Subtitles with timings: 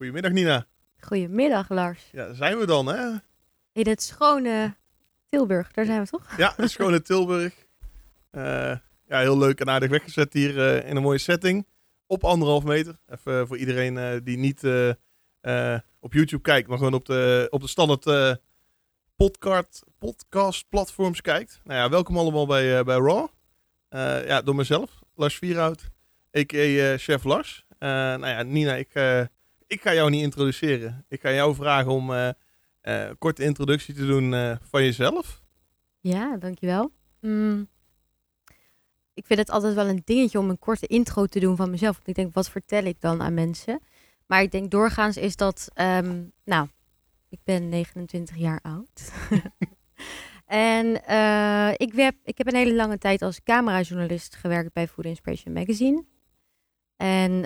[0.00, 0.66] Goedemiddag Nina.
[0.98, 2.08] Goedemiddag, Lars.
[2.12, 3.16] Ja, daar zijn we dan hè?
[3.72, 4.76] In het schone
[5.28, 6.36] Tilburg, daar zijn we toch?
[6.36, 7.54] Ja, het in Tilburg.
[8.30, 8.76] Eh,
[9.06, 11.66] ja, heel leuk en aardig weggezet hier eh, in een mooie setting.
[12.06, 12.98] Op anderhalf meter.
[13.06, 14.88] Even voor iedereen eh, die niet eh,
[15.40, 18.34] eh, op YouTube kijkt, maar gewoon op de, op de standaard eh,
[19.16, 21.60] podcast, podcast platforms kijkt.
[21.64, 23.28] Nou ja, welkom allemaal bij, eh, bij Raw.
[23.88, 25.90] Eh, ja, door mezelf, Lars Vierhout,
[26.38, 26.56] a.k.a.
[26.56, 27.66] eh, Chef Lars.
[27.78, 29.22] Eh, nou ja, Nina, ik, eh,
[29.70, 31.04] ik ga jou niet introduceren.
[31.08, 32.34] Ik ga jou vragen om eh, eh,
[32.80, 35.42] een korte introductie te doen eh, van jezelf.
[36.00, 36.92] Ja, dankjewel.
[37.20, 37.68] Mm.
[39.14, 41.94] Ik vind het altijd wel een dingetje om een korte intro te doen van mezelf.
[41.94, 43.80] Want ik denk, wat vertel ik dan aan mensen?
[44.26, 46.68] Maar ik denk doorgaans is dat, ehm, nou,
[47.28, 49.12] ik ben 29 jaar oud.
[50.46, 50.86] en
[51.76, 56.04] ik, heb, ik heb een hele lange tijd als camerajournalist gewerkt bij Food Inspiration Magazine.
[56.96, 57.42] En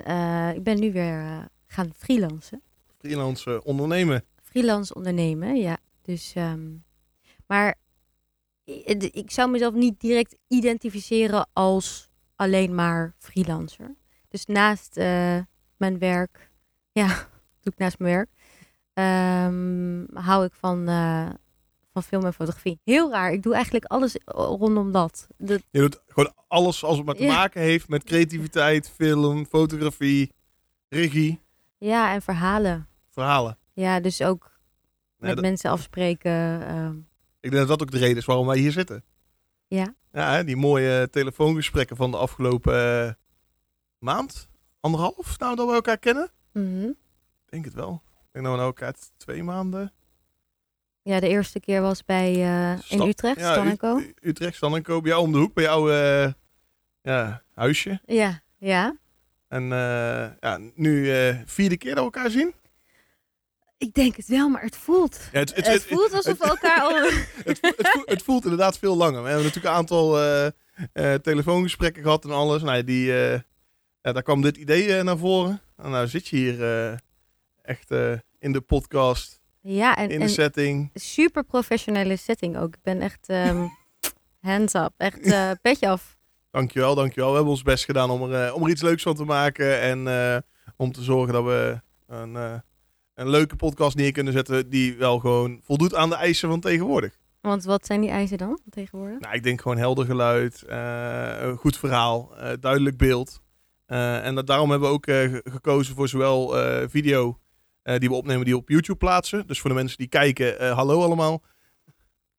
[0.55, 2.61] ik ben nu weer gaan freelancen.
[2.97, 4.23] Freelance ondernemen.
[4.43, 5.77] freelance ondernemen, ja.
[6.01, 6.71] Dus, ehm,
[7.47, 7.75] maar
[8.97, 13.95] d- ik zou mezelf niet direct identificeren als alleen maar freelancer.
[14.27, 15.37] Dus naast eh,
[15.77, 16.49] mijn werk,
[17.01, 17.07] ja,
[17.61, 18.29] doe ik naast mijn werk,
[18.93, 21.29] ehm, hou ik van, eh,
[21.91, 22.79] van film en fotografie.
[22.83, 25.27] Heel raar, ik doe eigenlijk alles rondom dat.
[25.37, 27.33] dat Je doet gewoon alles als het maar te Ja.
[27.33, 30.31] maken heeft met creativiteit, film, fotografie,
[30.89, 31.39] regie,
[31.77, 32.87] ja, en verhalen.
[33.09, 33.57] verhalen.
[33.73, 34.43] Ja, dus ook
[35.17, 36.67] Ja, met dat- mensen afspreken.
[36.67, 36.95] ehm,
[37.39, 39.03] ik denk dat dat ook de reden is waarom wij hier zitten.
[39.67, 39.93] ja.
[40.11, 43.13] Ja, die mooie telefoongesprekken van de afgelopen eh,
[43.99, 46.31] maand, anderhalf, nou dat we elkaar kennen.
[46.53, 46.83] Mhm.
[46.85, 46.95] Ik
[47.49, 48.01] denk het wel.
[48.05, 49.93] Ik denk dat we nou elkaar twee maanden...
[51.01, 54.01] Ja, de eerste keer was bij eh, in Utrecht, ja, Stan Co.
[54.21, 55.01] Utrecht, Stan en Co.
[55.01, 56.31] Bij jou om de hoek, bij jouw eh,
[57.01, 57.99] ja, huisje.
[58.05, 58.95] Ja, ja.
[59.55, 62.53] En eh, ja, nu eh, vierde keer dat we elkaar zien.
[63.77, 65.19] Ik denk het wel, maar het voelt.
[65.31, 66.95] Ja, Het, voelt alsof we elkaar al...
[67.43, 69.21] het, vo- het, voelt, het voelt inderdaad veel langer.
[69.21, 70.21] We hebben natuurlijk een aantal
[70.93, 72.61] eh, telefoongesprekken gehad en alles.
[72.61, 73.41] Nou, die, ja,
[74.01, 75.61] daar kwam dit idee naar voren.
[75.77, 76.59] En nou zit je hier
[77.61, 77.91] echt
[78.39, 80.89] in de podcast, Ja, en, in de en setting.
[80.93, 82.75] super professionele setting ook.
[82.75, 83.65] Ik ben echt ehm,
[84.49, 84.91] hands up.
[84.97, 85.19] Echt
[85.61, 86.14] petje af.
[86.55, 87.29] Dankjewel, dankjewel.
[87.29, 89.79] We hebben ons best gedaan om er, eh, om er iets leuks van te maken.
[89.81, 90.37] En eh,
[90.77, 92.53] om te zorgen dat we een, eh,
[93.13, 97.17] een leuke podcast neer kunnen zetten die wel gewoon voldoet aan de eisen van tegenwoordig.
[97.41, 99.19] Want wat zijn die eisen dan tegenwoordig?
[99.19, 103.41] Nou, ik denk gewoon helder geluid, een goed verhaal, duidelijk beeld.
[103.85, 106.53] En dat, daarom hebben we ook ge- gekozen voor zowel
[106.89, 107.39] video
[107.83, 109.47] die we opnemen die we op YouTube plaatsen.
[109.47, 111.41] Dus voor de mensen die kijken, hallo allemaal.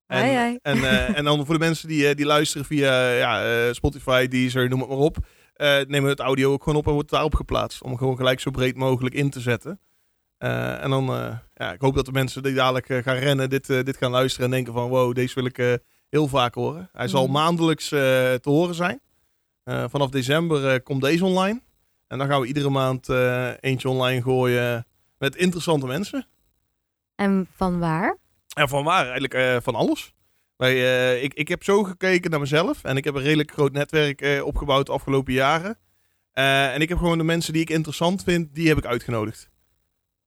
[0.07, 0.59] En.
[0.63, 4.27] En, eh, en dan voor de mensen die, eh, die luisteren via ja, eh, Spotify,
[4.29, 5.17] Deezer, noem het maar op.
[5.59, 7.83] nemen we het audio ook gewoon op en wordt daarop geplaatst.
[7.83, 9.81] Om gewoon gelijk zo breed mogelijk in te zetten.
[10.39, 11.05] En dan,
[11.55, 14.51] ja, ik hoop dat de mensen die dadelijk gaan rennen, dit, dit gaan luisteren en
[14.53, 16.89] denken van wow, deze wil ik heel vaak horen.
[16.93, 17.33] Hij zal Mhm.
[17.33, 19.01] maandelijks te horen zijn.
[19.65, 21.61] Vanaf december komt deze online.
[22.07, 23.09] En dan gaan we iedere maand
[23.61, 24.87] eentje online gooien
[25.19, 26.27] met interessante mensen.
[27.15, 28.17] En van waar?
[28.59, 29.03] Ja, van waar?
[29.03, 30.15] Eigenlijk eh, van alles.
[30.57, 32.85] Wij, eh, ik, ik heb zo gekeken naar mezelf.
[32.85, 35.79] En ik heb een redelijk groot netwerk eh, opgebouwd de afgelopen jaren.
[36.33, 39.51] En ik heb gewoon de mensen die ik interessant vind, die heb ik uitgenodigd.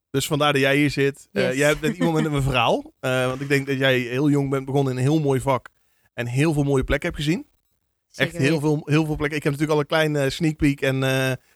[0.09, 1.27] Dus vandaar dat jij hier zit.
[1.31, 1.55] Yes.
[1.55, 2.93] jij hebt net iemand met een verhaal.
[2.99, 5.69] Want ik denk dat jij heel jong bent begonnen in een heel mooi vak.
[6.13, 7.45] En heel veel mooie plekken hebt gezien.
[8.07, 9.37] Zeker Echt heel veel, heel veel plekken.
[9.37, 11.03] Ik heb natuurlijk al een klein eh, sneak peek en,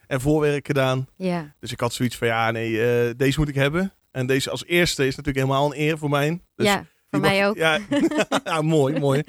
[0.07, 1.07] en voorwerk gedaan.
[1.15, 3.93] Ja, Dus ik had zoiets van, ja nee, deze moet ik hebben.
[4.13, 6.41] En deze als eerste is natuurlijk helemaal een eer voor mij.
[6.55, 7.55] Dus ja voor mij ook.
[7.55, 7.79] Ja,
[8.43, 9.23] ja mooi, mooi.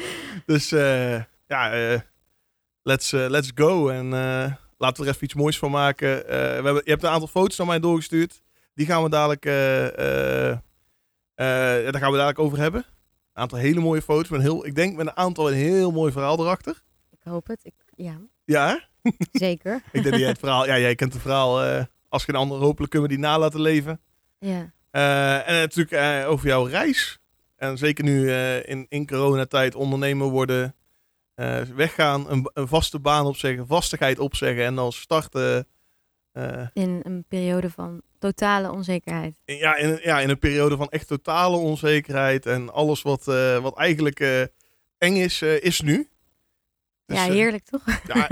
[0.46, 2.00] Dus eh, ja, eh,
[2.82, 3.88] let's, eh, let's go.
[3.88, 4.08] En
[4.78, 6.08] laten we er even iets moois van maken.
[6.26, 8.42] We hebben, je hebt een aantal foto's naar mij doorgestuurd.
[8.74, 9.42] Die gaan we dadelijk,
[11.34, 12.80] daar gaan we dadelijk over hebben.
[12.80, 14.28] Een aantal hele mooie foto's.
[14.28, 16.82] Met heel, ik denk met een aantal een heel mooi verhaal erachter.
[17.10, 17.60] Ik hoop het.
[17.62, 18.88] Ik, ja, Ja,
[19.32, 19.74] zeker.
[19.92, 20.66] ik denk dat jij het verhaal...
[20.66, 21.84] Ja, jij kent het verhaal.
[22.08, 24.00] als geen ander, hopelijk kunnen we die nalaten leven.
[24.44, 27.18] Ja, Eh, en natuurlijk eh, over jouw reis.
[27.56, 30.74] En zeker nu eh, in, in coronatijd ondernemer worden,
[31.74, 35.66] weggaan, een, een vaste baan opzeggen, vastigheid opzeggen en dan starten
[36.72, 39.40] in een periode van totale onzekerheid.
[39.44, 43.24] in, ja, in, ja, in een periode van echt totale onzekerheid en alles wat,
[43.62, 44.20] wat eigenlijk
[44.98, 46.08] eng is, is nu.
[47.06, 47.84] Dus, ja, heerlijk toch?
[48.14, 48.30] ja,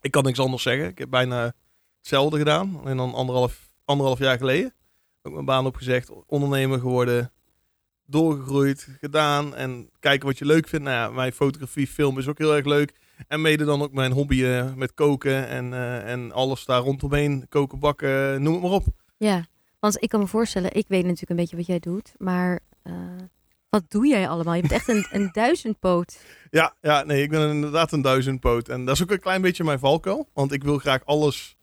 [0.00, 0.88] ik kan niks anders zeggen.
[0.88, 1.54] Ik heb bijna
[1.98, 2.80] hetzelfde gedaan.
[2.84, 4.74] En dan anderhalf, anderhalf jaar geleden.
[5.22, 6.10] Ook mijn baan opgezegd.
[6.26, 7.32] Ondernemer geworden.
[8.06, 8.88] Doorgegroeid.
[9.00, 9.54] Gedaan.
[9.54, 10.84] En kijken wat je leuk vindt.
[10.84, 12.92] Nou ja, mijn fotografie, film is ook heel erg leuk.
[13.28, 15.48] En mede dan ook mijn hobby eh, met koken.
[15.48, 17.46] En, eh, en alles daar rondomheen.
[17.48, 18.84] Koken, bakken, noem het maar op.
[19.16, 19.46] Ja,
[19.78, 22.94] Want ik kan me voorstellen, ik weet natuurlijk een beetje wat jij doet, maar eh,
[23.68, 24.54] wat doe jij allemaal?
[24.54, 26.18] Je bent echt een, een duizendpoot.
[26.50, 28.68] Ja, ja, nee, ik ben inderdaad een duizendpoot.
[28.68, 30.28] En dat is ook een klein beetje mijn valkuil.
[30.32, 31.56] Want ik wil graag alles,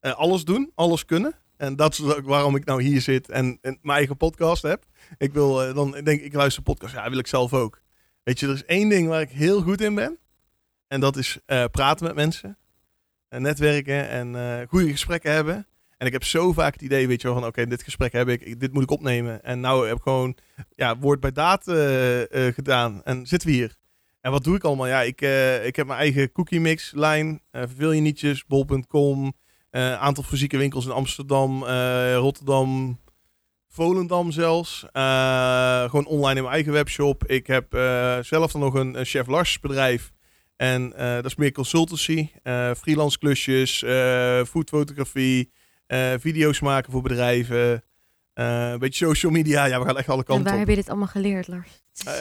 [0.00, 1.34] alles doen, alles kunnen.
[1.56, 4.84] En dat is ook waarom ik nou hier zit en, mijn eigen podcast heb.
[5.18, 6.94] Ik wil eh, dan, denk ik luister podcast.
[6.94, 7.80] Ja, wil ik zelf ook.
[8.22, 10.18] Weet je, er is één ding waar ik heel goed in ben.
[10.86, 12.58] En dat is eh, praten met mensen.
[13.28, 15.66] En netwerken en eh, goede gesprekken hebben.
[15.96, 18.28] En ik heb zo vaak het idee, weet je wel, van oké, dit gesprek heb
[18.28, 19.42] ik, dit moet ik opnemen.
[19.42, 20.36] En nou heb ik gewoon,
[20.74, 21.64] ja, woord bij daad
[22.54, 23.02] gedaan.
[23.04, 23.76] En zitten we hier.
[24.20, 24.86] En wat doe ik allemaal?
[24.86, 25.20] Ja, ik,
[25.64, 27.40] ik heb mijn eigen cookie mix lijn.
[27.50, 29.34] verveel je nietjes, bol.com.
[29.74, 32.98] eh aantal fysieke winkels in Amsterdam, eh, Rotterdam,
[33.68, 34.86] Volendam zelfs.
[34.92, 37.24] Eh, gewoon online in mijn eigen webshop.
[37.26, 37.66] Ik heb
[38.24, 40.12] zelf dan nog een, een Chef Lars bedrijf.
[40.56, 42.28] En dat is meer consultancy.
[42.42, 45.50] eh, freelance klusjes, eh foodfotografie,
[46.18, 47.84] video's maken voor bedrijven.
[48.34, 49.64] een beetje social media.
[49.64, 50.58] Ja, we gaan echt alle En kanten waar op.
[50.58, 51.82] heb je dit allemaal geleerd, Lars?
[51.94, 52.20] Is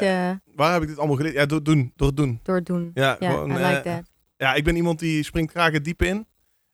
[0.56, 1.36] Waar heb ik dit allemaal geleerd?
[1.36, 1.92] Ja, door het doen.
[1.96, 2.40] Door het doen.
[2.44, 2.92] door het doen.
[2.94, 4.12] Ja, gewoon, I like that.
[4.38, 6.28] ja, ik ben iemand die springt graag het diepe in.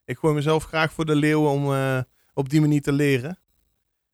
[0.09, 1.99] Ik gooi mezelf graag voor de leeuwen om eh,
[2.33, 3.39] op die manier te leren.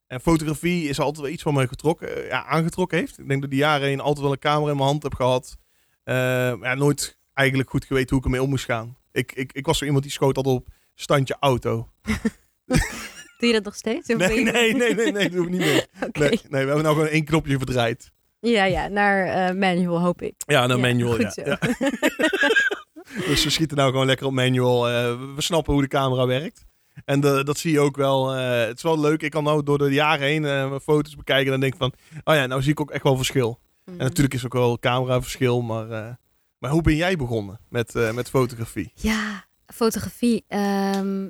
[0.07, 3.19] En fotografie is altijd wel iets wat mij getrokken, eh, ja, aangetrokken heeft.
[3.19, 5.55] Ik denk dat die jaren heen altijd wel een camera in mijn hand heb gehad.
[6.03, 8.97] Eh, maar ja, nooit eigenlijk goed geweten hoe ik ermee om moest gaan.
[9.11, 11.89] Ik, ik, ik was zo iemand die schoot altijd op standje auto.
[13.37, 14.07] Doe je dat nog steeds?
[14.07, 15.87] Nee, nee, nee, nee, nee, doe ik niet meer.
[16.11, 18.11] Nee, nee, we hebben nou gewoon één knopje verdraaid.
[18.39, 20.33] Ja, ja, naar manual hoop ik.
[20.37, 21.29] Ja, naar Ja, manual, goed ja.
[21.29, 21.41] zo.
[21.45, 21.59] ja.
[23.27, 24.89] Dus we schieten nou gewoon lekker op manual.
[24.89, 24.93] Eh,
[25.35, 26.65] we snappen hoe de camera werkt.
[27.05, 28.35] En de- dat zie je ook wel.
[28.35, 29.21] eh, het is wel leuk.
[29.21, 31.45] Ik kan nou door de jaren heen eh, mijn foto's bekijken.
[31.45, 31.93] En dan denk ik van,
[32.23, 33.59] oh ja, nou zie ik ook echt wel verschil.
[33.85, 33.99] Mhm.
[33.99, 35.61] En natuurlijk is ook wel cameraverschil.
[35.61, 36.17] Maar,
[36.59, 38.91] maar hoe ben jij begonnen met, met fotografie?
[38.95, 40.43] Ja, fotografie.
[40.47, 41.29] Ehm,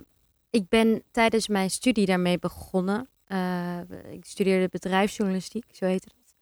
[0.50, 3.10] ik ben tijdens mijn studie daarmee begonnen.
[4.12, 6.34] Ik studeerde bedrijfsjournalistiek, zo heette het.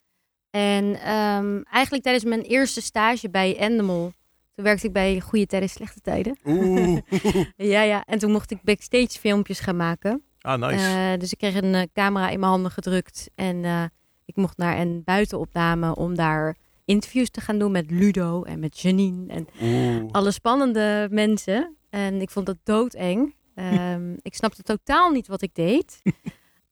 [0.50, 4.13] En ehm, eigenlijk tijdens mijn eerste stage bij Endemol,
[4.55, 6.38] toen werkte ik bij Goede Tijden, Slechte Tijden.
[6.45, 6.97] Oeh.
[7.57, 8.03] Ja, ja.
[8.05, 10.23] En toen mocht ik backstage filmpjes gaan maken.
[10.41, 10.85] ah, nice.
[10.85, 13.29] Eh, dus ik kreeg een eh, camera in mijn handen gedrukt.
[13.35, 13.83] En eh,
[14.25, 16.55] ik mocht naar een buitenopname om daar
[16.85, 19.33] interviews te gaan doen met Ludo en met Janine.
[19.33, 20.11] En Oeh.
[20.11, 21.75] alle spannende mensen.
[21.89, 23.35] En ik vond dat doodeng.
[23.55, 26.01] Ehm, ik snapte totaal niet wat ik deed.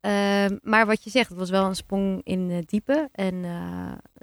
[0.01, 3.09] Ehm, maar wat je zegt, het was wel een sprong in het diepe.
[3.11, 3.41] En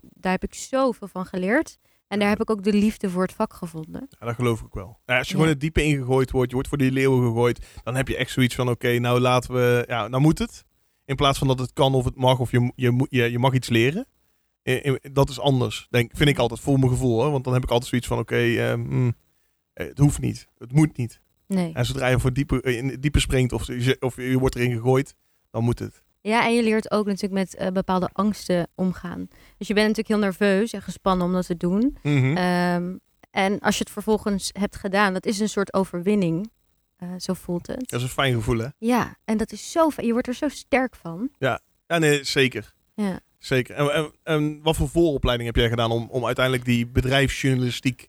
[0.00, 1.78] daar heb ik zoveel van geleerd.
[2.08, 4.06] En daar heb ik ook de liefde voor het vak gevonden.
[4.20, 4.98] Ja, dat geloof ik wel.
[5.04, 5.38] Ja, als je Ja.
[5.38, 8.30] gewoon het diepe ingegooid wordt, je wordt voor die leeuwen gegooid, dan heb je echt
[8.30, 10.64] zoiets van, oké, nou laten we, ja, nou moet het.
[11.04, 13.52] In plaats van dat het kan of het mag of je, je, je, je mag
[13.52, 14.06] iets leren.
[15.12, 17.30] Dat is anders, denk, vind ik altijd, voor mijn gevoel.
[17.30, 19.12] Want dan heb ik altijd zoiets van, oké, eh, mm,
[19.72, 21.20] eh, het hoeft niet, het moet niet.
[21.46, 21.72] Nee.
[21.72, 23.68] En zodra je voor diepe, in diepe springt of
[24.00, 25.14] of je wordt erin gegooid,
[25.50, 26.02] dan moet het.
[26.20, 29.28] Ja, en je leert ook natuurlijk met eh, bepaalde angsten omgaan.
[29.56, 31.96] Dus je bent natuurlijk heel nerveus en gespannen om dat te doen.
[32.02, 32.36] Mhm.
[32.36, 32.96] Ehm,
[33.30, 36.50] en als je het vervolgens hebt gedaan, dat is een soort overwinning.
[36.96, 37.88] Eh, zo voelt het.
[37.88, 38.66] Dat is een fijn gevoel, hè?
[38.78, 40.06] Ja, en dat is zo fijn.
[40.06, 41.30] Je wordt er zo sterk van.
[41.38, 42.72] Ja, nee, zeker.
[42.94, 43.20] Ja.
[43.38, 43.74] Zeker.
[43.74, 48.08] En, en, en wat voor vooropleiding heb jij gedaan om, om uiteindelijk die bedrijfsjournalistiek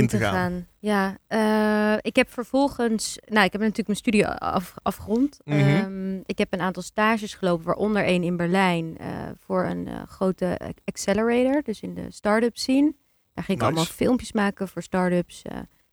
[0.00, 0.66] in, te gaan?
[0.78, 5.38] Ja, eh, ik heb vervolgens, nou, ik heb natuurlijk mijn studie af, afgerond.
[5.44, 5.58] Mhm.
[5.58, 9.08] Ehm, ik heb een aantal stages gelopen, waaronder één in Berlijn eh,
[9.38, 12.94] voor een eh, grote accelerator, dus in de start-up scene.
[13.34, 15.42] Daar ging ik allemaal filmpjes maken voor start-ups.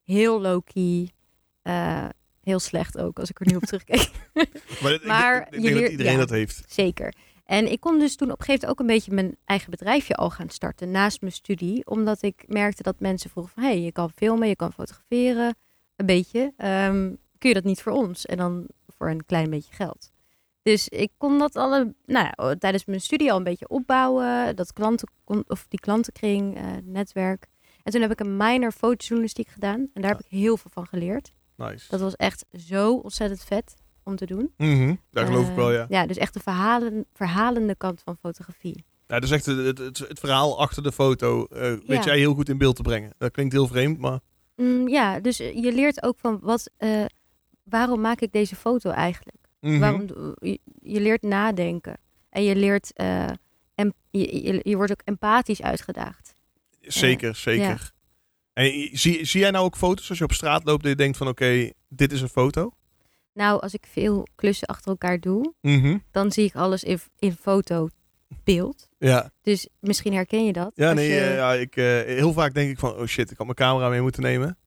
[0.03, 1.09] heel low-key,
[2.43, 4.09] heel slecht ook, als ik er nu op terugkijk.
[4.81, 6.17] Maar, ik- Maar ik, ik je dat iedereen ja.
[6.17, 6.63] dat heeft.
[6.67, 7.13] Zeker.
[7.49, 10.15] En ik kon dus toen op een gegeven moment ook een beetje mijn eigen bedrijfje
[10.15, 11.85] al gaan starten naast mijn studie.
[11.85, 15.55] Omdat ik merkte dat mensen vroegen van, hé, hey, je kan filmen, je kan fotograferen,
[15.95, 16.53] een beetje.
[16.57, 18.25] Ehm, kun je dat niet voor ons?
[18.25, 20.11] En dan voor een klein beetje geld.
[20.61, 24.55] Dus ik kon dat alle, nou ja, tijdens mijn studie al een beetje opbouwen.
[24.55, 25.09] Dat klanten,
[25.47, 27.47] of die klantenkring, eh, netwerk.
[27.83, 29.89] En toen heb ik een minor fotojournalistiek gedaan.
[29.93, 31.31] En daar heb ik heel veel van geleerd.
[31.55, 31.85] Nice.
[31.89, 33.75] Dat was echt zo ontzettend vet
[34.09, 34.53] om te doen.
[34.57, 35.85] Mhm, Daar geloof ik Eh, wel, ja.
[35.89, 38.83] Ja, dus echt de verhalen, verhalende kant van fotografie.
[39.07, 42.03] ja dus echt het, het, verhaal achter de foto eh, weet Ja.
[42.03, 43.13] jij heel goed in beeld te brengen.
[43.17, 44.19] Dat klinkt heel vreemd, maar...
[44.55, 47.05] Mm, ja, dus eh, je leert ook van wat, eh,
[47.63, 49.37] waarom maak ik deze foto eigenlijk?
[49.59, 49.79] Mhm.
[49.79, 50.05] Waarom,
[50.39, 51.97] je, je leert nadenken.
[52.29, 53.27] En je leert, eh,
[53.75, 56.35] em, je, je, je wordt ook empathisch uitgedaagd.
[56.81, 57.91] Zeker, zeker.
[58.53, 61.17] En zie, zie jij nou ook foto's als je op straat loopt dat je denkt
[61.17, 62.73] van oké, dit is een foto?
[63.33, 65.97] Nou, als ik veel klussen achter elkaar doe, Mhm.
[66.11, 68.87] dan zie ik alles in, in fotobeeld.
[68.97, 70.71] Ja, Dus misschien herken je dat.
[70.75, 73.45] ja, nee, je- ja, ik, eh, heel vaak denk ik van oh shit, ik had
[73.45, 74.57] mijn camera mee moeten nemen.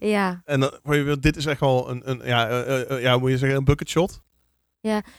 [0.00, 0.78] ja, En dan,
[1.20, 3.88] dit is echt wel een, een ja, eh, eh, ja, moet je zeggen, een bucket
[3.88, 4.22] shot.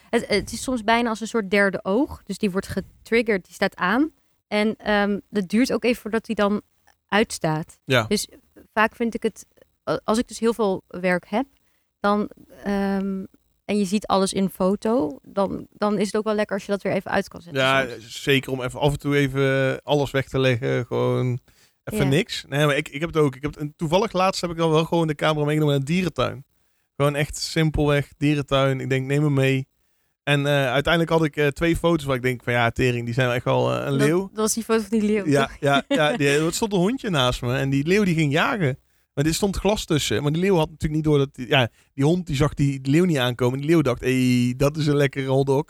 [0.09, 2.23] Het, het is soms bijna als een soort derde oog.
[2.23, 4.11] Dus die wordt getriggerd, die staat aan.
[4.47, 6.61] En ehm dat duurt ook even voordat die dan
[7.07, 7.79] uitstaat.
[7.85, 8.03] Ja.
[8.03, 8.27] Dus
[8.73, 9.45] vaak vind ik het,
[10.03, 11.45] als ik dus heel veel werk heb,
[12.03, 12.29] dan
[12.63, 13.23] ehm,
[13.65, 16.71] en je ziet alles in foto, dan, dan is het ook wel lekker als je
[16.71, 17.61] dat weer even uit kan zetten.
[17.61, 18.23] Ja, soms.
[18.23, 20.85] zeker om even af en toe even alles weg te leggen.
[20.85, 21.39] Gewoon
[21.83, 22.09] even Ja.
[22.11, 22.45] niks.
[22.47, 23.35] Nee, maar ik, ik heb het ook.
[23.35, 25.93] Ik heb, en toevallig laatst heb ik dan wel gewoon de camera meegenomen naar een
[25.93, 26.45] dierentuin.
[26.95, 28.79] Gewoon echt simpelweg dierentuin.
[28.79, 29.67] Ik denk, neem hem mee.
[30.23, 33.13] En eh, uiteindelijk had ik eh, twee foto's waar ik denk van ja, tering, die
[33.13, 34.19] zijn echt wel eh, een dat, leeuw.
[34.19, 35.25] dat was die foto van die leeuw.
[35.27, 35.57] Ja, toch?
[35.59, 38.79] ja, ja die, er stond een hondje naast me en die leeuw die ging jagen.
[39.13, 40.23] Maar er stond glas tussen.
[40.23, 41.47] Maar die leeuw had natuurlijk niet door dat...
[41.47, 43.59] Ja, die hond die zag die leeuw niet aankomen.
[43.59, 45.65] Die leeuw dacht, hé, hey, dat is een lekkere hotdog.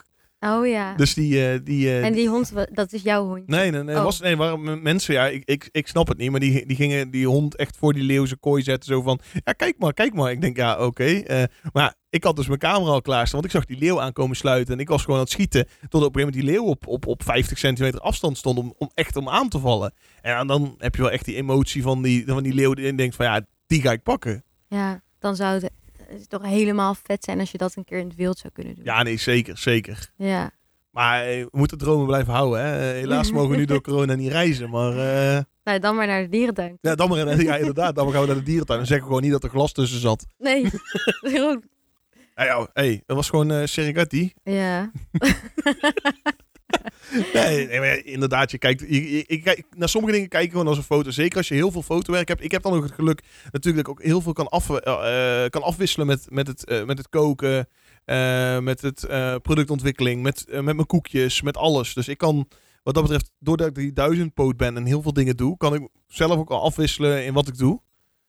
[0.46, 0.94] Oh ja.
[0.94, 1.48] Dus die...
[1.50, 3.44] eh, die eh, en die hond, dat is jouw hondje.
[3.46, 3.96] Nee, nee, nee.
[3.96, 4.02] Oh.
[4.02, 6.30] Was, nee waren m- mensen, ja, ik, ik, ik snap het niet.
[6.30, 8.92] Maar die, die gingen die hond echt voor die leeuw zijn kooi zetten.
[8.94, 10.30] Zo van, ja, kijk maar, kijk maar.
[10.30, 11.04] Ik denk, ja, oké.
[11.04, 13.40] eh, maar ik had dus mijn camera al klaarstaan.
[13.40, 14.74] Want ik zag die leeuw aankomen sluiten.
[14.74, 15.64] En ik was gewoon aan het schieten.
[15.64, 18.58] Tot op een gegeven moment die leeuw op, op, op 50 centimeter afstand stond.
[18.58, 19.92] Om, om echt om aan te vallen.
[20.22, 22.74] En dan heb je wel echt die emotie van die, van die leeuw.
[22.74, 24.44] Die denkt van, ja, die ga ik pakken.
[24.68, 25.70] Ja, dan zou het,
[26.08, 28.74] het toch helemaal vet zijn als je dat een keer in het wild zou kunnen
[28.74, 28.84] doen.
[28.84, 30.10] Ja, nee, zeker, zeker.
[30.16, 30.50] Ja.
[30.90, 32.78] Maar eh, we moeten dromen blijven houden, hè.
[32.90, 34.70] Eh, helaas mogen we nu door corona niet reizen.
[34.70, 34.90] Maar
[35.36, 36.78] eh, Nou, dan maar naar de dierentuin.
[36.80, 38.80] ja, dan maar, ja, inderdaad, dan gaan we naar de dierentuin.
[38.80, 40.26] En zeggen we gewoon niet dat er glas tussen zat.
[40.38, 40.66] Nee.
[41.20, 41.60] Heel-
[42.36, 44.32] Ja, ja, hey, dat was gewoon eh Serengeti.
[44.44, 44.90] ja.
[47.32, 51.10] Nee, inderdaad, je kijkt, je, naar sommige dingen kijk je gewoon als een foto.
[51.10, 52.44] Zeker als je heel veel fotowerk hebt.
[52.44, 55.44] Ik heb dan ook het geluk natuurlijk dat ik ook heel veel kan, af, eh,
[55.44, 57.68] eh, kan afwisselen met, met, het, eh, met het koken,
[58.64, 59.06] met het
[59.42, 61.94] productontwikkeling, met, met mijn koekjes, met alles.
[61.94, 62.48] Dus ik kan,
[62.82, 65.88] wat dat betreft, doordat ik die duizendpoot ben en heel veel dingen doe, kan ik
[66.06, 67.80] zelf ook al afwisselen in wat ik doe.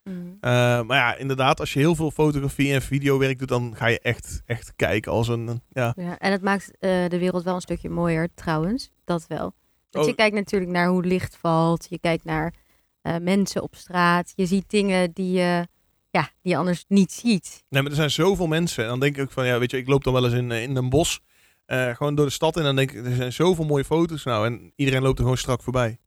[0.09, 0.38] Mm.
[0.39, 4.00] Eh, maar ja, inderdaad, als je heel veel fotografie en videowerk doet, dan ga je
[4.00, 6.17] echt, echt kijken als een, ja, ja.
[6.19, 8.91] En het maakt eh, de wereld wel een stukje mooier, trouwens.
[9.05, 9.53] Dat wel.
[9.89, 10.12] Want Oh.
[10.12, 11.88] je kijkt natuurlijk naar hoe licht valt.
[11.89, 12.53] Je kijkt naar
[13.01, 14.33] eh, mensen op straat.
[14.35, 15.67] Je ziet dingen die je,
[16.09, 17.63] ja, die je anders niet ziet.
[17.69, 18.83] Nee, maar er zijn zoveel mensen.
[18.83, 20.75] En dan denk ik van, ja, weet je, ik loop dan wel eens in, in
[20.75, 21.21] een bos.
[21.67, 22.57] gewoon door de stad.
[22.57, 24.45] En dan denk ik, er zijn zoveel mooie foto's nou.
[24.45, 26.00] En iedereen loopt er gewoon strak voorbij.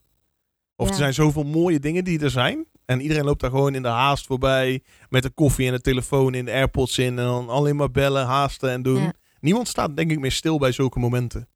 [0.77, 0.93] Of Ja.
[0.93, 2.67] er zijn zoveel mooie dingen die er zijn.
[2.89, 4.83] En iedereen loopt daar gewoon in de haast voorbij.
[5.09, 7.19] Met de koffie en de telefoon in de AirPods in.
[7.19, 9.03] En dan alleen maar bellen, haasten en doen.
[9.03, 9.13] Ja.
[9.41, 11.49] Niemand staat denk ik meer stil bij zulke momenten.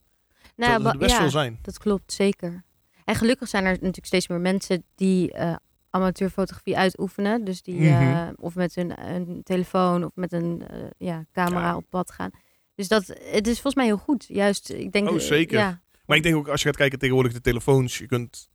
[0.56, 1.58] Nou, dat best ja, wel zijn.
[1.62, 2.64] dat klopt, zeker.
[3.04, 5.56] En gelukkig zijn er natuurlijk steeds meer mensen die eh,
[5.90, 7.44] amateurfotografie uitoefenen.
[7.44, 8.02] Dus die Mhm.
[8.02, 11.76] eh, of met hun, een telefoon of met een eh, ja, camera Ja.
[11.76, 12.30] op pad gaan.
[12.74, 14.24] Dus dat, het is volgens mij heel goed.
[14.28, 15.10] Juist, ik denk...
[15.10, 15.58] Oh, zeker.
[15.58, 17.98] Ja, Maar ik denk ook, als je gaat kijken tegenwoordig de telefoons.
[17.98, 18.48] Je kunt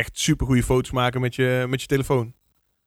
[0.00, 2.34] echt super goede foto's maken met je, met je telefoon.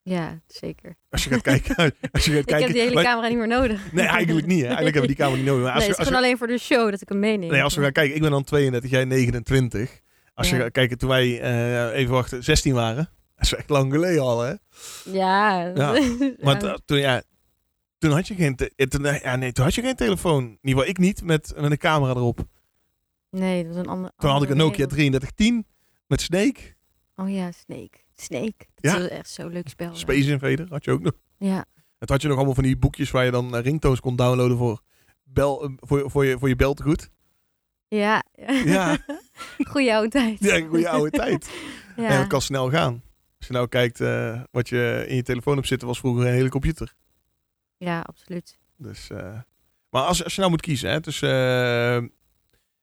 [0.03, 0.96] ja, zeker.
[1.10, 1.75] Als je gaat kijken.
[2.12, 3.91] Als je gaat Ik kijken heb die hele camera niet meer nodig.
[3.91, 4.60] Nee, eigenlijk niet.
[4.62, 4.65] Hè.
[4.67, 5.63] Eigenlijk hebben we die camera niet nodig.
[5.63, 7.51] Maar als nee, je- het is gewoon alleen voor de show dat ik hem meeneem.
[7.51, 10.00] Nee, als we gaan kijken, ik ben dan 32, jij 29.
[10.34, 13.10] Als je gaat kijken, toen wij, eh, even wachten, 16 waren.
[13.36, 14.53] Dat is echt lang geleden al, hè?
[15.12, 15.62] Ja.
[15.75, 15.91] Ja,
[16.39, 16.77] Maar Ja.
[16.86, 17.24] toen, ja,
[17.98, 20.43] toen had je geen, te- eh, toen, eh, ja, nee, toen had je geen telefoon.
[20.43, 22.39] In ieder geval ik niet, met, met een camera erop.
[23.29, 24.12] Nee, dat was een ander.
[24.17, 24.89] Toen had ik een Nokia wereld.
[24.93, 25.65] 3310
[26.08, 26.60] met Snake.
[27.15, 27.98] Oh ja, Snake.
[28.15, 28.65] Snake.
[28.75, 28.98] Dat Ja.
[28.98, 29.96] is echt zo'n leuk spel.
[29.96, 31.13] Space Invader had je ook nog.
[31.38, 31.65] Ja.
[32.00, 34.58] Het had je nog allemaal van die boekjes waar je dan eh, ringtones kon downloaden
[34.58, 34.82] voor,
[35.24, 37.10] bel, eh, voor, je- voor, je, voor je beltegoed.
[37.88, 38.24] Ja.
[38.65, 38.98] Ja.
[39.67, 40.39] Goeie oude tijd.
[40.39, 41.50] Ja, een goede oude tijd.
[41.96, 42.08] Ja.
[42.10, 43.03] En het kan snel gaan.
[43.38, 46.34] Als je nou kijkt eh, wat je in je telefoon hebt zitten, was vroeger een
[46.34, 46.93] hele computer.
[47.77, 48.58] Ja, absoluut.
[48.77, 49.08] Dus,
[49.89, 52.12] maar als, als je nou moet kiezen, hè, tussen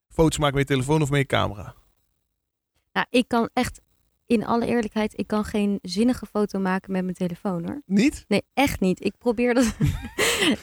[0.08, 1.74] foto's maken met je telefoon of met je camera.
[2.92, 3.80] Nou, ik kan echt,
[4.30, 7.82] in alle eerlijkheid, ik kan geen zinnige foto maken met mijn telefoon hoor.
[7.86, 8.24] Niet?
[8.28, 9.04] Nee, echt niet.
[9.04, 9.64] Ik probeer dat.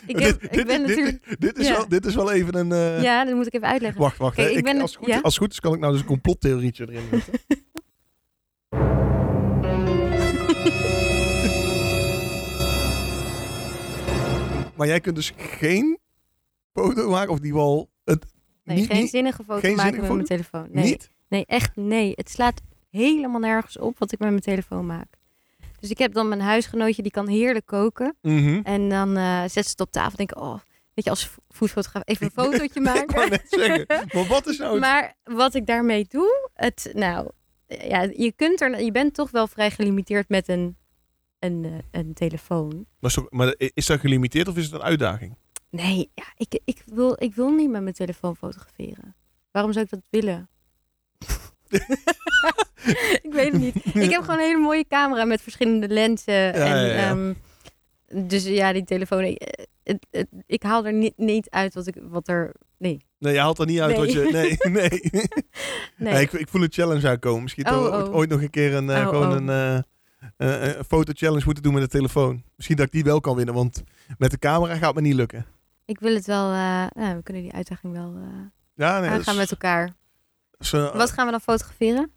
[0.06, 1.26] ik, heb, Dit- ik ben dit, natuurlijk.
[1.30, 1.74] Dit, dit is Ja.
[1.74, 2.72] wel, dit is wel even een...
[2.72, 4.02] eh, Ja, dat moet ik even uitleggen.
[4.02, 4.36] Wacht, wacht.
[4.36, 5.20] Kijk, ik Ik ben- als, het goed, ja?
[5.22, 7.40] als het goed is, kan ik nou dus een complottheorietje erin zetten.
[14.76, 16.00] maar jij kunt dus geen
[16.74, 17.90] foto maken, of die wel...
[18.04, 18.26] Het,
[18.64, 20.68] Nee, niet, geen zinnige foto geen maken zinnige met mijn telefoon.
[20.72, 21.12] Nee, niet?
[21.30, 22.12] nee, echt nee.
[22.16, 25.08] Het slaat helemaal nergens op wat ik met mijn telefoon maak.
[25.79, 28.15] Dus ik heb dan mijn huisgenootje, die kan heerlijk koken.
[28.22, 28.60] Mhm.
[28.63, 30.53] En dan eh, zet ze het op tafel en denk ik, oh,
[30.94, 33.29] weet je, als voetfotograaf even een fotootje Ik maken.
[33.29, 33.86] net zeggen.
[34.13, 34.72] Maar wat is nou...
[34.72, 37.29] het- Maar wat ik daarmee doe, het, nou,
[37.67, 40.77] ja, je, kunt er, je bent toch wel vrij gelimiteerd met een,
[41.39, 42.70] een, eh, een telefoon.
[43.00, 45.36] Maar, is toch- maar is dat gelimiteerd of is het een uitdaging?
[45.70, 49.15] Nee, ja, ik, ik, wil, ik wil niet met mijn telefoon fotograferen.
[49.51, 50.50] Waarom zou ik dat willen?
[53.22, 53.76] ik weet het niet.
[53.96, 56.54] Ik heb gewoon een hele mooie camera met verschillende lenzen.
[56.54, 57.34] en ja, ehm,
[58.28, 59.24] Dus ja, die telefoon.
[59.24, 62.52] Ik, eh, het- het- ik haal er niet, niet uit wat, ik, wat er.
[62.78, 63.06] Nee.
[63.20, 64.06] Nee, je haalt er niet uit Nee.
[64.06, 64.30] wat je...
[64.32, 64.90] Nee, nee.
[65.98, 66.14] nee.
[66.14, 67.42] Ja, ik, ik voel een challenge aankomen.
[67.44, 68.16] Misschien Oh, ooit, oh.
[68.16, 69.36] ooit nog een keer een, eh, Oh, gewoon oh.
[69.36, 69.84] een,
[70.38, 72.44] eh, een foto-challenge moeten doen met de telefoon.
[72.56, 73.84] Misschien dat ik die wel kan winnen, want
[74.18, 75.46] met de camera gaat me niet lukken.
[75.86, 76.50] Ik wil het wel.
[76.50, 78.14] nou, we kunnen die uitdaging wel
[78.76, 79.94] Ja, nee, aangaan is- met elkaar.
[80.94, 82.12] Wat gaan we dan fotograferen?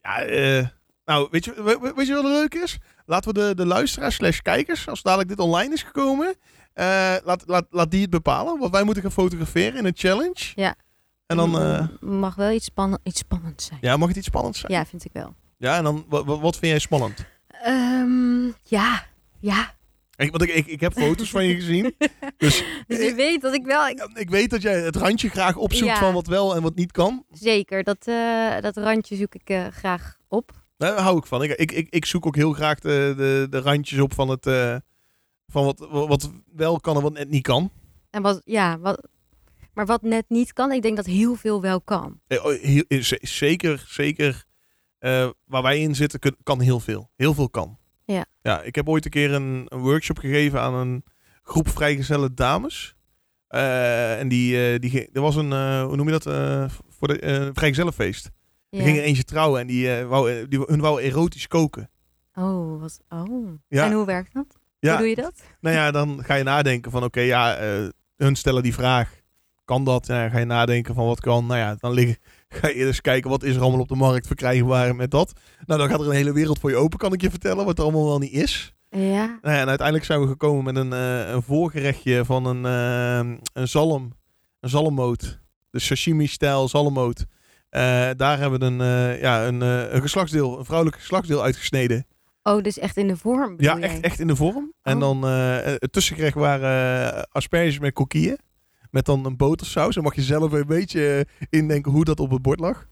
[0.00, 0.66] Ja, eh,
[1.04, 2.78] nou, weet je, we- we- weet je wat er leuk is?
[3.06, 6.34] Laten we de, de luisteraars slash kijkers, als dadelijk dit online is gekomen,
[6.72, 8.58] eh, laat, laat, laat die het bepalen.
[8.58, 10.52] Wat wij moeten gaan fotograferen in een challenge.
[10.54, 10.74] Ja.
[11.26, 13.78] En dan, eh, Mag wel iets, spann iets spannends zijn.
[13.82, 14.72] ja, mag het iets spannends zijn?
[14.72, 15.34] Ja, vind ik wel.
[15.58, 17.24] Ja, en dan, wat, wat, wat vind jij spannend?
[17.48, 19.04] Ehm, ja,
[19.40, 19.74] ja.
[20.16, 21.94] Ik, want ik, ik, ik heb foto's van je gezien.
[22.36, 23.88] Dus Dus je weet dat ik wel.
[23.88, 25.98] ik- ik weet dat jij het randje graag opzoekt Ja.
[25.98, 27.24] van wat wel en wat niet kan.
[27.30, 30.50] zeker, dat, eh, dat randje zoek ik eh, graag op.
[30.76, 31.42] Daar hou ik van.
[31.42, 34.46] Ik, ik, ik, ik zoek ook heel graag de, de, de randjes op van, het,
[34.46, 34.76] eh,
[35.46, 37.70] van wat, wat wel kan en wat net niet kan.
[38.10, 39.08] En wat, ja, wat,
[39.74, 42.20] maar wat net niet kan, ik denk dat heel veel wel kan.
[42.28, 42.52] Oh,
[43.20, 44.44] zeker, zeker.
[45.44, 47.10] waar wij in zitten, kan heel veel.
[47.16, 47.78] Heel veel kan.
[48.04, 48.24] Ja.
[48.42, 51.04] Ja, ik heb ooit een keer een, een workshop gegeven aan een
[51.42, 52.96] groep vrijgezelle dames.
[53.48, 56.24] Eh, en die, eh, die er was een, eh, hoe noem je dat,
[56.88, 58.30] voor de vrijgezellenfeest.
[58.68, 58.78] Ja.
[58.78, 61.90] Er ging er eentje trouwen en die, wou, die, hun wou erotisch koken.
[62.34, 63.48] Oh, wat, oh.
[63.68, 63.84] Ja.
[63.84, 64.58] En hoe werkt dat?
[64.78, 65.42] Ja, Hoe doe je dat?
[65.60, 67.58] Nou ja, dan ga je nadenken van oké, ja,
[68.16, 69.22] hun stellen die vraag.
[69.64, 70.06] Kan dat?
[70.06, 71.46] Ja, ga je nadenken van wat kan.
[71.46, 72.16] Nou ja, dan liggen,
[72.54, 75.32] ga je eerst kijken wat is er allemaal op de markt verkrijgbaar met dat.
[75.66, 77.78] Nou, dan gaat er een hele wereld voor je open, kan ik je vertellen, wat
[77.78, 78.74] er allemaal wel niet is.
[78.90, 79.38] Ja.
[79.42, 83.36] Nou ja, en uiteindelijk zijn we gekomen met een, eh, een voorgerechtje van een, eh,
[83.52, 84.12] een zalm,
[84.60, 85.40] een zalmmoot.
[85.70, 87.24] De sashimi-stijl zalmmoot.
[87.68, 87.80] Eh,
[88.16, 92.06] daar hebben we een, ja, een, een geslachtsdeel, een vrouwelijk geslachtsdeel uitgesneden.
[92.42, 93.88] Oh, dus echt in de vorm Ja, jij?
[93.88, 94.72] echt, echt in de vorm.
[94.82, 95.00] En Oh.
[95.00, 98.38] dan het tussengerecht waren asperges met kokieën.
[98.94, 99.96] Met dan een botersaus.
[99.96, 102.86] En mag je zelf een beetje eh, indenken hoe dat op het bord lag.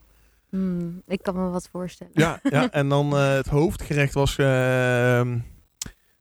[0.48, 2.12] Hmm, ik kan me wat voorstellen.
[2.14, 2.70] Ja, ja.
[2.80, 4.34] en dan eh, het hoofdgerecht was...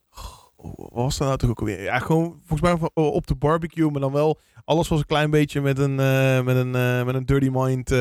[0.09, 1.81] goh, wat was dat nou toch ook alweer?
[1.81, 3.91] Ja, gewoon volgens mij op de barbecue.
[3.91, 4.39] Maar dan wel...
[4.65, 6.71] Alles was een klein beetje met een, eh, met een,
[7.05, 7.91] met een dirty mind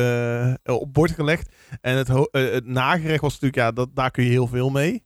[0.63, 1.53] op bord gelegd.
[1.81, 3.61] En het, het nagerecht was natuurlijk...
[3.61, 5.03] Ja, dat, daar kun je heel veel mee.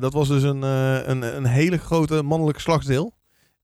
[0.00, 3.16] Dat was dus een, een, een hele grote mannelijke slagsdeel.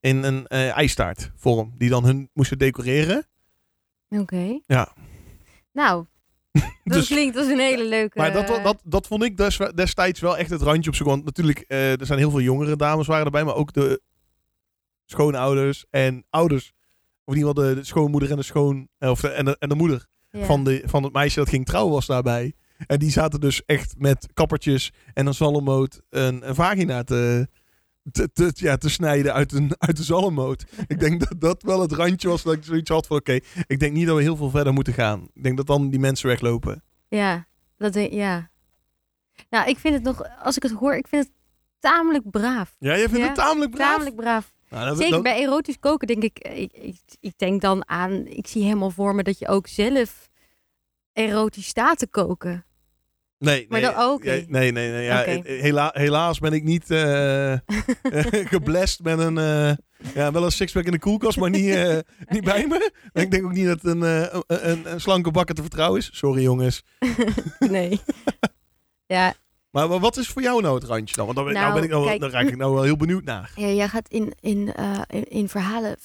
[0.05, 1.73] In een eh ijstaartvorm.
[1.79, 3.27] Die dan hun moesten decoreren.
[4.09, 4.61] Oké.
[4.67, 4.93] Ja.
[5.73, 6.05] Nou,
[6.53, 8.19] dat Dus- klinkt als een hele leuke...
[8.19, 11.07] Maar dat, dat, dat vond ik des, destijds wel echt het randje op zoek.
[11.07, 13.45] Want natuurlijk, eh, er zijn heel veel jongere dames waren erbij.
[13.45, 14.01] Maar ook de
[15.05, 16.73] schoonouders en ouders.
[17.25, 19.57] Of in ieder geval de, de schoonmoeder en de, schoon, eh, of de, en, de,
[19.59, 20.45] en de moeder ja.
[20.45, 22.55] van, de, van het meisje dat ging trouwen was daarbij.
[22.87, 27.49] En die zaten dus echt met kappertjes en een zalmmoot een, een vagina te,
[28.13, 30.65] te, te- ja, te snijden uit, een, uit de zalmmoot.
[30.87, 33.17] ik denk dat dat wel het randje was dat ik zoiets had van...
[33.17, 35.29] Oké, ik denk niet dat we heel veel verder moeten gaan.
[35.35, 36.83] Ik denk dat dan die mensen weglopen.
[37.09, 38.51] Ja, dat denk ja.
[39.51, 41.33] Nou, ik vind het nog, als ik het hoor, ik vind het
[41.79, 42.77] tamelijk braaf.
[42.79, 43.91] Ja, jij vindt Ja, het tamelijk braaf?
[43.91, 44.53] Tamelijk braaf.
[44.71, 48.63] Nou, Zeker bij erotisch koken denk ik, ik, ik, ik denk dan aan, ik zie
[48.63, 50.29] helemaal voor me dat je ook zelf
[51.13, 52.65] erotisch staat te koken.
[53.45, 55.05] Nee, Maar nee, oh, ja, nee, nee, nee.
[55.05, 57.55] Ja, hela- helaas ben ik niet eh
[58.55, 59.73] geblest met een, eh,
[60.15, 61.99] ja, wel een sixpack in de koelkast, maar niet, eh,
[62.35, 62.91] niet bij me.
[63.13, 66.11] En ik denk ook niet dat een, een, een, slanke bakker te vertrouwen is.
[66.13, 66.83] Sorry jongens.
[67.59, 68.01] nee.
[69.07, 69.35] ja,
[69.71, 71.25] Maar, wa- wat is voor jou nou het randje dan?
[71.25, 73.25] Want dan, nou, Nou, ben ik nou, kijk- daar raak ik nou wel heel benieuwd
[73.25, 73.53] naar.
[73.57, 74.75] Ja, jij gaat in, in,
[75.07, 75.97] in, in verhalen,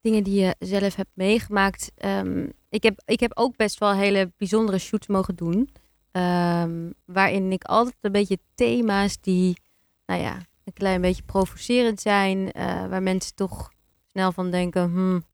[0.00, 1.92] dingen die je zelf hebt meegemaakt.
[1.96, 5.70] Ehm, ik, heb, ik heb ook best wel hele bijzondere shoots mogen doen.
[6.16, 9.56] Ehm, waarin ik altijd een beetje thema's die,
[10.06, 12.52] nou ja, een klein beetje provocerend zijn.
[12.52, 13.70] eh, waar mensen toch
[14.06, 15.24] snel van denken, hmm,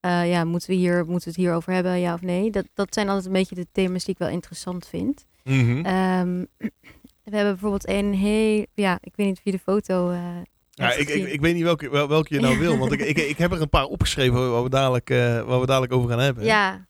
[0.00, 2.50] eh, ja, moeten we, hier, moeten we het hier over hebben, ja of nee?
[2.50, 5.26] Dat, dat zijn altijd een beetje de thema's die ik wel interessant vind.
[5.44, 5.84] Mhm.
[5.84, 6.44] Ehm,
[7.24, 10.36] we hebben bijvoorbeeld een heel, ja, ik weet niet of je de foto eh,
[10.70, 13.38] ja, ik, ik, weet niet welke, wel- welke je nou wil, want ik, ik, ik
[13.38, 16.44] heb er een paar opgeschreven waar we dadelijk, eh, waar we dadelijk over gaan hebben.
[16.44, 16.86] Ja.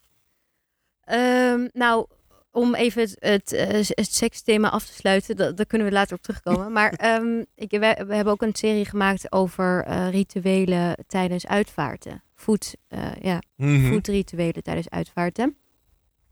[1.05, 2.07] Ehm, nou,
[2.55, 6.17] om even het, het, eh, het seksthema af te sluiten, da- daar kunnen we later
[6.17, 6.73] op terugkomen.
[6.73, 12.23] Maar ehm, ik, we, we hebben ook een serie gemaakt over eh, rituelen tijdens uitvaarten.
[12.35, 13.93] Voet, eh, ja, Mhm.
[13.93, 15.57] voetrituelen tijdens uitvaarten.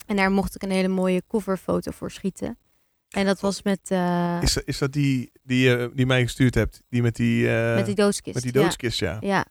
[0.06, 2.58] En daar mocht ik een hele mooie coverfoto voor schieten.
[3.08, 3.80] En dat was met,
[4.42, 6.82] Is, dat- is dat die die, je die mij gestuurd hebt?
[6.88, 8.34] Die met die, met die doodskist.
[8.34, 8.60] met die ja.
[8.62, 9.16] doodskist, ja.
[9.20, 9.46] Ja.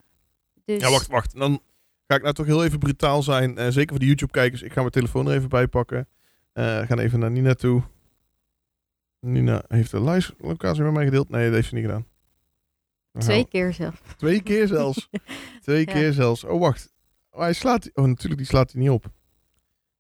[0.66, 1.36] Dus, Ja, wacht, wacht.
[1.38, 1.62] Dan
[2.08, 3.72] ga ik nou toch heel even brutaal zijn.
[3.74, 4.62] Zeker voor de YouTube-kijkers.
[4.62, 6.08] Ik ga mijn telefoon er even bij pakken.
[6.54, 7.84] Eh, we gaan even naar Nina toe.
[9.20, 11.30] Nina heeft de live-locatie met mij gedeeld.
[11.30, 12.06] Nee, dat heeft ze niet gedaan.
[13.18, 14.02] Twee keer zelf.
[14.18, 15.10] Twee keer zelfs.
[15.62, 15.94] Twee Ja.
[15.94, 16.44] keer zelfs.
[16.44, 16.94] Oh, wacht.
[17.32, 17.90] Oh, hij slaat...
[17.94, 19.06] Oh, natuurlijk, die slaat hij niet op.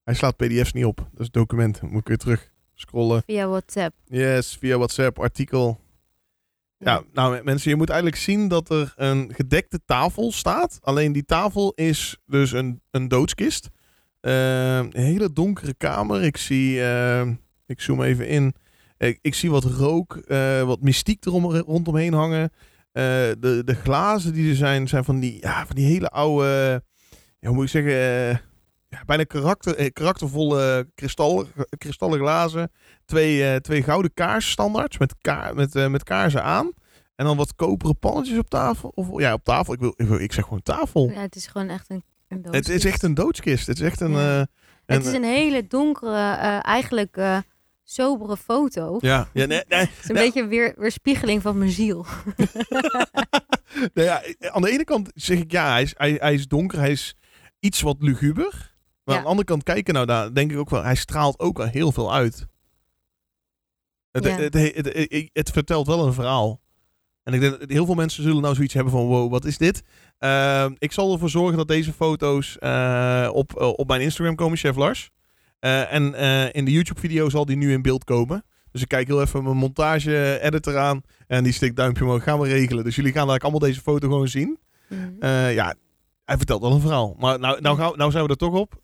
[0.03, 0.97] Hij slaat pdf's niet op.
[0.97, 1.81] Dat is document.
[1.81, 3.23] Moet ik weer terug scrollen.
[3.25, 3.95] Via WhatsApp.
[4.05, 5.79] Yes, via WhatsApp, artikel.
[6.77, 10.79] Ja, nou mensen, je moet eigenlijk zien dat er een gedekte tafel staat.
[10.81, 13.69] Alleen die tafel is dus een, een doodskist.
[14.21, 16.23] Eh, een hele donkere kamer.
[16.23, 17.27] Ik zie, eh,
[17.65, 18.53] ik zoom even in.
[19.21, 22.51] Ik, zie wat rook, eh, wat mystiek erom, rondomheen hangen.
[22.91, 23.03] Eh,
[23.39, 26.83] de, de glazen die er zijn, zijn van die, ja, van die hele oude,
[27.39, 28.37] ja, hoe moet ik zeggen, eh,
[28.87, 31.45] ja, bijna karakter, eh, karaktervolle kristal,
[31.77, 32.71] kristallen glazen.
[33.05, 36.71] Twee, eh, twee gouden kaarsstandaards met, ka met, eh, met kaarsen aan.
[37.15, 38.91] En dan wat koperen pannetjes op tafel.
[38.95, 39.73] Of ja, op tafel.
[39.73, 41.09] Ik, wil, ik zeg gewoon tafel.
[41.09, 43.67] Ja, het is gewoon echt een, een het is echt een doodskist.
[43.67, 44.11] Het is echt een...
[44.11, 44.39] Ja.
[44.39, 44.45] eh,
[44.85, 47.37] Het is een hele donkere, eh, eigenlijk eh,
[47.83, 48.97] sobere foto.
[48.99, 50.21] Ja, ja nee, nee, Het is een Ja.
[50.21, 52.05] beetje weer weerspiegeling van mijn ziel.
[53.93, 56.79] nou ja, aan de ene kant zeg ik ja, hij is, hij, hij is donker,
[56.79, 57.15] hij is
[57.59, 58.69] iets wat luguber.
[59.03, 59.15] Maar Ja.
[59.15, 61.65] aan de andere kant kijken nou daar, denk ik ook wel, hij straalt ook al
[61.65, 62.47] heel veel uit.
[64.11, 64.37] Het, Ja.
[64.37, 66.61] het, het- het vertelt wel een verhaal.
[67.23, 69.57] En ik denk dat heel veel mensen zullen nou zoiets hebben van, wow, wat is
[69.57, 69.83] dit?
[70.21, 74.57] Ehm, ik zal ervoor zorgen dat deze foto's eh, op, eh, op mijn Instagram komen,
[74.57, 75.09] Chef Lars.
[75.59, 76.13] Eh, en
[76.53, 78.43] in de YouTube-video zal die nu in beeld komen.
[78.71, 81.01] Dus ik kijk heel even mijn montage-editor aan.
[81.27, 82.23] En die stikt duimpje omhoog.
[82.23, 82.83] Gaan we regelen.
[82.83, 84.59] Dus jullie gaan eigenlijk allemaal deze foto gewoon zien.
[84.87, 85.25] Mhm.
[85.49, 85.75] Ja,
[86.25, 87.15] hij vertelt wel een verhaal.
[87.19, 88.81] Maar nou, nou, gaan- nou zijn we er toch op.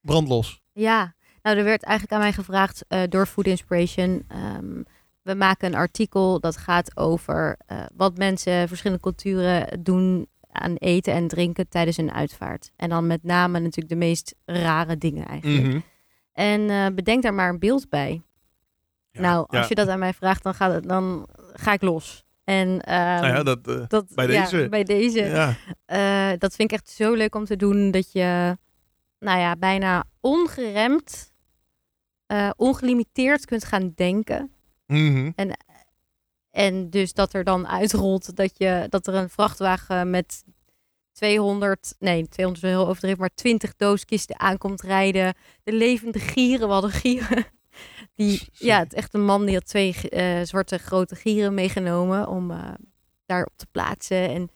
[0.00, 0.60] Brandlos.
[0.72, 4.24] Ja, nou er werd eigenlijk aan mij gevraagd door Food Inspiration.
[4.28, 4.82] ehm,
[5.22, 7.58] we maken een artikel dat gaat over
[7.96, 10.26] wat mensen, verschillende culturen doen
[10.58, 12.72] aan eten en drinken tijdens een uitvaart.
[12.76, 15.66] En dan met name natuurlijk de meest rare dingen eigenlijk.
[15.66, 15.80] Mhm.
[16.32, 18.22] En eh, bedenk daar maar een beeld bij.
[19.10, 19.66] Ja, nou, als ja.
[19.68, 22.24] je dat aan mij vraagt, dan, gaat het, dan ga ik los.
[22.44, 23.68] En ehm, Nou ja, dat...
[23.68, 24.66] eh, dat, bij deze.
[24.70, 25.54] bij deze.
[25.86, 27.90] Eh, dat vind ik echt zo leuk om te doen.
[27.90, 28.56] Dat je,
[29.18, 31.32] nou ja, bijna ongeremd,
[32.56, 34.50] ongelimiteerd kunt gaan denken.
[34.86, 35.30] Mhm.
[35.34, 35.56] En
[36.90, 40.44] dus dat er dan uitrolt dat, je, dat er een vrachtwagen met
[41.12, 45.34] 200, nee, 200 is heel overdreven, maar 20 dooskisten aankomt rijden.
[45.62, 47.44] De levende gieren, we hadden gieren.
[48.14, 52.50] Die, ja, het echt een man die had twee eh, zwarte grote gieren meegenomen om
[52.50, 52.72] eh
[53.26, 54.28] daarop te plaatsen.
[54.28, 54.48] En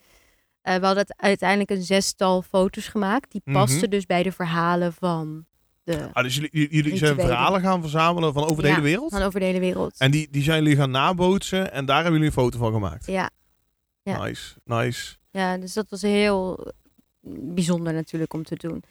[0.62, 3.30] eh, we hadden uiteindelijk een zestal foto's gemaakt.
[3.30, 3.56] Die Mhm.
[3.58, 5.46] pasten dus bij de verhalen van,
[5.90, 8.74] de, Ah, dus jullie, jullie zijn verhalen gaan verzamelen van over de Ja.
[8.74, 9.12] hele wereld?
[9.12, 9.94] van over de hele wereld.
[9.98, 13.07] En die, die zijn jullie gaan nabootsen en daar hebben jullie een foto van gemaakt?
[13.07, 13.31] Ja,
[14.03, 14.24] Ja.
[14.24, 15.16] Nice, nice.
[15.31, 16.72] ja, dus dat was heel
[17.33, 18.83] bijzonder natuurlijk om te doen.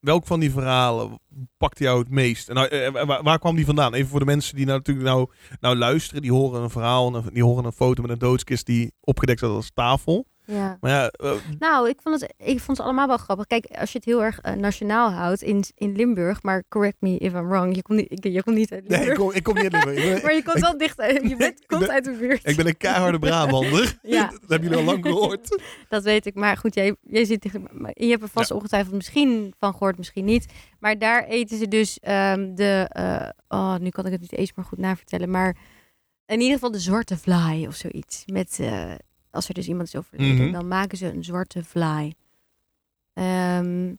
[0.00, 1.20] Welk van die verhalen
[1.56, 2.48] pakt jou het meest?
[2.48, 3.94] En nou, eh, waar, waar kwam die vandaan?
[3.94, 6.22] Even voor de mensen die nou natuurlijk nou, nou luisteren.
[6.22, 9.50] Die horen een verhaal en die horen een foto met een doodskist die opgedekt staat
[9.50, 10.26] als tafel.
[10.52, 10.76] Ja.
[10.80, 13.46] Maar ja, eh, Nou, ik vond, het, ik vond het allemaal wel grappig.
[13.46, 17.18] Kijk, als je het heel erg eh, nationaal houdt in, in Limburg, maar correct me
[17.18, 19.18] if I'm wrong, je komt niet, ik- je komt niet uit nee, Limburg.
[19.18, 20.12] ik kom, ik kom niet uit Limburg.
[20.12, 22.48] Ben- maar je komt wel dicht uit, je bent, ik komt ben- uit de buurt.
[22.48, 23.98] Ik ben een keiharde Brabander.
[24.02, 24.26] Ja.
[24.30, 25.62] dat hebben jullie al lang gehoord.
[25.88, 26.34] Dat weet ik.
[26.34, 29.96] Maar goed, jij, jij zit dicht, maar je hebt er vast ongetwijfeld misschien van gehoord,
[29.98, 30.46] misschien niet.
[30.78, 34.52] Maar daar eten ze dus ehm, de, eh, oh, nu kan ik het niet eens
[34.54, 35.56] maar goed navertellen, maar
[36.26, 38.22] in ieder geval de zwarte fly of zoiets.
[38.26, 38.92] Met, eh,
[39.32, 40.52] als er dus iemand is overleden, Mhm.
[40.52, 42.14] dan maken ze een zwarte fly.
[43.12, 43.94] Ehm,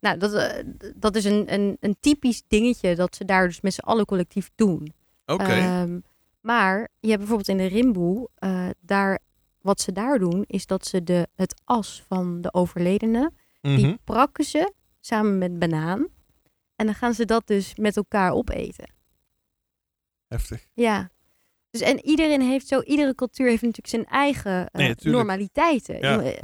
[0.00, 0.64] nou, dat, eh,
[0.96, 4.50] dat is een, een, een typisch dingetje dat ze daar dus met z'n allen collectief
[4.54, 4.92] doen.
[5.26, 5.42] Oké.
[5.44, 6.00] Ehm,
[6.40, 9.18] maar je hebt bijvoorbeeld in de Rimboe, eh, daar,
[9.60, 13.96] wat ze daar doen, is dat ze de, het as van de overledene, die Mhm.
[14.04, 16.06] prakken ze samen met banaan.
[16.76, 18.90] En dan gaan ze dat dus met elkaar opeten.
[20.26, 20.66] Heftig.
[20.72, 21.10] Ja.
[21.72, 25.98] Dus en iedereen heeft zo, iedere cultuur heeft natuurlijk zijn eigen eh, Nee, normaliteiten.
[25.98, 26.20] Ja.
[26.22, 26.42] Eh,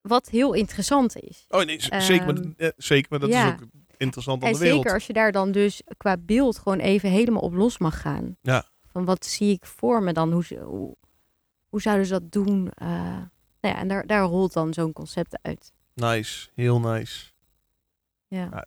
[0.00, 1.44] Wat heel interessant is.
[1.48, 3.46] Oh nee, zeker, maar, Ehm, eh, zeker, maar dat ja.
[3.46, 4.78] is ook interessant aan En de wereld.
[4.80, 8.36] zeker als je daar dan dus qua beeld gewoon even helemaal op los mag gaan.
[8.42, 8.64] Ja.
[8.86, 10.32] Van wat zie ik voor me dan?
[10.32, 10.96] Hoe, hoe,
[11.68, 12.70] hoe zouden ze dat doen?
[13.60, 15.72] Nou ja, en daar, daar rolt dan zo'n concept uit.
[15.94, 17.26] Nice, heel nice.
[18.28, 18.66] Ja.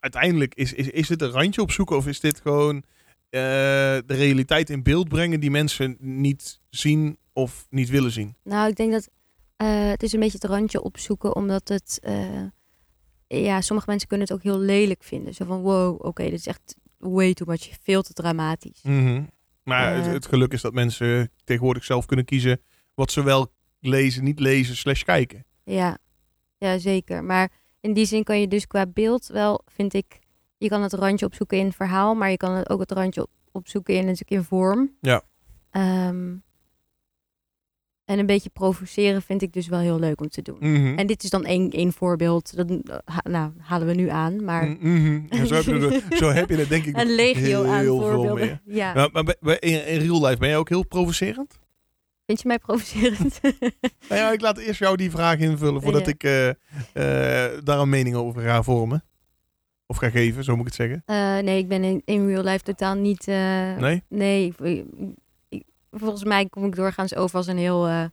[0.00, 2.82] Uiteindelijk, is, is, is dit een randje opzoeken of is dit gewoon
[3.38, 8.36] de realiteit in beeld brengen die mensen niet zien of niet willen zien?
[8.44, 9.08] Nou, ik denk dat
[9.56, 11.98] eh, het is een beetje het randje opzoeken, omdat het...
[12.02, 12.44] eh,
[13.26, 15.34] ja, sommige mensen kunnen het ook heel lelijk vinden.
[15.34, 17.68] Zo van, wow, oké, dit is echt way too much.
[17.82, 18.82] Veel te dramatisch.
[18.82, 19.22] Mhm.
[19.62, 20.12] Maar het, Eh.
[20.12, 22.60] het geluk is dat mensen tegenwoordig zelf kunnen kiezen
[22.94, 25.44] wat ze wel lezen, niet lezen, slash kijken.
[25.64, 25.98] Ja,
[26.58, 27.24] ja, zeker.
[27.24, 30.18] Maar in die zin kan je dus qua beeld wel, vind ik,
[30.62, 33.30] je kan het randje opzoeken in verhaal, maar je kan het ook het randje op-
[33.52, 34.96] opzoeken in een stukje vorm.
[35.00, 35.22] Ja.
[35.70, 36.34] Ehm,
[38.04, 40.56] En een beetje provoceren vind ik dus wel heel leuk om te doen.
[40.58, 40.98] Mhm.
[40.98, 42.56] En dit is dan één, één voorbeeld.
[42.56, 42.68] Dat
[43.04, 44.44] ha- nou, halen we nu aan.
[44.44, 45.20] Maar Mhm.
[45.28, 47.98] Ja, zo, heb je er, zo heb je het denk ik een legio aan heel
[48.00, 48.60] veel voorbeelden.
[48.64, 48.76] meer.
[48.76, 49.08] Ja.
[49.12, 49.24] Maar
[49.58, 51.58] in, in real life ben je ook heel provocerend?
[52.26, 53.40] Vind je mij provocerend?
[53.42, 56.12] Nou ja, ik laat eerst jou die vraag invullen voordat Ja.
[56.12, 59.04] ik eh, eh, daar een mening over ga vormen.
[59.92, 61.02] Of ga geven, zo moet ik het zeggen.
[61.06, 63.28] Eh, nee, ik ben in, in real life totaal niet...
[63.28, 64.02] eh, Nee?
[64.08, 64.84] Nee, ik-
[65.48, 68.04] ik- volgens mij kom ik doorgaans over als een heel eh,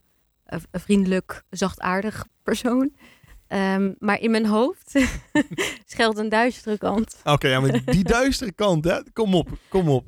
[0.71, 2.91] vriendelijk, zachtaardig persoon.
[3.47, 4.91] Ehm, maar in mijn hoofd
[5.85, 7.15] schuilt een duistere kant.
[7.23, 8.99] Oké, ja, maar die duistere kant, hè?
[9.13, 10.07] kom op, kom op.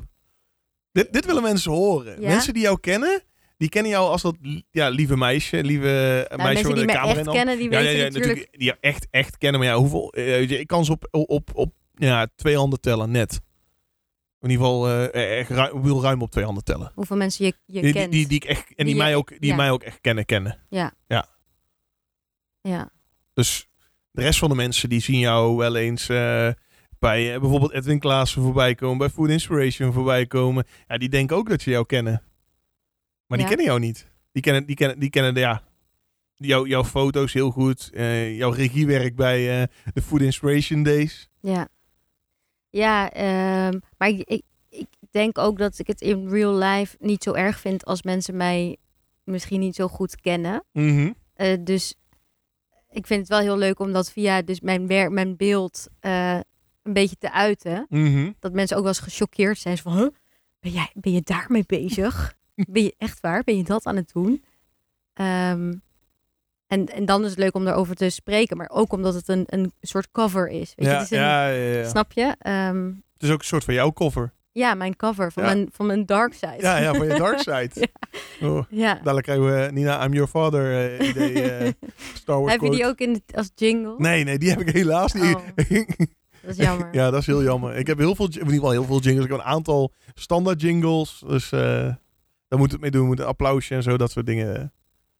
[0.91, 2.21] Dit, dit willen mensen horen.
[2.21, 2.27] Ja?
[2.27, 3.21] Mensen die jou kennen,
[3.61, 4.35] die kennen jou als dat
[4.71, 7.77] ja, lieve meisje, lieve Nou, meisje met die de camera in echt kennen, die Ja,
[7.79, 8.35] ja, weten ja, natuurlijk...
[8.35, 8.59] natuurlijk.
[8.59, 9.59] Die echt, echt kennen.
[9.59, 10.13] Maar ja, hoeveel...
[10.13, 13.41] eh, ik kan ze op, op, op ja, twee handen tellen, net.
[14.39, 16.91] In ieder geval, eh, echt ruim, ruim op twee handen tellen.
[16.95, 18.11] Hoeveel mensen je, je Die, die, kent.
[18.11, 19.55] die, die ik echt, en die, Die je- mij, ook, die ja.
[19.55, 20.57] mij ook echt kennen, kennen.
[20.69, 20.93] Ja.
[23.33, 23.67] Dus
[24.11, 26.05] de rest van de mensen die zien jou wel eens
[26.99, 30.65] bij bijvoorbeeld Edwin Klaassen voorbij komen, bij Food Inspiration voorbij komen.
[30.87, 32.23] Ja, die denken ook dat ze jou kennen.
[33.31, 34.07] Maar die kennen jou niet.
[34.31, 35.63] Die kennen, die kennen, die kennen de, ja,
[36.35, 37.89] jou, jouw foto's heel goed.
[37.93, 41.29] eh, jouw regiewerk bij eh, de Food Inspiration Days.
[41.41, 41.67] Ja,
[42.69, 47.23] ja ehm, maar ik, ik, ik denk ook dat ik het in real life niet
[47.23, 48.77] zo erg vind als mensen mij
[49.23, 50.63] misschien niet zo goed kennen.
[50.71, 51.11] Mhm.
[51.33, 51.95] Eh, dus
[52.89, 56.93] ik vind het wel heel leuk om dat via dus mijn, werk, mijn beeld een
[56.93, 57.85] beetje te uiten.
[57.89, 58.31] Mhm.
[58.39, 59.77] Dat mensen ook wel eens gechoqueerd zijn.
[59.77, 60.07] Van, huh?
[60.59, 62.39] ben, jij, ben je daarmee bezig?
[62.69, 63.43] Ben je echt waar?
[63.43, 64.43] Ben je dat aan het doen?
[65.13, 65.73] Ehm,
[66.67, 68.57] en, en dan is het leuk om daarover te spreken.
[68.57, 70.73] Maar ook omdat het een, een soort cover is.
[70.75, 70.83] Weet je?
[70.85, 71.89] Ja, Het is een, ja, ja, ja.
[71.89, 72.35] Snap je?
[72.39, 74.33] Ehm, Het is ook een soort van jouw cover.
[74.51, 76.55] ja, mijn cover van, mijn, van mijn dark side.
[76.59, 77.87] Ja, ja, van je dark side.
[78.41, 78.93] Oh, Ja.
[78.95, 81.51] dadelijk krijgen we Nina, I'm your father eh, idee.
[81.51, 81.71] eh,
[82.13, 83.95] Star Wars Heb je die ook in de- als jingle?
[83.97, 85.35] Nee, nee, die heb ik helaas niet.
[85.35, 85.41] Oh,
[86.41, 86.87] dat is jammer.
[86.99, 87.75] ja, dat is heel jammer.
[87.75, 89.25] Ik heb heel veel, in ieder geval heel veel jingles.
[89.25, 91.23] Ik heb een aantal standaard jingles.
[91.27, 91.93] Dus eh
[92.51, 93.05] daar moet het mee doen.
[93.05, 94.73] Moet een applausje en zo, dat soort dingen.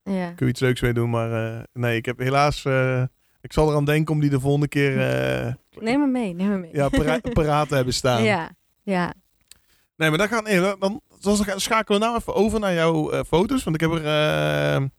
[0.04, 0.32] Ja.
[0.32, 1.10] kun je iets leuks mee doen.
[1.10, 2.66] Maar eh, nee, ik heb helaas...
[2.66, 3.04] eh,
[3.42, 6.58] ik zal eraan denken om die de volgende keer eh, Neem me mee, neem me
[6.58, 6.70] mee.
[6.74, 8.24] ja, para paraat te hebben staan.
[8.24, 8.50] ja,
[8.84, 9.14] ja.
[9.96, 11.02] Nee, maar dan, gaan, nee, dan,
[11.56, 13.64] schakelen we nou even over naar jouw foto's.
[13.64, 14.90] Want ik heb er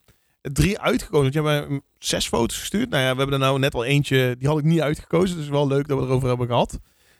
[0.41, 1.21] drie uitgekozen.
[1.21, 2.89] Want je hebt mij zes foto's gestuurd.
[2.89, 4.35] Nou ja, we hebben er nou net al eentje.
[4.39, 5.37] Die had ik niet uitgekozen.
[5.37, 6.79] Dus wel leuk dat we erover hebben gehad.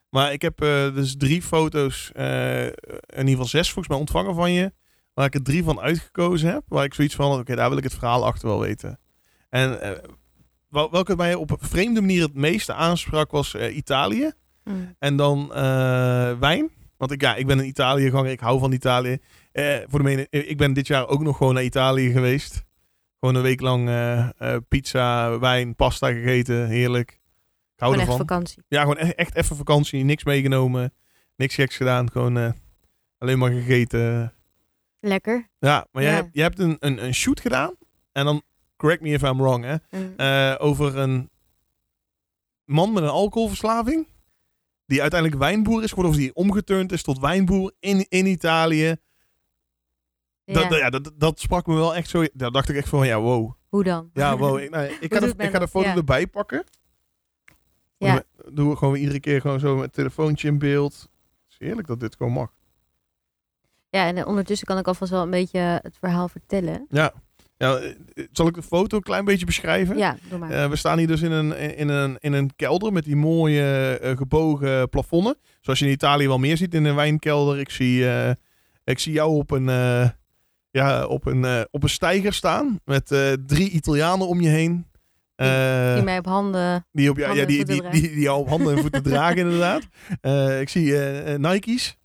[0.09, 0.57] Maar ik heb
[0.93, 2.11] dus drie foto's.
[2.13, 2.73] in
[3.09, 4.71] ieder geval zes volgens mij ontvangen van je.
[5.13, 6.63] Waar ik er drie van uitgekozen heb.
[6.67, 8.99] Waar ik zoiets van, oké, daar wil ik het verhaal achter wel weten.
[9.49, 9.79] En
[10.69, 14.31] wel- welke mij op een vreemde manier het meeste aansprak was eh, Italië.
[14.63, 14.95] Mm.
[14.99, 16.69] En dan eh, wijn.
[16.97, 18.31] Want ik, ja, ik ben een Italië-ganger.
[18.31, 19.17] Ik hou van Italië.
[19.87, 22.63] Voor de ik ben dit jaar ook nog gewoon naar Italië geweest.
[23.19, 23.89] Gewoon een week lang
[24.67, 26.67] pizza, wijn, pasta gegeten.
[26.67, 27.09] Heerlijk.
[27.11, 28.27] Ik hou Gewoon echt ervan.
[28.27, 28.63] vakantie.
[28.67, 30.03] Ja, gewoon echt, echt even vakantie.
[30.03, 30.93] Niks meegenomen.
[31.35, 32.11] Niks geks gedaan.
[32.11, 32.55] Gewoon
[33.17, 34.32] alleen maar gegeten.
[35.05, 35.49] Lekker.
[35.59, 36.17] Ja, maar jij, Ja.
[36.17, 37.73] hebt, jij hebt een, een, een shoot gedaan.
[38.11, 38.41] En dan,
[38.77, 39.75] correct me if I'm wrong, hè.
[39.99, 40.13] Mm.
[40.17, 41.29] Eh, over een
[42.65, 44.07] man met een alcoholverslaving.
[44.85, 46.11] Die uiteindelijk wijnboer is geworden.
[46.13, 48.95] Of die omgeturnd is tot wijnboer in, in Italië.
[50.43, 50.53] ja.
[50.53, 52.25] Dat, dat- ja, dat, dat sprak me wel echt zo.
[52.33, 53.51] Daar dacht ik echt van, ja, wow.
[53.69, 54.09] Hoe dan?
[54.13, 54.59] Ja, wow.
[54.63, 55.95] Ik, nou, ik, ik ga de foto Ja.
[55.95, 56.63] erbij pakken.
[57.97, 58.23] Ja.
[58.53, 60.93] We gewoon iedere keer gewoon zo met telefoontje in beeld.
[60.93, 62.53] Het is heerlijk dat dit gewoon mag.
[63.93, 66.85] Ja, en eh, ondertussen kan ik alvast wel een beetje het verhaal vertellen.
[66.89, 67.13] Ja.
[67.57, 67.93] ja eh,
[68.31, 69.97] zal ik de foto een klein beetje beschrijven?
[69.97, 70.51] Ja, doe maar.
[70.51, 73.97] Eh, we staan hier dus in een, in een, in een kelder met die mooie
[74.01, 75.35] eh, gebogen plafonnen.
[75.61, 77.59] Zoals je in Italië wel meer ziet in een wijnkelder.
[77.59, 78.31] Ik zie, eh,
[78.83, 80.09] ik zie jou op een, eh,
[80.71, 84.85] ja, op een, eh, op een steiger staan met eh, drie Italianen om je heen.
[85.35, 86.85] Eh, die mij op handen...
[86.91, 89.81] die, op, ja, die, die, die, die jou op handen en voeten dragen inderdaad.
[90.21, 91.97] Eh, ik zie eh, eh, Nike's.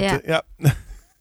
[0.00, 0.20] Ja.
[0.24, 0.42] ja.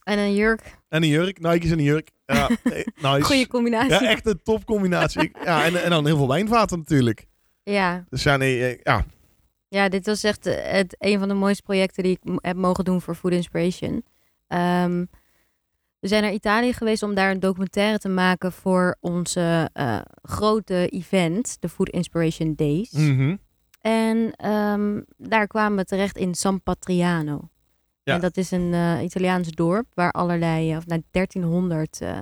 [0.03, 0.77] En een jurk.
[0.89, 1.39] En een jurk.
[1.39, 2.12] Nike's en een jurk.
[2.25, 2.49] Ja,
[3.12, 3.21] nice.
[3.21, 3.89] Goeie combinatie.
[3.89, 5.31] Ja, echt een topcombinatie.
[5.43, 7.25] Ja, en, en dan heel veel wijnvaten natuurlijk.
[7.63, 8.05] Ja.
[8.10, 9.05] Dus ja, nee, eh, ja.
[9.67, 12.84] Ja, dit was echt eh, het, een van de mooiste projecten die ik heb mogen
[12.84, 14.05] doen voor Food Inspiration.
[14.47, 15.05] Ehm,
[15.99, 20.88] we zijn naar Italië geweest om daar een documentaire te maken voor onze eh, grote
[20.88, 22.91] event, de Food Inspiration Days.
[22.91, 23.36] Mhm.
[23.81, 27.49] En ehm, daar kwamen we terecht in San Patriano.
[28.04, 28.14] Ja.
[28.16, 32.20] En dat is een eh, Italiaans dorp waar allerlei, eh, of nou, 1300 eh,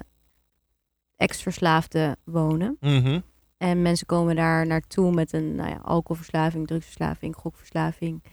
[1.16, 2.78] ex-verslaafden wonen.
[2.80, 3.20] Mhm.
[3.58, 8.24] En mensen komen daar naartoe met een nou ja, alcoholverslaving, drugsverslaving, gokverslaving,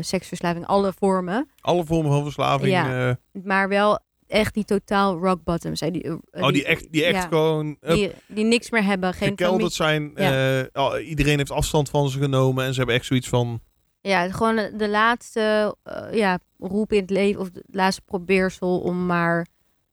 [0.00, 1.48] seksverslaving, alle vormen.
[1.60, 2.70] Alle vormen van verslaving.
[2.70, 3.18] Ja.
[3.32, 5.72] Maar wel echt die totaal rock bottom.
[5.74, 9.14] Die, oh, die echt, die echt ja, gewoon die, die niks meer hebben.
[9.14, 10.16] Geen gekelderd zijn.
[10.16, 12.64] eh, al- iedereen heeft afstand van ze genomen.
[12.64, 13.60] En ze hebben echt zoiets van...
[14.00, 17.40] Ja, gewoon de- laatste eh, ja, roep in het leven.
[17.40, 19.46] Of het laatste probeersel om maar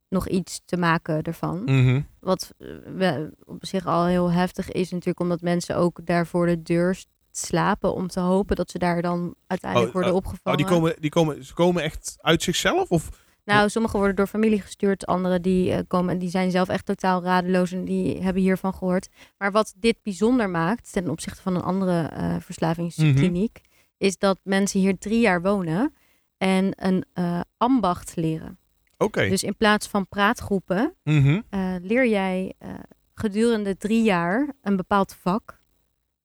[0.10, 1.64] nog iets te maken ervan.
[1.64, 2.02] mhm.
[2.20, 5.20] Wat eh, we- op zich al heel heftig is natuurlijk.
[5.20, 7.94] Omdat mensen ook daar voor de deur slapen.
[7.94, 10.60] Om te hopen dat ze daar dan uiteindelijk Oh, worden oh, opgevangen.
[10.60, 12.90] Oh, die komen, die komen, ze komen echt uit zichzelf?
[12.90, 13.10] Of?
[13.46, 16.86] Nou, sommigen worden door familie gestuurd, anderen die eh, komen en die zijn zelf echt
[16.86, 19.10] totaal radeloos en die hebben hiervan gehoord.
[19.38, 23.62] Maar wat dit bijzonder maakt ten opzichte van een andere eh, verslavingskliniek,
[23.98, 25.94] is dat mensen hier drie jaar wonen
[26.38, 28.58] en een eh, ambacht leren.
[28.98, 29.30] Oké.
[29.30, 31.42] Dus in plaats van praatgroepen Mhm.
[31.50, 32.70] eh, leer jij eh,
[33.14, 35.60] gedurende drie jaar een bepaald vak.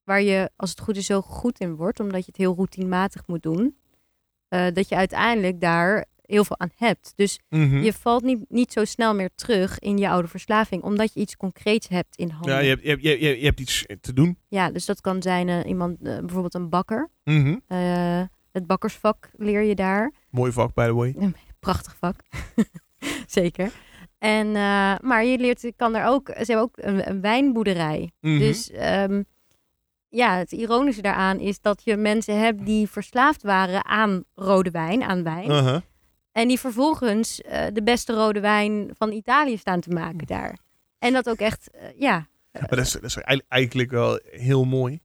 [0.03, 3.27] Waar je, als het goed is, zo goed in wordt, omdat je het heel routinematig
[3.27, 3.75] moet doen.
[4.73, 7.13] dat je uiteindelijk daar heel veel aan hebt.
[7.15, 7.77] Dus Mhm.
[7.83, 11.35] je valt niet, niet zo snel meer terug in je oude verslaving, omdat je iets
[11.37, 12.51] concreets hebt in handen.
[12.53, 14.37] Ja, je hebt, je, hebt, je, je hebt iets te doen.
[14.47, 17.09] Ja, dus dat kan zijn eh, iemand, eh, bijvoorbeeld een bakker.
[17.23, 17.57] Mhm.
[17.67, 20.13] Eh, het bakkersvak leer je daar.
[20.29, 21.15] Mooi vak, by the way.
[21.59, 22.15] Prachtig vak.
[23.27, 23.71] Zeker.
[24.19, 28.11] En, eh, maar je leert, kan er ook, ze hebben ook een, een wijnboerderij.
[28.19, 28.37] Mhm.
[28.39, 29.23] Dus ehm,
[30.09, 35.03] ja, het ironische daaraan is dat je mensen hebt die verslaafd waren aan rode wijn,
[35.03, 35.49] aan wijn.
[35.51, 35.81] Uh-huh.
[36.33, 40.57] En die vervolgens eh, de beste rode wijn van Italië staan te maken daar.
[40.99, 43.15] En dat ook echt, eh, ja, Maar dat is, dat is
[43.47, 45.01] eigenlijk- wel heel mooi.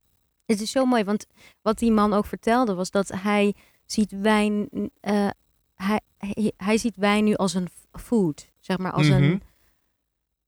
[0.47, 1.05] het is zo mooi.
[1.05, 1.27] Want
[1.63, 3.55] wat die man ook vertelde was dat hij
[3.87, 4.69] ziet wijn,
[5.01, 5.29] eh,
[5.75, 8.51] hij, hij, hij ziet wijn nu als een food.
[8.59, 9.23] Zeg maar als Mhm.
[9.23, 9.43] een,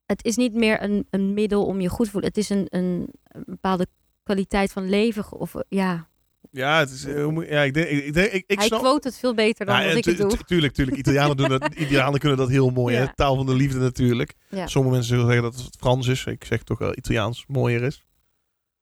[0.06, 2.28] het is niet meer een, een middel om je goed te voelen.
[2.30, 3.86] Het is een, een, een bepaalde
[4.22, 5.32] kwaliteit van leven.
[5.32, 6.08] Of, ja,
[6.50, 8.80] Ja, het is, heel moe- ja ik, denk, ik, denk- ik, ik hij snap...
[8.80, 10.28] quote het veel beter dan Ja, wat en ik het doe.
[10.30, 10.96] tu- Tuurlijk, tuurlijk.
[10.96, 12.96] Italianen, doen dat, Italianen kunnen dat heel mooi.
[12.96, 13.14] Hè?
[13.14, 14.34] Taal van de liefde natuurlijk.
[14.48, 14.66] Ja.
[14.66, 16.24] Sommige mensen zullen zeggen dat het Frans is.
[16.24, 18.04] Ik zeg toch wel Italiaans mooier is.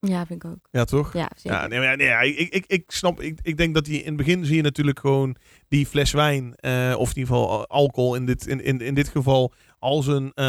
[0.01, 0.69] Ja, vind ik ook.
[0.71, 1.13] Ja, toch?
[1.13, 1.59] Ja, zeker.
[1.59, 3.21] Ja, nee, nee, ik, ik, ik snap.
[3.21, 5.37] Ik, ik denk dat die in het begin zie je natuurlijk gewoon
[5.69, 9.09] die fles wijn, eh, of in ieder geval alcohol in dit, in, in, in dit
[9.09, 10.45] geval, als een eh,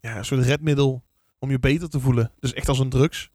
[0.00, 1.02] ja, soort redmiddel
[1.38, 2.32] om je beter te voelen.
[2.40, 3.30] Dus echt als een drugs.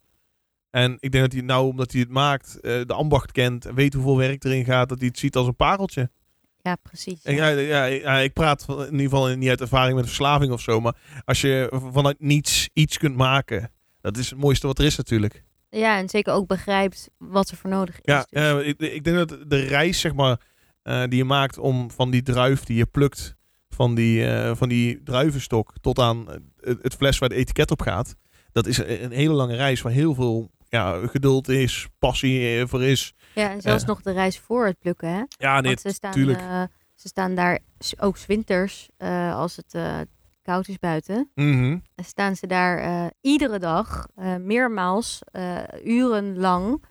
[0.69, 3.75] En ik denk dat hij nou, omdat hij het maakt, eh, de ambacht kent en
[3.75, 6.09] weet hoeveel werk erin gaat, dat hij het ziet als een pareltje.
[6.61, 7.23] Ja, precies.
[7.23, 10.61] En ja, ja, ja, ik praat in ieder geval niet uit ervaring met verslaving of
[10.61, 14.85] zo, maar als je vanuit niets iets kunt maken, dat is het mooiste wat er
[14.85, 15.43] is natuurlijk.
[15.69, 18.13] Ja, en zeker ook begrijpt wat er voor nodig is.
[18.13, 20.41] Ja, Dus- eh, ik, ik denk dat de reis, zeg maar,
[20.81, 23.35] eh, die je maakt om van die druif die je plukt,
[23.69, 26.25] van die, van die druivenstok tot aan
[26.61, 28.15] het, het fles waar de etiket op gaat,
[28.51, 32.83] dat is een hele lange reis waar heel veel ja, geduld is, passie eh, voor
[32.83, 33.13] is.
[33.35, 33.87] Ja, en zelfs Eh.
[33.89, 35.23] nog de reis voor het plukken, hè?
[35.27, 36.39] Ja, nee, Want ze staan, tuurlijk.
[36.39, 36.63] eh,
[36.95, 37.59] ze staan daar
[37.99, 39.97] ook 's winters, eh, als het eh,
[40.41, 41.31] koud is buiten.
[41.35, 41.77] mhm.
[41.95, 46.83] Dan staan ze daar eh, iedere dag, eh, meermaals, eh, urenlang,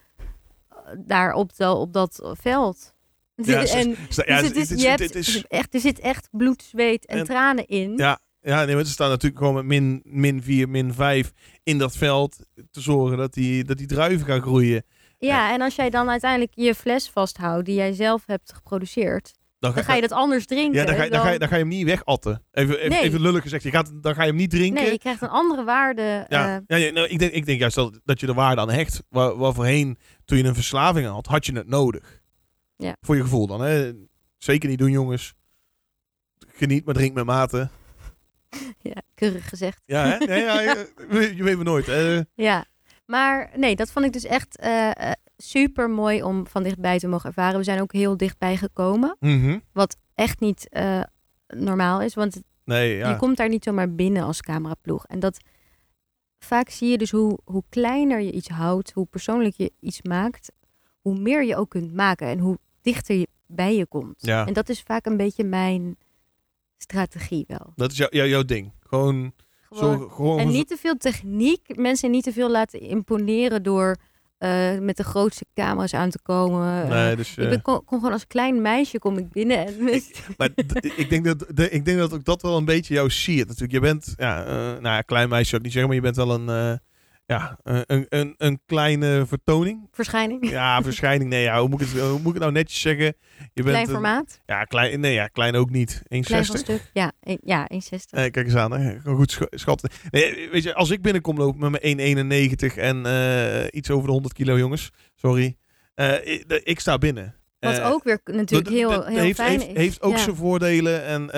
[0.98, 2.94] daar op, de, op dat veld.
[3.34, 5.80] Ja, ze- en, dus ja, het is, het is- je hebt het is- echt, er
[5.80, 7.96] zit echt bloed, zweet en, En- tranen in.
[7.96, 11.32] Ja, ja nee, maar ze staan natuurlijk gewoon met min, min 4, min 5
[11.62, 12.38] in dat veld
[12.70, 14.84] te zorgen dat die, dat die druiven gaan groeien.
[15.18, 19.74] Ja, en als jij dan uiteindelijk je fles vasthoudt die jij zelf hebt geproduceerd, Dan
[19.74, 20.80] dan ga je dat anders drinken.
[20.80, 22.42] ja, dan ga, je, dan, ga je, dan ga je hem niet wegatten.
[22.52, 23.00] Even, even, Nee.
[23.02, 23.62] even lullig gezegd.
[23.62, 24.82] Je gaat, dan ga je hem niet drinken.
[24.82, 26.02] Nee, je krijgt een andere waarde.
[26.28, 28.60] Ja, eh, ja, ja, nou, ik, denk, ik denk juist dat, dat je er waarde
[28.60, 29.02] aan hecht.
[29.08, 32.20] Waar, waar voorheen, toen je een verslaving had, had je het nodig.
[32.76, 32.96] Ja.
[33.00, 33.60] Voor je gevoel dan.
[33.60, 33.92] Hè?
[34.36, 35.34] Zeker niet doen, jongens.
[36.48, 37.68] Geniet, maar drink met mate.
[38.92, 39.82] ja, keurig gezegd.
[39.84, 40.16] Ja, hè?
[40.16, 40.60] Ja, ja,
[41.10, 41.86] je, je weet maar nooit.
[42.34, 42.64] Ja,
[43.06, 44.58] maar nee, dat vond ik dus echt
[45.36, 47.58] super mooi om van dichtbij te mogen ervaren.
[47.58, 49.58] We zijn ook heel dichtbij gekomen, Mhm.
[49.72, 51.00] wat echt niet eh,
[51.46, 53.08] normaal is, want Nee, ja.
[53.10, 55.06] je komt daar niet zomaar binnen als cameraploeg.
[55.06, 55.38] En dat
[56.38, 60.52] vaak zie je dus hoe, hoe kleiner je iets houdt, hoe persoonlijk je iets maakt,
[61.00, 64.14] hoe meer je ook kunt maken en hoe dichter je bij je komt.
[64.26, 64.46] Ja.
[64.46, 65.96] En dat is vaak een beetje mijn
[66.78, 67.72] strategie wel.
[67.76, 68.72] Dat is jou, jou- jouw ding.
[68.88, 69.32] Gewoon,
[69.68, 71.76] Gewoon zo, gewoon En niet te veel techniek.
[71.76, 73.96] Mensen niet te veel laten imponeren door
[74.38, 76.82] eh, met de grootste camera's aan te komen.
[76.82, 79.66] Eh, Nee, dus, ik eh, ben, kom, kom gewoon als klein meisje kom ik binnen.
[79.66, 79.76] En
[80.38, 83.08] maar d- ik, denk dat, de, ik denk dat ook dat wel een beetje jouw
[83.08, 83.72] siert natuurlijk.
[83.72, 86.16] Je bent, ja, eh, nou ja, klein meisje zou ik niet zeggen, maar je bent
[86.26, 86.78] wel een, eh,
[87.28, 89.88] ja, een, een, een, kleine vertoning.
[89.92, 90.50] verschijning.
[90.50, 91.30] Ja, verschijning.
[91.30, 93.04] Nee, ja, hoe, moet ik het, hoe moet ik het nou netjes zeggen?
[93.04, 93.14] Je
[93.62, 94.40] bent klein een- formaat.
[94.46, 96.02] ja, klein, nee, ja, klein ook niet.
[96.08, 96.20] 1,60.
[96.20, 96.90] Klein stuk.
[96.92, 97.78] Ja, een- ja 1,60.
[98.18, 99.00] Eh, kijk eens aan, hè.
[99.00, 99.90] Goed sch- schatten.
[100.10, 104.12] Nee, weet je, als ik binnenkom lopen met mijn 1,91 en eh, iets over de
[104.12, 104.90] 100 kilo, jongens.
[105.14, 105.56] Sorry.
[105.94, 106.14] Eh,
[106.64, 107.34] ik, sta binnen.
[107.60, 109.76] Wat Eh, ook weer natuurlijk heel, heel heeft, fijn heeft, is.
[109.76, 110.18] heeft ook Ja.
[110.18, 111.04] zijn voordelen.
[111.04, 111.30] En,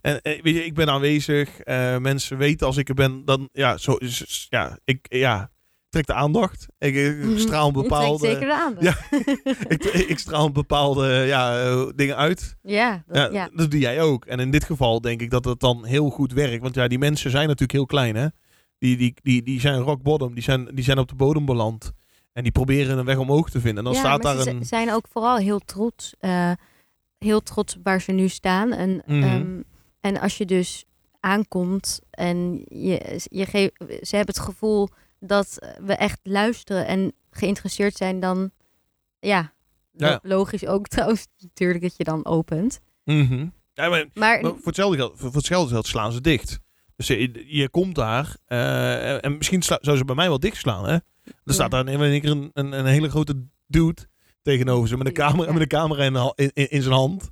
[0.00, 1.60] en eh, weet je, ik ben aanwezig.
[1.60, 5.50] Eh, mensen weten als ik er ben, dan ja, zo, is- ja, ik ja,
[5.88, 6.66] trek de aandacht.
[6.78, 7.38] Ik, ik Mhm.
[7.38, 8.26] straal een bepaalde.
[8.26, 8.84] zeker de aandacht.
[8.86, 9.18] Ja.
[9.74, 12.56] ik, ik straal een bepaalde ja, eh, dingen uit.
[12.62, 13.50] Ja, dat- Ja, ja.
[13.54, 14.24] Dat doe jij ook.
[14.24, 16.62] En in dit geval denk ik dat het dan heel goed werkt.
[16.62, 18.26] Want ja, die mensen zijn natuurlijk heel klein, hè?
[18.78, 20.34] Die, die, die, die zijn rock bottom.
[20.34, 21.92] Die zijn, die zijn op de bodem beland.
[22.32, 23.78] En die proberen een weg omhoog te vinden.
[23.78, 24.64] En dan Ja, staat daar ze een.
[24.64, 26.14] z- zijn ook vooral heel trots.
[27.18, 28.72] heel trots waar ze nu staan.
[28.72, 29.60] En, ehm,
[30.00, 30.84] en als je dus
[31.20, 34.88] aankomt en je, je geeft, ze hebben het gevoel
[35.20, 38.50] dat we echt luisteren en geïnteresseerd zijn, dan
[39.20, 39.52] ja,
[39.92, 40.20] Ja.
[40.22, 42.80] logisch ook trouwens natuurlijk dat je dan opent.
[43.04, 43.46] Mhm.
[43.74, 46.58] Ja, maar, Maar maar voor, hetzelfde geld, voor, hetzelfde geld slaan ze dicht.
[46.96, 48.36] Dus je, je komt daar.
[48.46, 50.92] eh, en misschien zou ze bij mij wel dicht slaan, hè?
[51.44, 54.08] Er staat daar in één keer een, een, een hele grote dude
[54.42, 54.96] tegenover ze.
[54.96, 57.28] Met een camera, met een camera in, in zijn hand.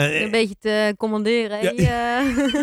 [0.00, 1.74] En, een beetje te commanderen.
[1.76, 2.22] Ja.
[2.22, 2.62] hè?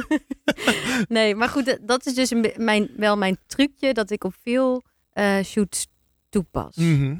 [1.18, 4.84] nee, maar goed, dat- is dus een, mijn, wel mijn trucje dat ik op veel
[5.12, 5.88] eh, shoots
[6.30, 6.76] toepas.
[6.76, 7.16] Mhm.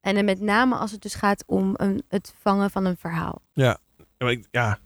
[0.00, 3.42] En dan met name als het dus gaat om een, het vangen van een verhaal.
[3.52, 3.78] Ja,
[4.18, 4.78] ik, ja.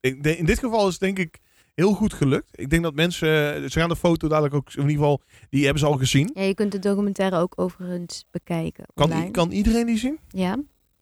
[0.00, 1.38] Ik in dit geval is het denk ik
[1.74, 2.48] heel goed gelukt.
[2.52, 3.28] Ik denk dat mensen,
[3.70, 5.20] ze gaan de foto dadelijk ook, in ieder geval,
[5.50, 6.30] die hebben ze al gezien.
[6.34, 8.84] Ja, je kunt de documentaire ook overigens bekijken.
[8.94, 9.30] Kan, online.
[9.30, 10.18] kan iedereen die zien?
[10.28, 10.56] Ja,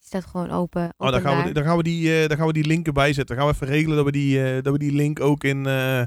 [0.07, 0.94] staat gewoon open.
[0.96, 3.12] Oh, dan gaan, we, dan, gaan we die, eh, dan gaan we die link erbij
[3.12, 3.36] zetten.
[3.36, 5.66] Dan gaan we even regelen dat we die, eh, dat we die link ook in,
[5.66, 6.02] eh,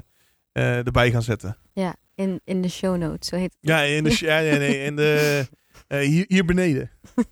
[0.86, 1.56] erbij gaan zetten.
[1.72, 3.70] Ja, in, in de show notes, zo heet het.
[3.70, 5.46] Ja, in de, ja, nee, nee, in de,
[5.88, 6.90] hier, hier beneden.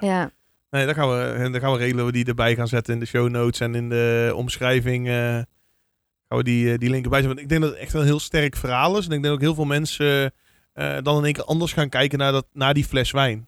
[0.00, 0.30] Ja,
[0.70, 3.00] Nee, dan gaan, we, dan gaan we regelen dat we die erbij gaan zetten in
[3.00, 5.06] de show notes en in de omschrijving.
[5.06, 5.46] gaan
[6.28, 7.36] we die, die link erbij zetten.
[7.36, 9.06] Want ik denk dat het echt een heel sterk verhaal is.
[9.06, 10.32] En ik denk ook heel veel mensen
[10.74, 13.47] dan in één keer anders gaan kijken naar, dat, naar die fles wijn.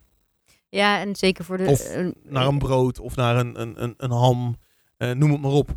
[0.71, 1.65] Ja en zeker voor de...
[1.65, 4.57] Of eh, Naar een brood of naar een, een, een, een ham.
[4.97, 5.77] eh, noem het maar op.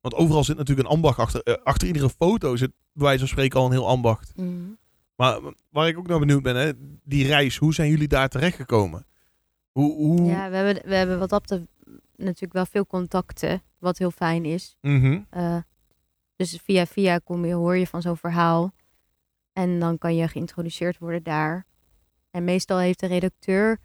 [0.00, 1.42] Want overal zit natuurlijk een ambacht achter.
[1.42, 4.32] eh, achter iedere foto zit bij wijze van spreken al een heel ambacht.
[4.36, 4.50] mhm.
[5.16, 6.72] Maar waar ik ook naar benieuwd ben, hè,
[7.04, 9.06] die reis, hoe zijn jullie daar terechtgekomen?
[9.72, 10.24] Hoe, hoe...
[10.24, 11.64] Ja, we hebben, we hebben wat dat betreft
[12.16, 14.76] natuurlijk wel veel contacten, wat heel fijn is.
[14.80, 15.20] Mhm.
[16.36, 18.72] Dus via via kom je, hoor je van zo'n verhaal.
[19.52, 21.66] En dan kan je geïntroduceerd worden daar.
[22.30, 23.80] En meestal heeft de redacteur,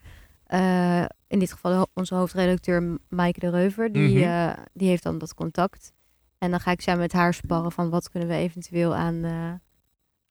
[0.49, 4.23] eh, in dit geval onze hoofdredacteur Maaike de Reuver, die, Mhm.
[4.29, 5.91] eh, die heeft dan dat contact.
[6.37, 9.23] En dan ga ik samen met haar sparren van wat kunnen we eventueel aan...
[9.23, 9.51] eh,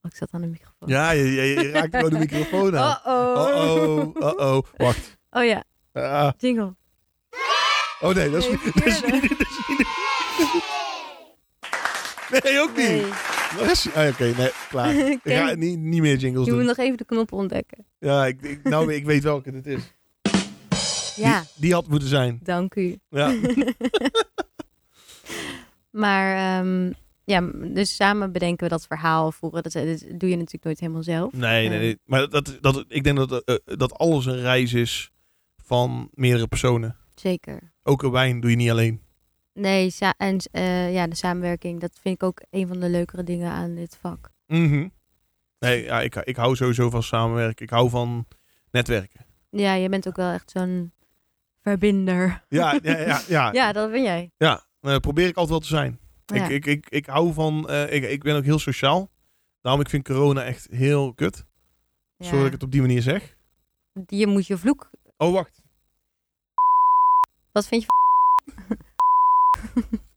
[0.02, 0.88] Oh, ik zat aan de microfoon.
[0.88, 2.98] Ja, je, je, je raakt gewoon de microfoon aan.
[3.04, 3.76] Oh-oh.
[3.76, 4.62] Oh-oh, oh-oh.
[4.76, 5.16] Wacht.
[5.30, 6.30] Oh ja, Ah.
[6.38, 6.76] jingle.
[8.00, 9.28] Oh nee, dat is, Nee, dat is niet...
[9.28, 9.86] Dat is niet
[12.44, 12.86] nee, ook niet.
[12.86, 13.04] Nee,
[13.94, 14.94] ah, Oké, nee, klaar.
[15.10, 16.68] Ik ga niet, niet meer jingles je moet doen.
[16.68, 17.86] nog even de knop ontdekken.
[17.98, 19.94] Ja, ik, ik, nou, ik weet welke dit is.
[21.18, 22.40] Ja, Die, die had moeten zijn.
[22.42, 22.98] dank u.
[23.08, 23.34] Ja.
[25.90, 26.92] Maar ehm,
[27.24, 27.40] ja,
[27.74, 29.62] dus samen bedenken we dat verhaal voeren.
[29.62, 31.32] Dat, dat doe je natuurlijk nooit helemaal zelf.
[31.32, 31.98] Nee, nee, nee.
[32.04, 35.10] Maar dat, dat, ik denk dat, eh, dat alles een reis is
[35.56, 36.96] van meerdere personen.
[37.14, 37.72] Zeker.
[37.82, 39.00] Ook een wijn doe je niet alleen.
[39.54, 43.50] Nee, en eh, ja, de samenwerking, dat vind ik ook een van de leukere dingen
[43.50, 44.30] aan dit vak.
[44.46, 44.88] Mhm.
[45.58, 47.64] Nee, ja, ik, ik hou sowieso van samenwerken.
[47.64, 48.26] Ik hou van
[48.70, 49.26] netwerken.
[49.50, 50.92] Ja, je bent ook wel echt zo'n
[51.68, 52.44] verbinder.
[52.48, 53.20] Ja, ja, ja.
[53.28, 53.52] ja.
[53.60, 54.30] Ja, dat ben jij.
[54.38, 55.98] Ja, eh, probeer ik altijd wel te zijn.
[56.26, 56.44] Ja.
[56.44, 59.10] Ik, ik, ik, ik hou van, eh, ik, ik ben ook heel sociaal.
[59.62, 61.44] Daarom ik vind corona echt heel kut.
[62.16, 62.26] Ja.
[62.28, 63.36] Zodat ik het op die manier zeg.
[64.06, 64.90] Je moet je vloek.
[65.16, 65.62] Oh, wacht.
[67.52, 67.88] Wat vind je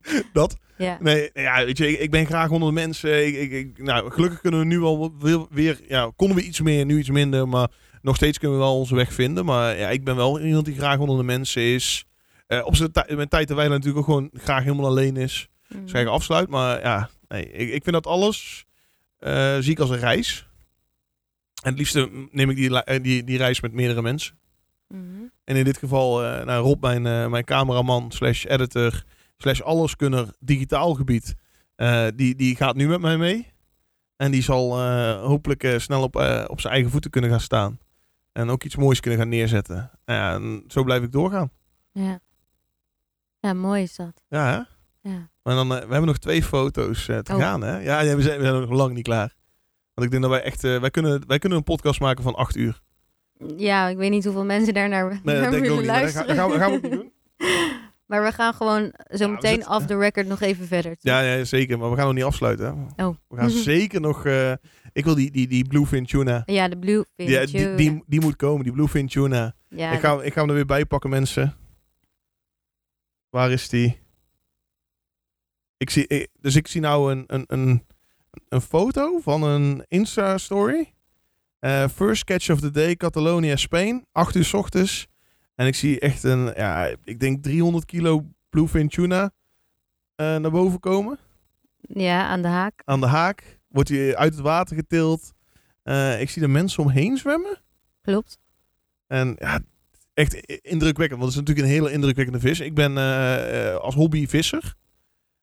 [0.34, 0.58] Dat?
[0.78, 0.98] Ja.
[1.00, 3.28] Nee, ja, weet je, ik, ik ben graag onder de mensen.
[3.28, 6.62] Ik, ik, ik- nou, gelukkig kunnen we nu al weer, weer, ja, konden we iets
[6.62, 7.48] meer, nu iets minder.
[7.48, 7.72] Maar
[8.02, 9.46] nog steeds kunnen we wel onze weg vinden.
[9.46, 12.06] Maar ja, ik ben wel iemand die graag onder de mensen is.
[12.52, 15.48] Eh, op zijn mijn tijd terwijl hij natuurlijk ook gewoon graag helemaal alleen is.
[15.68, 15.88] Mm.
[15.88, 16.50] Ik afsluit.
[16.50, 18.66] Maar ja, nee, ik, ik vind dat alles
[19.18, 20.48] eh, zie ik als een reis.
[21.64, 24.38] En het liefste neem ik die, eh, die, die reis met meerdere mensen.
[24.88, 25.02] Mhm.
[25.44, 29.04] En in dit geval, nou, Rob, mijn, mijn cameraman, slash editor,
[29.38, 31.36] slash alleskunner, digitaal gebied,
[32.16, 33.48] die, die gaat nu met mij mee.
[34.16, 34.82] En die zal
[35.18, 36.16] hopelijk snel op,
[36.48, 37.80] op zijn eigen voeten kunnen gaan staan.
[38.32, 39.92] En ook iets moois kunnen gaan neerzetten.
[40.06, 41.52] Ja, en zo blijf ik doorgaan.
[41.92, 42.20] Ja.
[43.40, 44.22] Ja, mooi is dat.
[44.28, 44.60] Ja, hè?
[45.12, 45.30] Ja.
[45.44, 47.40] Maar dan, eh, we hebben nog twee foto's eh, te Oh.
[47.40, 47.80] gaan, hè?
[47.80, 49.36] Ja, ja, we, zijn, we zijn nog lang niet klaar.
[49.94, 50.64] Want ik denk dat wij echt...
[50.64, 52.82] eh, wij, kunnen, wij kunnen een podcast maken van acht uur.
[53.58, 55.86] Ja, ik weet niet hoeveel mensen daar naar, Nee, naar denk ik ook willen niet.
[55.86, 56.28] Luisteren.
[56.28, 57.12] dat gaan, we, gaan we ook niet doen.
[58.12, 60.96] Maar we gaan gewoon zo meteen off the record nog even verder.
[61.00, 61.78] Ja, ja, zeker.
[61.80, 62.92] Maar we gaan nog niet afsluiten.
[62.96, 63.06] Hè?
[63.06, 63.16] Oh.
[63.28, 64.26] We gaan zeker nog...
[64.26, 64.52] eh,
[64.94, 66.44] ik wil die, die, die Bluefin tuna.
[66.46, 67.76] Ja, de Bluefin Die, die, tuna.
[67.76, 69.56] die, die moet komen, die Bluefin tuna.
[69.70, 71.56] ja, ik, ga, ik ga hem er weer bij pakken, mensen.
[73.30, 74.00] Waar is die?
[75.78, 77.86] Ik zie, ik- dus ik zie nou een, een, een,
[78.50, 80.94] een foto van een Insta-story.
[81.60, 84.06] Eh, first catch of the day, Catalonia, Spain.
[84.12, 85.08] 8 uur s ochtends.
[85.56, 89.32] En ik zie echt een, ja, ik denk 300 kilo bluefin tuna
[90.16, 91.20] eh, naar boven komen.
[91.82, 92.82] Ja, aan de haak.
[92.86, 93.60] Aan de haak.
[93.68, 95.34] Wordt hij uit het water getild.
[95.84, 97.58] Eh, ik zie er mensen omheen zwemmen.
[98.02, 98.38] Klopt.
[99.08, 99.60] En ja,
[100.14, 101.20] echt indrukwekkend.
[101.22, 102.60] Want het is natuurlijk een hele indrukwekkende vis.
[102.60, 104.76] Ik ben eh, als hobby visser.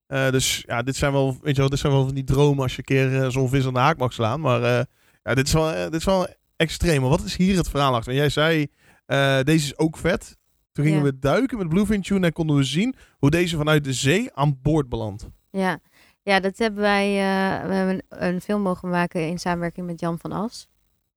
[0.07, 2.77] Dus ja, dit zijn wel, weet je wel, dit zijn wel van die dromen als
[2.77, 4.41] je een keer zo'n vis aan de haak mag slaan.
[4.41, 4.61] Maar
[5.23, 7.01] ja, dit is wel, dit is wel extreem.
[7.01, 8.13] Maar wat is hier het verhaal achter?
[8.13, 8.67] En jij zei,
[9.09, 10.37] eh, deze is ook vet.
[10.73, 11.05] Toen gingen Ja.
[11.05, 14.59] we duiken met Bluefin Tuna en konden we zien hoe deze vanuit de zee aan
[14.63, 15.29] boord belandt.
[15.51, 15.79] Ja.
[16.23, 17.07] ja, dat hebben wij.
[17.09, 20.69] eh, we hebben een, film mogen maken in samenwerking met Jan van As.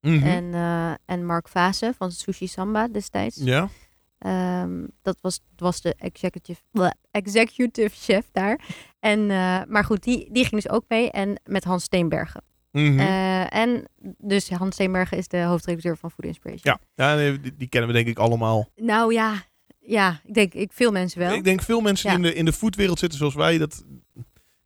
[0.01, 0.23] Mhm.
[0.27, 3.35] En, eh, en Mark Vase van Sushi Samba destijds.
[3.43, 3.69] Ja.
[4.17, 8.59] Ehm, dat was, was de executive, bleh, executive chef daar.
[8.99, 9.25] En,
[9.69, 11.11] maar goed, die, die ging dus ook mee.
[11.11, 12.43] En met Hans Steenbergen.
[12.71, 12.99] Mhm.
[12.99, 16.77] Eh, en dus Hans Steenbergen is de hoofdredacteur van Food Inspiration.
[16.95, 18.69] ja, ja die, die kennen we denk ik allemaal.
[18.75, 19.33] Nou ja,
[19.79, 21.33] ja, ik denk ik veel mensen wel.
[21.33, 22.25] Ik denk veel mensen die Ja.
[22.25, 23.85] in de, in de foodwereld zitten zoals wij, dat,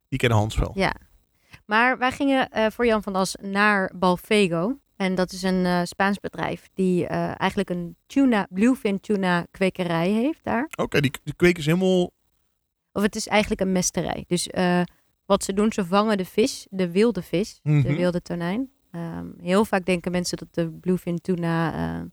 [0.08, 0.70] die kennen Hans wel.
[0.74, 0.94] Ja.
[1.66, 4.78] Maar wij gingen eh, voor Jan van As naar Balfego.
[4.96, 10.44] En dat is een eh, Spaans bedrijf die eigenlijk een tuna, bluefin tuna kwekerij heeft
[10.44, 10.68] daar.
[10.76, 12.10] Oké, die, die kweken is helemaal...
[12.92, 14.24] Of het is eigenlijk een mesterij.
[14.26, 14.48] Dus
[15.26, 17.82] wat ze doen, ze vangen de vis, de wilde vis, Mhm.
[17.82, 18.70] de wilde tonijn.
[18.90, 22.04] Ehm, heel vaak denken mensen dat de bluefin tuna eh,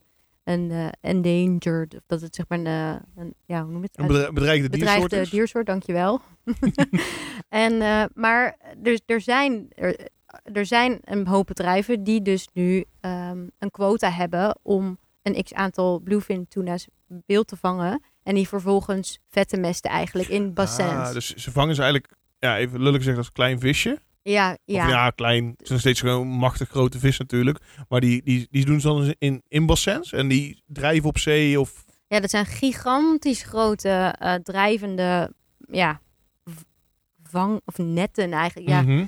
[0.43, 3.88] een eh, endangered, of dat het zeg maar een, eh, een ja, hoe noem je
[3.91, 3.99] het?
[3.99, 5.30] Een bedre- bedreigde diersoort bedreigde is.
[5.30, 6.22] diersoort, dankjewel.
[7.49, 7.78] en,
[8.14, 10.07] maar er, er, zijn, er,
[10.53, 15.53] er zijn een hoop bedrijven die dus nu ehm, een quota hebben om een x
[15.53, 16.88] aantal bluefin tuna's
[17.26, 18.03] wild te vangen.
[18.24, 20.91] En die vervolgens vetten mesten eigenlijk in bassins.
[20.91, 22.14] Ah, dus ze vangen ze eigenlijk,
[22.44, 24.00] ja, even lullig gezegd, als klein visje.
[24.22, 24.88] Ja, Of ja.
[24.88, 25.46] ja, klein.
[25.50, 27.60] Het is nog steeds gewoon een machtig grote vis natuurlijk.
[27.89, 30.12] Maar die, die, die doen ze dan in, in bassins.
[30.14, 31.86] En die drijven op zee of...
[32.08, 35.34] ja, dat zijn gigantisch grote eh, drijvende
[35.72, 36.02] ja,
[37.24, 38.70] vang of netten eigenlijk.
[38.70, 39.06] Ja, Mhm.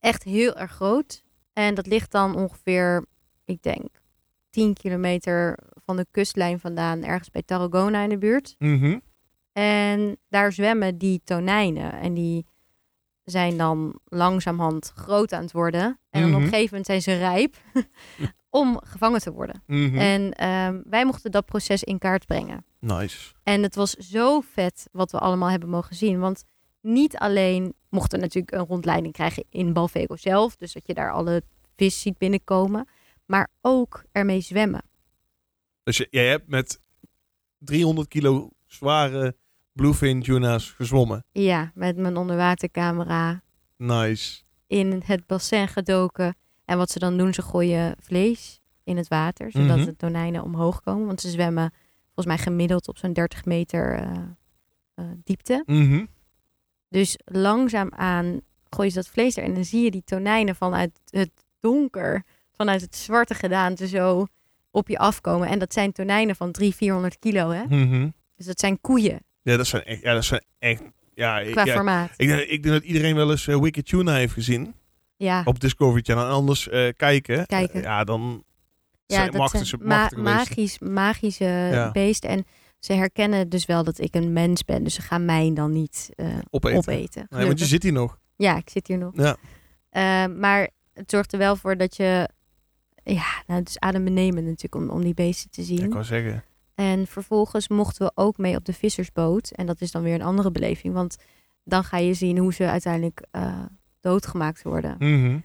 [0.00, 1.22] echt heel erg groot.
[1.52, 3.06] En dat ligt dan ongeveer,
[3.44, 3.86] ik denk,
[4.50, 8.54] 10 kilometer van de kustlijn vandaan, ergens bij Tarragona in de buurt.
[8.58, 8.98] Mhm.
[9.52, 11.92] En daar zwemmen die tonijnen.
[11.92, 12.46] En die
[13.24, 15.98] zijn dan langzamerhand groot aan het worden.
[16.10, 16.36] En op Mhm.
[16.42, 17.56] een gegeven moment zijn ze rijp
[18.50, 19.62] om gevangen te worden.
[19.66, 19.96] Mhm.
[19.98, 22.64] En ehm, wij mochten dat proces in kaart brengen.
[22.78, 23.32] Nice.
[23.42, 26.18] En het was zo vet wat we allemaal hebben mogen zien.
[26.20, 26.44] Want
[26.80, 30.56] niet alleen mochten we natuurlijk een rondleiding krijgen in Balvego zelf.
[30.56, 31.42] Dus dat je daar alle
[31.76, 32.88] vis ziet binnenkomen.
[33.26, 34.82] Maar ook ermee zwemmen.
[35.82, 36.80] Dus je- jij hebt met
[37.58, 39.36] 300 kilo zware
[39.78, 41.24] bluefin tuna's gezwommen.
[41.32, 43.42] Ja, met mijn onderwatercamera
[43.76, 44.42] Nice.
[44.66, 46.36] in het bassin gedoken.
[46.64, 49.50] En wat ze dan doen, ze gooien vlees in het water.
[49.50, 49.84] Zodat Mhm.
[49.84, 51.06] de tonijnen omhoog komen.
[51.06, 51.72] Want ze zwemmen
[52.04, 54.10] volgens mij gemiddeld op zo'n 30 meter eh,
[54.94, 55.62] eh, diepte.
[55.66, 56.04] Mhm.
[56.88, 59.48] Dus langzaamaan gooi je dat vlees erin.
[59.48, 62.22] En dan zie je die tonijnen vanuit het donker,
[62.52, 64.26] vanuit het zwarte gedaante zo
[64.70, 65.48] op je afkomen.
[65.48, 67.64] En dat zijn tonijnen van 300, 400 kilo, hè?
[67.64, 68.08] Mhm.
[68.36, 70.02] Dus dat zijn koeien Ja, dat zijn echt...
[70.02, 70.82] Ja, dat zijn echt
[71.14, 72.10] ja, ik, qua ja, formaat.
[72.16, 74.74] ik, denk, ik denk dat iedereen wel eens eh, Wicked Tuna heeft gezien.
[75.16, 76.24] Ja, Op Discovery Channel.
[76.24, 77.46] En anders eh, kijken.
[77.46, 77.80] Kijken.
[77.80, 78.44] Ja, dan
[79.06, 80.36] ja zijn dat machtig, zijn ze ma- machtig geweest.
[80.48, 81.90] magisch, magische Ja.
[81.90, 82.30] beesten.
[82.30, 82.44] En
[82.78, 84.84] ze herkennen dus wel dat ik een mens ben.
[84.84, 86.78] Dus ze gaan mij dan niet eh, Opeten.
[86.78, 87.26] opeten.
[87.30, 88.18] Nee, want je zit hier nog.
[88.36, 89.12] Ja, ik zit hier nog.
[89.14, 90.26] Ja.
[90.26, 92.28] Maar het zorgt er wel voor dat je...
[93.04, 95.84] Ja, nou, het is adembenemend natuurlijk om, om die beesten te zien.
[95.84, 96.44] Ik wou zeggen.
[96.74, 99.50] En vervolgens mochten we ook mee op de vissersboot.
[99.50, 100.94] En dat is dan weer een andere beleving.
[100.94, 101.16] Want
[101.64, 103.62] dan ga je zien hoe ze uiteindelijk eh,
[104.00, 104.96] doodgemaakt worden.
[104.98, 105.38] Mhm.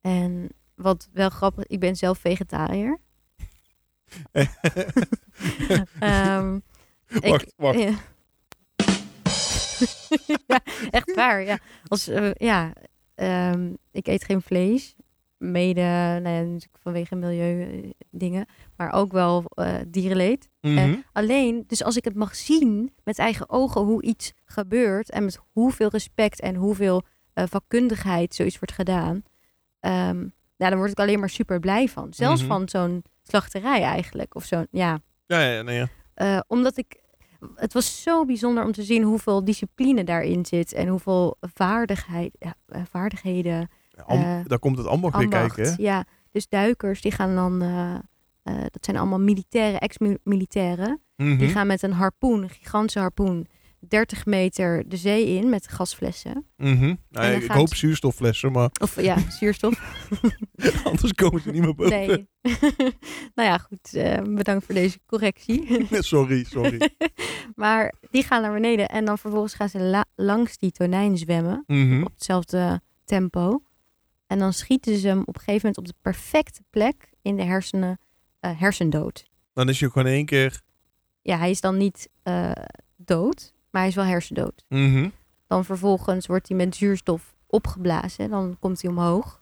[0.00, 2.98] En wat wel grappig, ik ben zelf vegetariër.
[6.00, 6.58] Ehm,
[7.20, 7.78] wacht, ik- wacht.
[7.78, 7.90] Ja.
[10.46, 10.60] ja,
[10.90, 11.42] echt waar.
[11.42, 11.58] Ja,
[11.88, 12.72] Als, eh, ja
[13.14, 14.94] ehm, ik eet geen vlees.
[15.40, 15.80] Mede
[16.22, 18.46] nou ja, vanwege milieu eh, dingen.
[18.76, 20.48] Maar ook wel eh, dierenleed.
[20.60, 20.94] Mhm.
[21.12, 25.38] Alleen, dus als ik het mag zien met eigen ogen hoe iets gebeurt en met
[25.52, 29.22] hoeveel respect en hoeveel eh, vakkundigheid zoiets wordt gedaan,
[29.80, 30.18] ehm,
[30.56, 32.12] nou, dan word ik alleen maar super blij van.
[32.14, 32.50] Zelfs Mhm.
[32.50, 34.34] van zo'n slachterij eigenlijk.
[34.34, 35.00] Of zo'n, ja.
[35.26, 35.88] Ja, ja, nee, ja.
[36.14, 37.00] Eh, omdat ik,
[37.54, 42.54] het was zo bijzonder om te zien hoeveel discipline daarin zit en hoeveel vaardigheid, ja,
[42.66, 43.68] eh, vaardigheden,
[44.08, 45.54] Eh, daar komt het ambacht weer ambacht.
[45.54, 45.72] kijken.
[45.76, 45.82] hè?
[45.82, 47.94] Ja, dus duikers die gaan dan, eh,
[48.42, 51.00] eh, dat zijn allemaal militairen, ex-militairen.
[51.16, 51.36] Mhm.
[51.38, 53.46] Die gaan met een harpoen, een gigantische harpoen,
[53.88, 56.46] 30 meter de zee in met gasflessen.
[56.56, 56.94] Mhm.
[57.10, 60.06] Nou, ik, hoop ze- zuurstofflessen, maar Of ja, zuurstof.
[60.84, 61.98] anders komen ze niet meer boven.
[62.06, 62.28] Nee.
[63.34, 63.90] nou ja, goed.
[64.36, 65.86] bedankt voor deze correctie.
[65.90, 66.90] sorry, sorry.
[67.54, 71.64] maar die gaan naar beneden en dan vervolgens gaan ze la- langs die tonijn zwemmen.
[71.66, 72.02] Mhm.
[72.02, 73.62] Op hetzelfde tempo.
[74.30, 77.42] En dan schieten ze hem op een gegeven moment op de perfecte plek in de
[77.42, 77.98] hersenen
[78.40, 79.24] eh, hersendood.
[79.52, 80.60] Dan is je gewoon één keer...
[81.22, 82.50] Ja, hij is dan niet eh,
[82.96, 84.64] dood, maar hij is wel hersendood.
[84.68, 85.08] Mhm.
[85.46, 88.30] Dan vervolgens wordt hij met zuurstof opgeblazen.
[88.30, 89.39] Dan komt hij omhoog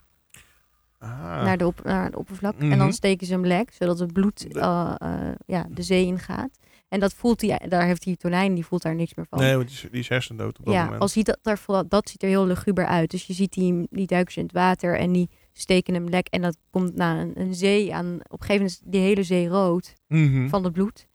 [0.98, 1.08] Ah.
[1.44, 2.54] naar, de op, naar het oppervlak.
[2.58, 2.78] En Mhm.
[2.78, 6.50] dan steken ze hem lek, zodat het bloed De- eh, eh, ja, de zee ingaat.
[6.88, 9.38] En dat voelt hij, daar heeft die tonijn, die voelt daar niks meer van.
[9.38, 11.00] Nee, want die is, die is hersendood op dat ja, moment.
[11.02, 13.10] als ziet dat, daar, dat ziet er heel luguber uit.
[13.10, 16.26] Dus je ziet die, die duikers in het water en die steken hem lek.
[16.28, 18.06] En dat komt naar een, een zee aan.
[18.14, 20.48] Op een gegeven moment is die hele zee rood Mhm.
[20.48, 21.06] van het bloed.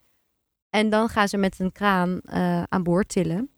[0.70, 3.50] En dan gaan ze met een kraan eh, aan boord tillen.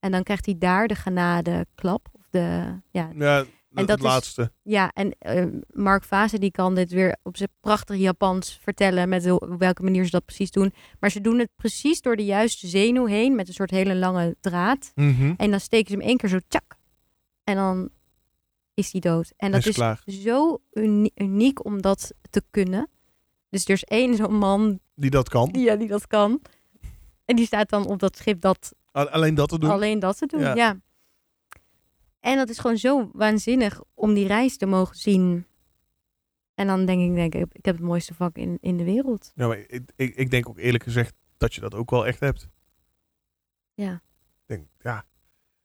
[0.00, 2.06] En dan krijgt hij daar de genadeklap.
[2.12, 3.44] Of de, ja, Ja,
[3.74, 4.52] dat, dat is- laatste.
[4.62, 9.30] ja, en eh, Mark Vase die kan dit weer op zijn prachtig Japans vertellen met
[9.30, 10.72] op welke manier ze dat precies doen.
[11.00, 14.36] Maar ze doen het precies door de juiste zenuw heen met een soort hele lange
[14.40, 14.92] draad.
[14.94, 15.34] Mhm.
[15.36, 16.76] En dan steken ze hem één keer zo tjak.
[17.44, 17.88] En dan
[18.74, 19.32] is hij dood.
[19.36, 20.02] En dat is is klaar.
[20.06, 22.88] zo uni- uniek om dat te kunnen.
[23.50, 25.48] Dus er is één zo'n man Die dat kan.
[25.52, 26.40] die, ja, die dat kan.
[27.24, 29.70] En die staat dan op dat schip dat Alleen dat te doen.
[29.70, 30.40] alleen dat te doen.
[30.40, 30.54] Ja.
[30.54, 30.76] Ja.
[32.24, 35.46] En dat is gewoon zo waanzinnig om die reis te mogen zien.
[36.54, 39.32] En dan denk ik, denk ik, ik heb het mooiste vak in, in de wereld.
[39.34, 42.20] Ja, maar ik, ik, ik denk ook eerlijk gezegd dat je dat ook wel echt
[42.20, 42.48] hebt.
[43.74, 43.92] Ja.
[43.92, 45.04] Ik denk, ja,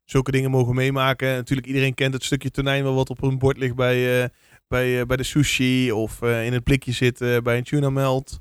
[0.04, 1.28] zulke dingen mogen meemaken.
[1.28, 4.30] Natuurlijk, iedereen kent het stukje tonijn wel wat op een bord ligt bij, eh,
[4.68, 5.92] bij, eh, bij de sushi.
[5.92, 8.40] Of eh, in het blikje zit eh, bij een tuna melt.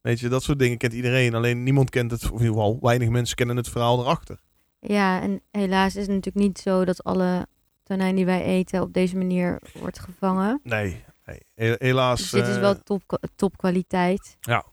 [0.00, 1.34] Weet je, dat soort dingen kent iedereen.
[1.34, 4.40] Alleen niemand kent het, of in ieder geval weinig mensen kennen het verhaal erachter.
[4.78, 7.46] Ja, en helaas is het natuurlijk niet zo dat alle
[7.84, 10.60] tonijn die wij eten op deze manier wordt gevangen.
[10.62, 11.40] Nee, nee.
[11.54, 12.20] He- helaas.
[12.20, 14.36] Dus dit is eh, wel top, topkwaliteit.
[14.40, 14.64] Ja.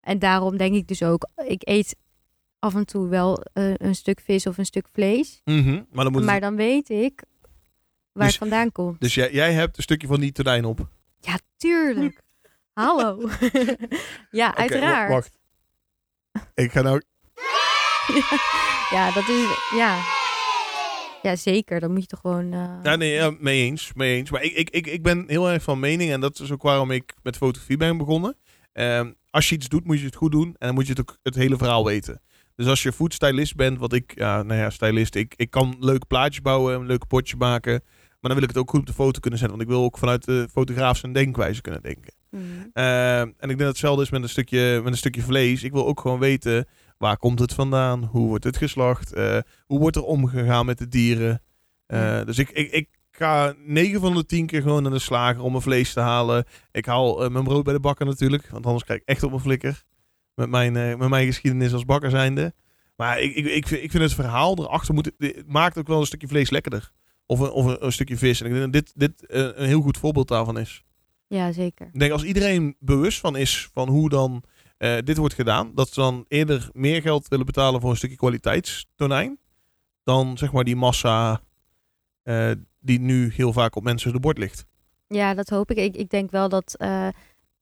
[0.00, 1.96] En daarom denk ik dus ook, ik eet
[2.58, 5.40] af en toe wel eh, een stuk vis of een stuk vlees.
[5.44, 7.22] mhm, Maar dan moet Maar dan weet ik
[8.12, 9.00] waar Dus- het vandaan komt.
[9.00, 10.88] Dus jij, jij hebt een stukje van die tonijn op.
[11.20, 12.22] Ja, tuurlijk.
[12.80, 13.28] Hallo.
[14.30, 15.08] ja, uiteraard.
[15.08, 15.38] wa- wacht.
[16.54, 17.02] Ik ga nou...
[18.90, 19.70] Ja, dat is.
[19.76, 19.98] Ja.
[21.24, 21.80] Ja, zeker.
[21.80, 22.52] Dan moet je toch gewoon.
[22.52, 23.92] eh, Ja, nee, ja, mee eens.
[23.94, 24.30] Mee eens.
[24.30, 26.90] Maar ik, ik, ik, ik ben heel erg van mening, en dat is ook waarom
[26.90, 28.36] ik met fotografie ben begonnen.
[28.72, 30.46] Ehm, als je iets doet, moet je het goed doen.
[30.46, 32.20] En dan moet je het ook het hele verhaal weten.
[32.56, 36.06] Dus als je foodstylist bent, wat ik, ja, nou ja, stylist, ik, ik kan leuke
[36.06, 37.72] plaatjes bouwen, een leuke potje maken.
[38.20, 39.58] Maar dan wil ik het ook goed op de foto kunnen zetten.
[39.58, 42.12] Want ik wil ook vanuit de fotograaf zijn denkwijze kunnen denken.
[42.30, 42.42] mhm.
[42.72, 45.62] Ehm, en ik denk dat hetzelfde is met een, stukje, met een stukje vlees.
[45.62, 46.66] Ik wil ook gewoon weten,
[47.04, 48.04] waar komt het vandaan?
[48.04, 49.12] Hoe wordt het geslacht?
[49.12, 51.42] Eh, hoe wordt er omgegaan met de dieren?
[51.86, 52.24] Eh, Ja.
[52.24, 55.50] Dus ik, ik, ik ga 9 van de 10 keer gewoon naar de slager om
[55.50, 56.44] mijn vlees te halen.
[56.72, 58.48] Ik haal eh, mijn brood bij de bakker natuurlijk.
[58.50, 59.84] Want anders krijg ik echt op mijn flikker.
[60.34, 62.54] Met mijn, met mijn geschiedenis als bakker zijnde.
[62.96, 66.00] Maar ik, ik, ik, vind, ik vind het verhaal erachter moet, het maakt ook wel
[66.00, 66.92] een stukje vlees lekkerder.
[67.26, 68.40] Of een, of een, een stukje vis.
[68.40, 69.24] En ik denk dat dit, dit
[69.56, 70.84] een heel goed voorbeeld daarvan is.
[71.26, 71.86] Ja, zeker.
[71.92, 74.44] Ik denk als iedereen bewust van is van hoe dan
[74.84, 78.16] eh, dit wordt gedaan, dat ze dan eerder meer geld willen betalen voor een stukje
[78.16, 79.38] kwaliteitstonijn.
[80.02, 81.40] Dan zeg maar die massa
[82.22, 84.66] eh, die nu heel vaak op mensen de bord ligt.
[85.06, 85.76] Ja, dat hoop ik.
[85.76, 87.08] Ik, ik denk wel dat, eh,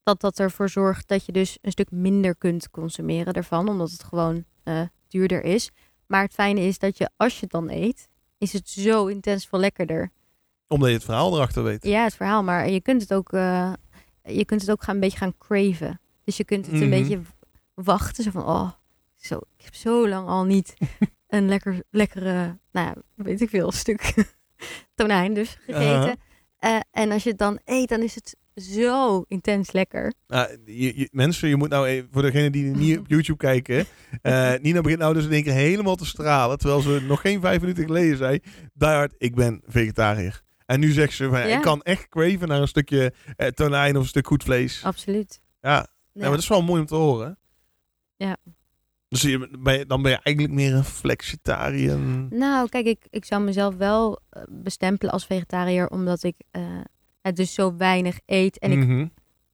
[0.02, 3.68] dat dat ervoor zorgt dat je dus een stuk minder kunt consumeren ervan.
[3.68, 4.44] Omdat het gewoon
[5.08, 5.70] duurder is.
[6.06, 8.08] Maar het fijne is dat je, als je het dan eet,
[8.38, 10.10] is het zo intens veel lekkerder.
[10.68, 11.84] Omdat je het verhaal erachter weet.
[11.84, 12.42] Ja, het verhaal.
[12.42, 13.30] Maar je kunt het ook,
[14.22, 16.00] je kunt het ook gaan, een beetje gaan craven.
[16.24, 16.82] Dus je kunt het Mhm.
[16.84, 17.28] een beetje w-
[17.74, 18.24] wachten.
[18.24, 18.70] Zo van, oh,
[19.16, 20.74] zo, ik heb zo lang al niet
[21.28, 24.14] een lekker, lekkere, nou ja, weet ik veel, stuk
[24.94, 26.16] tonijn dus gegeten.
[26.58, 30.12] Eh, en als je het dan eet, dan is het zo intens lekker.
[30.26, 33.86] Nou, je, je- mensen, je moet nou even, voor degenen die niet op YouTube kijken.
[34.22, 36.58] eh Nina begint nou dus in één keer helemaal te stralen.
[36.58, 38.38] Terwijl ze nog geen vijf minuten geleden zei:
[38.74, 40.42] Die hard, ik ben vegetariër.
[40.66, 41.56] En nu zegt ze: van, ja.
[41.56, 44.84] Ik kan echt craven naar een stukje eh, tonijn of een stuk goed vlees.
[44.84, 45.40] Absoluut.
[45.60, 47.38] Ja, maar dat is wel mooi om te horen.
[48.16, 48.36] Ja.
[49.08, 51.98] Dus je, ben je- dan ben je eigenlijk meer een flexitariër.
[52.30, 56.80] Nou, kijk, ik, ik zou mezelf wel eh, bestempelen als vegetariër, omdat ik eh,
[57.20, 58.58] het dus zo weinig eet.
[58.58, 59.06] En ik Mhm.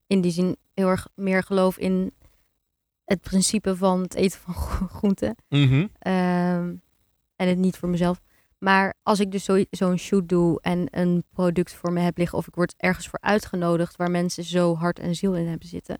[0.07, 2.11] in die zin heel erg meer geloof in
[3.05, 5.35] het principe van het eten van gro- groenten.
[5.49, 5.87] Mhm.
[5.99, 6.73] Ehm,
[7.35, 8.21] en het niet voor mezelf.
[8.57, 12.37] Maar als ik dus zo- zo'n shoot doe en een product voor me heb liggen,
[12.37, 15.97] of ik word ergens voor uitgenodigd waar mensen zo hart en ziel in hebben zitten,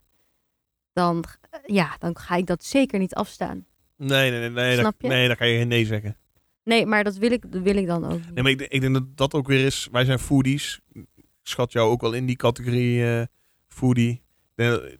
[1.00, 3.66] dan, eh, ja, dan ga ik dat zeker niet afstaan.
[3.97, 4.50] Nee, nee, nee.
[4.50, 5.08] nee, dat, Snap je?
[5.08, 6.18] nee, daar kan je geen nee zeggen.
[6.64, 8.34] Nee, maar dat wil ik, dat wil ik dan ook niet.
[8.34, 9.88] Nee, maar ik, denk- ik denk dat dat ook weer is.
[9.91, 10.80] Wij zijn foodies.
[10.93, 11.06] Ik
[11.43, 13.24] schat jou ook wel in die categorie eh,
[13.68, 14.22] foodie.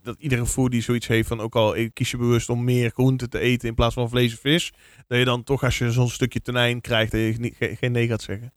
[0.02, 3.40] Dat, iedere foodie zoiets heeft van ook al kies je bewust om meer groente te
[3.40, 4.72] eten in plaats van vlees en vis.
[5.08, 7.92] Dat je dan toch als je zo'n stukje tonijn krijgt, dat je niet, ge- geen
[7.92, 8.54] nee gaat zeggen.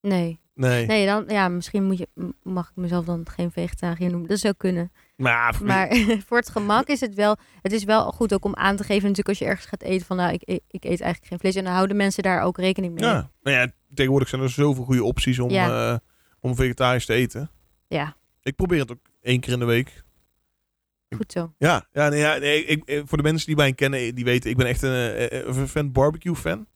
[0.00, 0.40] Nee.
[0.54, 0.86] Nee.
[0.86, 2.08] Nee, dan, ja, misschien moet je,
[2.42, 4.28] mag ik mezelf dan geen vegetariër noemen.
[4.28, 4.92] Dat zou kunnen.
[5.16, 5.88] Maar, voor- Maar
[6.26, 9.00] voor het gemak is het wel, het is wel goed ook om aan te geven
[9.02, 11.54] natuurlijk als je ergens gaat eten van nou, ik, ik, ik eet eigenlijk geen vlees.
[11.54, 13.04] En dan houden mensen daar ook rekening mee.
[13.08, 13.30] ja.
[13.42, 15.92] Nou ja, tegenwoordig zijn er zoveel goede opties om, Ja.
[15.92, 15.98] eh,
[16.40, 17.50] om vegetarisch te eten.
[17.88, 20.02] Ja, Ik probeer het ook één keer in de week.
[21.16, 21.54] goed zo.
[21.58, 24.50] Ja, ja, nee, ja nee, ik, ik- voor de mensen die mij kennen, die weten,
[24.50, 26.66] ik ben echt een, eh, een fan barbecue fan.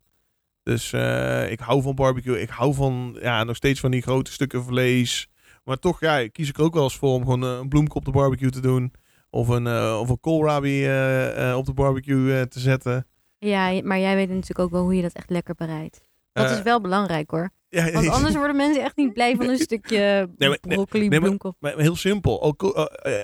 [0.62, 2.40] Dus eh, ik hou van barbecue.
[2.40, 5.28] Ik hou van, ja, nog steeds van die grote stukken vlees.
[5.66, 7.96] Maar toch, ja, kies ik er ook wel eens voor om gewoon eh, een bloemkool
[7.96, 8.92] op de barbecue te doen.
[9.30, 13.06] Of een, eh, of een koolrabi eh, op de barbecue te zetten.
[13.38, 16.00] Ja, maar jij weet natuurlijk ook wel hoe je dat echt lekker bereidt.
[16.32, 17.50] Dat is wel belangrijk hoor.
[17.68, 21.08] Ja, Want anders worden mensen echt niet blij van een stukje Nee, maar- broccoli, nee,
[21.10, 21.54] maar- bloemkool.
[21.58, 22.42] Maar heel simpel.
[22.42, 22.72] Al, ko-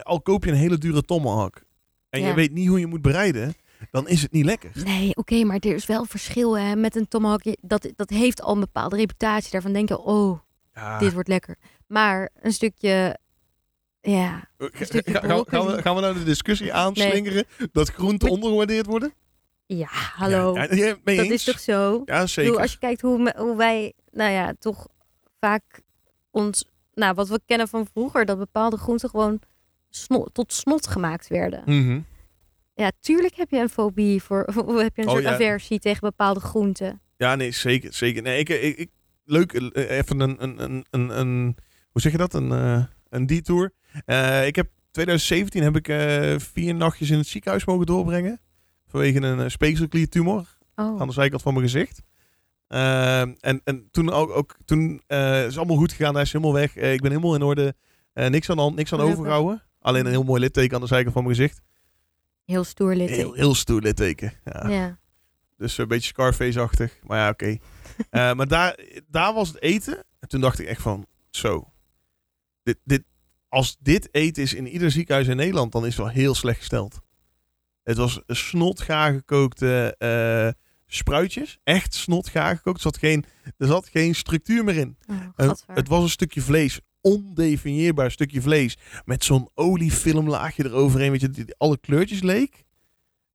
[0.03, 1.63] al koop je een hele dure tomahawk.
[2.11, 3.55] En je weet niet hoe je moet bereiden.
[3.91, 4.71] Dan is het niet lekker.
[4.85, 7.43] Nee, oké, maar er is wel verschil hè, met een tomahawk.
[7.61, 9.51] Dat, dat heeft al een bepaalde reputatie.
[9.51, 10.39] Daarvan denk je, oh,
[10.75, 10.99] Ja.
[10.99, 11.57] dit wordt lekker.
[11.93, 13.19] Maar een stukje,
[14.01, 15.83] ja, ga- gaan, we- gaan, we, broccoli.
[15.83, 19.15] gaan we nou de discussie aanslingeren dat groenten ondergewaardeerd worden?
[19.67, 20.55] ja, hallo.
[20.55, 21.31] Ja, ja, dat eens?
[21.31, 21.93] is toch zo?
[21.93, 22.59] Ja, bedoel, zeker.
[22.61, 24.89] als je kijkt hoe, hoe wij, nou ja, toch
[25.41, 25.81] vaak
[26.31, 26.65] ons,
[26.95, 29.41] nou, wat we kennen van vroeger, dat bepaalde groenten gewoon
[29.91, 31.63] snot, tot snot gemaakt werden.
[31.67, 32.01] Mhm.
[32.75, 35.33] Ja, tuurlijk heb je een fobie voor, of heb je een Oh, soort ja.
[35.35, 37.01] aversie tegen bepaalde groenten.
[37.17, 37.93] Ja, nee, zeker.
[37.93, 38.23] zeker.
[38.23, 38.91] Nee, ik, ik, ik,
[39.25, 41.57] leuk, eh, even een, een, een, een-
[41.93, 42.35] hoe zeg je dat?
[42.35, 43.73] Een, eh, een detour.
[44.05, 48.41] Eh, ik heb 2017 heb ik eh, vier nachtjes in het ziekenhuis mogen doorbrengen.
[48.87, 52.03] Vanwege een uh, speekselkliertumor Oh, aan de zijkant van mijn gezicht.
[52.67, 55.03] Eh, en, en toen ook, ook toen
[55.47, 56.15] is allemaal goed gegaan.
[56.15, 56.77] Hij is helemaal weg.
[56.77, 57.75] Ik ben helemaal in orde.
[58.15, 59.21] Niks aan de hand, niks aan Gelukkig.
[59.21, 59.63] overgehouden.
[59.81, 61.61] Alleen een heel mooi litteken aan de zijkant van mijn gezicht.
[62.45, 63.11] heel stoer lid.
[63.11, 64.33] Heel, heel stoer litteken.
[64.45, 64.69] Ja.
[64.69, 64.99] Ja.
[65.57, 66.99] Dus een beetje Scarface-achtig.
[67.07, 67.57] Maar ja, oké.
[68.37, 68.79] Maar daar,
[69.09, 70.05] daar was het eten.
[70.21, 71.72] En toen dacht ik echt van, zo.
[72.63, 73.03] Dit, dit,
[73.49, 76.59] als dit eten is in ieder ziekenhuis in Nederland, dan is het wel heel slecht
[76.59, 77.01] gesteld.
[77.83, 81.59] Het was snotgaar gekookte eh, spruitjes.
[81.65, 82.77] Echt snotgaar gekookt.
[82.77, 83.25] Er zat geen,
[83.59, 84.97] er zat geen structuur meer in.
[85.37, 86.81] Oh, het was een stukje vlees.
[87.01, 88.79] Ondefinieerbaar stukje vlees.
[89.05, 91.11] Met zo'n oliefilmlaagje eroverheen.
[91.11, 92.65] Weet je, die alle kleurtjes leek.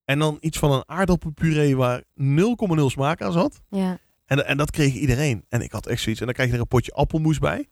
[0.05, 3.61] En dan iets van een aardappelpuree waar 0,0 smaak aan zat.
[3.69, 3.99] ja.
[4.25, 5.45] En, en dat kreeg iedereen.
[5.49, 6.19] En ik had echt zoiets.
[6.19, 7.67] En dan krijg je er een potje appelmoes bij.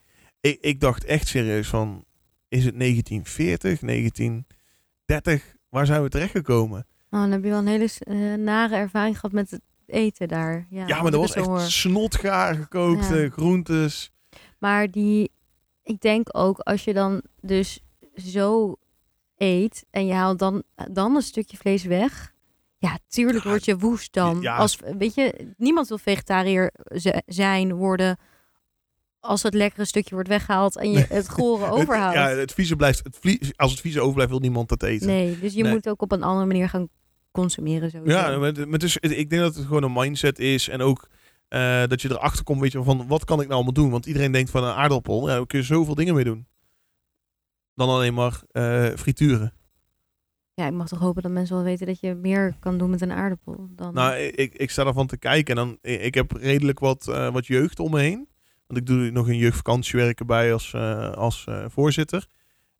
[0.46, 2.04] Ik, ik dacht echt serieus van...
[2.48, 5.54] Is het 1940, 1930?
[5.68, 6.86] Waar zijn we terechtgekomen?
[7.10, 10.66] Oh, dan heb je wel een hele eh, nare ervaring gehad met het eten daar.
[10.70, 11.60] Ja, maar dat was echt hoor.
[11.60, 13.28] snotgaar gekookte Ja.
[13.30, 14.10] groentes.
[14.58, 15.30] Maar die,
[15.82, 17.80] ik denk ook als je dan dus
[18.14, 18.76] zo
[19.36, 22.34] eet en je haalt dan, dan een stukje vlees weg.
[22.78, 24.40] Ja, tuurlijk Ja, word je woest dan.
[24.40, 24.56] ja.
[24.56, 26.72] Als, weet je, niemand wil vegetariër
[27.26, 28.16] zijn, worden
[29.20, 32.14] als het lekkere stukje wordt weggehaald en je het gore overhoudt.
[32.14, 33.04] Ja, het vieze blijft...
[33.04, 35.06] Het vlie- als het vieze overblijft, wil niemand dat eten.
[35.06, 35.72] nee, dus je Nee.
[35.72, 36.88] moet ook op een andere manier gaan
[37.30, 37.90] consumeren.
[37.90, 38.18] Sowieso.
[38.18, 40.68] Ja, maar, is, ik denk dat het gewoon een mindset is.
[40.68, 41.08] En ook
[41.48, 43.90] eh, dat je erachter komt, weet je, van wat kan ik nou allemaal doen?
[43.90, 46.46] Want iedereen denkt van een aardappel, ja, daar kun je zoveel dingen mee doen.
[47.74, 49.52] Dan alleen maar eh, frituren.
[50.54, 53.00] ja, ik mag toch hopen dat mensen wel weten dat je meer kan doen met
[53.00, 53.68] een aardappel.
[53.70, 53.94] Dan...
[53.94, 55.56] Nou, ik, ik sta ervan te kijken.
[55.56, 58.28] En dan, ik heb redelijk wat, eh, wat jeugd om me heen.
[58.66, 62.26] Want ik doe nog een jeugdvakantiewerk erbij als, eh, als eh, voorzitter.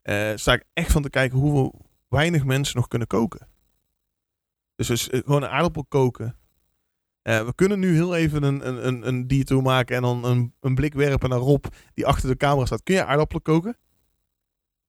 [0.02, 1.72] Eh, sta ik echt van te kijken hoe
[2.08, 3.48] weinig mensen nog kunnen koken.
[4.74, 6.36] Dus, gewoon een aardappel koken.
[7.22, 10.74] We kunnen nu heel even een, een, een, een detour maken en dan een, een
[10.74, 11.64] blik werpen naar Rob
[11.94, 12.82] die achter de camera staat.
[12.82, 13.76] Kun je aardappelen koken?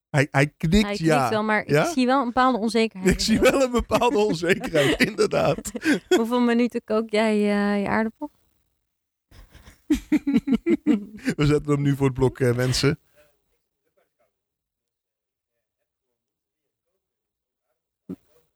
[0.09, 1.29] Hij, hij knikt Hij knikt ja.
[1.29, 1.83] wel, maar Ja?
[1.85, 3.13] ik zie wel een bepaalde onzekerheid.
[3.13, 5.71] Ik zie wel een bepaalde onzekerheid, inderdaad.
[6.07, 8.31] Hoeveel minuten kook jij je aardappel?
[11.37, 12.99] We zetten hem nu voor het blok, eh, mensen.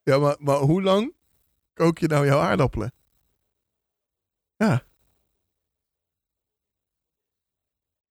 [0.04, 1.14] Ja, maar, maar hoe lang
[1.74, 2.94] kook je nou jouw aardappelen?
[4.56, 4.86] Ja,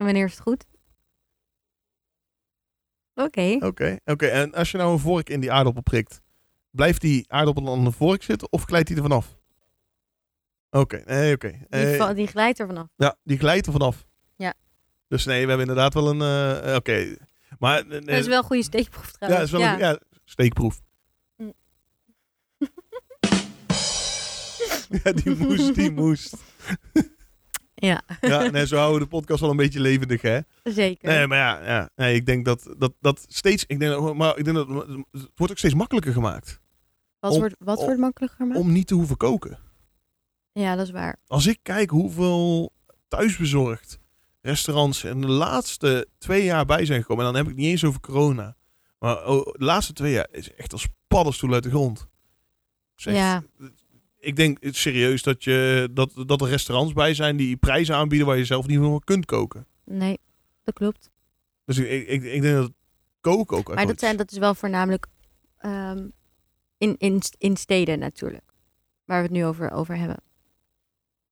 [0.00, 0.66] En wanneer is het goed?
[3.14, 3.56] Oké.
[3.60, 3.98] oké.
[4.04, 4.26] oké.
[4.26, 6.20] En als je nou een vork in die aardappel prikt,
[6.70, 9.39] blijft die aardappel dan aan de vork zitten of glijdt die er vanaf?
[10.70, 11.48] Oké, nee, oké.
[11.68, 12.86] Die, Eh, die glijdt er vanaf.
[12.96, 14.06] ja, die glijdt er vanaf.
[14.36, 14.54] Ja.
[15.08, 16.20] Dus nee, we hebben inderdaad wel een...
[16.62, 17.16] eh, oké.
[17.58, 17.78] Maar...
[17.78, 19.52] eh, nee, Dat is wel een goede steekproef Ja, trouwens.
[19.52, 20.80] is wel een ja, steekproef.
[21.36, 21.52] Mm.
[25.04, 26.34] Ja, die moest, die moest.
[27.74, 30.38] Ja, Ja, nee, zo houden we de podcast wel een beetje levendig, hè?
[30.64, 31.08] zeker.
[31.08, 33.64] Nee, maar ja, ja nee, ik denk dat, dat, dat steeds...
[33.66, 36.60] Ik denk, maar ik denk dat het wordt ook steeds makkelijker gemaakt.
[37.20, 38.60] wat om- wordt, wat om- wordt makkelijker gemaakt?
[38.60, 39.58] Om niet te hoeven koken.
[40.52, 41.16] Ja, dat is waar.
[41.26, 42.72] Als ik kijk hoeveel
[43.08, 43.98] thuisbezorgd
[44.40, 47.26] restaurants in de laatste twee jaar bij zijn gekomen.
[47.26, 48.56] En dan heb ik niet eens over corona.
[48.98, 52.08] Maar oh, de laatste twee jaar is echt als paddenstoel uit de grond.
[52.96, 53.42] Echt- Ja.
[54.18, 58.36] Ik denk serieus dat, je, dat, dat er restaurants bij zijn die prijzen aanbieden waar
[58.36, 59.66] je zelf niet voor kunt koken.
[59.84, 60.18] Nee,
[60.64, 61.10] dat klopt.
[61.64, 62.72] Dus ik, ik, ik, denk dat
[63.20, 65.06] koken ook Maar dat, zijn, dat is wel voornamelijk
[65.58, 66.08] ehm,
[66.78, 68.52] in, in, in steden natuurlijk.
[69.04, 70.16] Waar we het nu over, over hebben.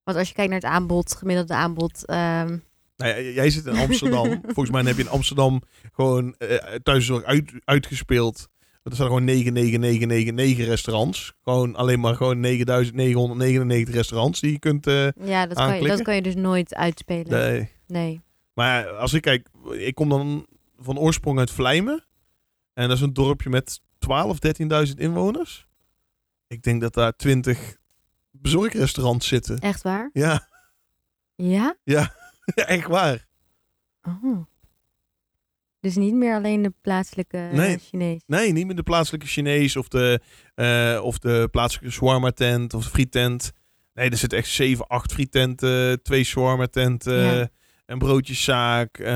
[0.09, 2.05] Want als je kijkt naar het aanbod, gemiddelde aanbod.
[2.07, 2.57] ehm,
[2.97, 4.41] Nou ja, jij zit in Amsterdam.
[4.55, 8.49] Volgens mij heb je in Amsterdam gewoon eh thuiszorg uit, uitgespeeld.
[8.83, 11.33] Er staan gewoon 99999 restaurants.
[11.43, 14.87] Gewoon alleen maar gewoon 9999 restaurants die je kunt...
[14.87, 17.51] eh, ja, dat kan, je, dat kan je dus nooit uitspelen.
[17.51, 17.71] nee.
[17.87, 18.21] Nee.
[18.55, 20.47] Maar als ik kijk, ik kom dan
[20.79, 22.05] van oorsprong uit Vlijmen.
[22.75, 24.39] En dat is een dorpje met 12,
[24.89, 25.67] 13.000 inwoners.
[26.47, 27.77] Ik denk dat daar 20
[28.41, 29.59] bezorgrestaurants zitten.
[29.59, 30.11] Echt waar?
[30.13, 30.49] Ja,
[31.35, 31.77] Ja?
[31.85, 32.11] ja,
[32.67, 33.27] echt waar.
[34.03, 34.43] Oh.
[35.81, 37.79] Dus niet meer alleen de plaatselijke eh, Nee.
[37.79, 38.23] Chinees.
[38.27, 40.21] Nee, niet meer de plaatselijke Chinees of de,
[40.55, 43.53] eh, of de plaatselijke shawarma tent of de frietent.
[43.95, 47.49] Nee, er zitten echt 7, 8 frietenten, twee shawarma tenten, Ja.
[47.87, 49.07] een broodjeszaak, eh,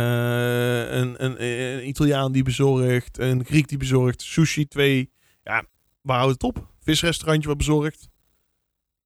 [0.93, 5.13] een, een, een Italiaan die bezorgt, een Griek die bezorgt, sushi twee.
[5.43, 5.65] Ja,
[6.01, 6.71] waar houdt het op?
[6.81, 8.09] Visrestaurantje wat bezorgt.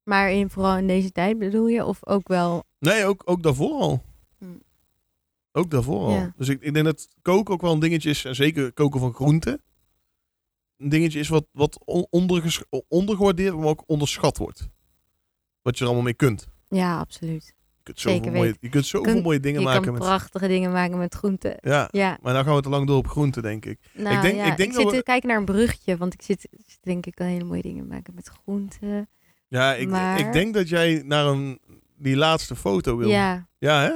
[0.07, 1.85] Maar in, vooral in deze tijd bedoel je?
[1.85, 2.65] Of ook wel...
[2.79, 4.03] Nee, ook, ook daarvoor al.
[4.39, 4.45] Hm.
[5.53, 6.11] Ook daarvoor al.
[6.11, 6.33] Ja.
[6.37, 8.25] Dus ik, ik denk dat koken ook wel een dingetje is.
[8.25, 9.61] En zeker koken van groenten.
[10.77, 11.79] Een dingetje is wat, wat
[12.89, 14.69] ondergewaardeerd, maar ook onderschat wordt.
[15.63, 16.49] Wat je er allemaal mee kunt.
[16.69, 17.55] Ja, absoluut.
[17.77, 20.03] Je kunt zoveel, Zeker mooie, je kunt zoveel Kun- mooie dingen je maken kan met...
[20.03, 21.57] prachtige dingen maken met groenten.
[21.61, 23.79] Ja, Ja, maar dan gaan we te lang door op groenten, denk ik.
[23.95, 26.15] nou, Ik denk- ja, ik denk dat zit we- te kijken naar een bruggetje, want
[26.15, 29.09] ik zit, zit denk ik al hele mooie dingen maken met groenten.
[29.49, 31.59] Ja, ik, Maar- ik denk dat jij naar een,
[31.97, 33.09] die laatste foto wil.
[33.09, 33.95] Ja, Ja, hè?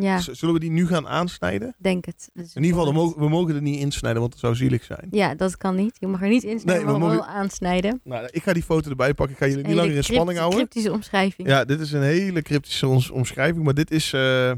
[0.00, 1.74] ja, Zullen we die nu gaan aansnijden?
[1.78, 2.30] denk het.
[2.34, 5.06] In ieder geval, we mogen, we mogen er niet insnijden, want het zou zielig zijn.
[5.10, 5.96] Ja, dat kan niet.
[6.00, 8.00] Je mag er niet insnijden, Nee, we maar wel mogen- aansnijden.
[8.04, 9.34] Nou, ik ga die foto erbij pakken.
[9.36, 10.58] Ik ga jullie niet langer in spanning houden.
[10.58, 11.48] Cryptische omschrijving.
[11.48, 13.64] Ja, dit is een hele cryptische omschrijving.
[13.64, 14.48] Maar dit is eh,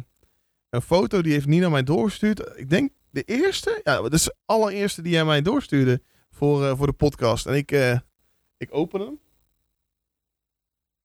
[0.70, 2.42] een foto die heeft Nina mij doorgestuurd.
[2.54, 3.80] Ik denk de eerste.
[3.84, 7.46] Ja, dat is de allereerste die jij mij doorstuurde voor, eh, voor de podcast.
[7.46, 7.98] En ik, eh,
[8.56, 9.18] ik open hem.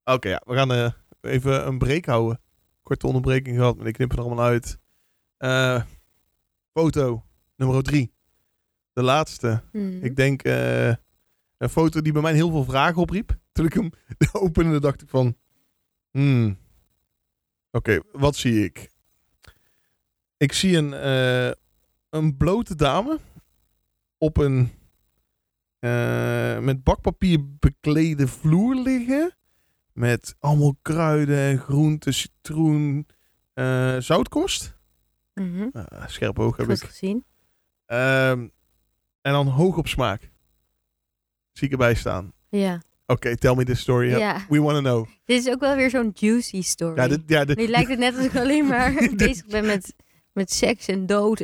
[0.06, 0.42] Oké, ja.
[0.46, 0.92] We gaan eh,
[1.22, 2.42] even een break houden.
[2.82, 4.80] Korte onderbreking gehad, maar ik knip er allemaal uit.
[5.38, 5.82] Eh,
[6.74, 7.26] foto
[7.56, 8.14] nummer drie.
[8.94, 9.64] De laatste.
[9.72, 10.04] Mhm.
[10.04, 10.88] Ik denk eh,
[11.58, 13.38] een foto die bij mij heel veel vragen opriep.
[13.52, 13.90] Toen ik hem
[14.32, 15.38] opende, dacht ik van...
[16.12, 16.58] Hmm.
[17.72, 18.90] Oké, wat zie ik?
[20.38, 20.92] Ik zie een,
[22.10, 23.20] een blote dame
[24.18, 24.72] op een
[26.64, 29.36] met bakpapier beklede vloer liggen.
[29.96, 33.08] Met allemaal kruiden en groenten, citroen,
[33.54, 34.78] eh, zoutkost.
[35.34, 35.68] Mhm.
[35.74, 36.88] Ah, scherp oog heb Goed ik.
[36.88, 37.26] gezien.
[37.86, 38.40] Ehm,
[39.22, 40.32] en dan hoog op smaak.
[41.52, 42.32] Zie ik erbij staan.
[42.50, 42.82] Ja.
[43.06, 44.10] Oké, tell me the story.
[44.10, 44.46] ja.
[44.50, 45.08] We want to know.
[45.26, 46.96] Dit is ook wel weer zo'n juicy story.
[46.96, 49.94] Ja, dit, ja, dit, Nu lijkt het net alsof ik alleen maar bezig ben met,
[50.36, 51.40] met seks en dood.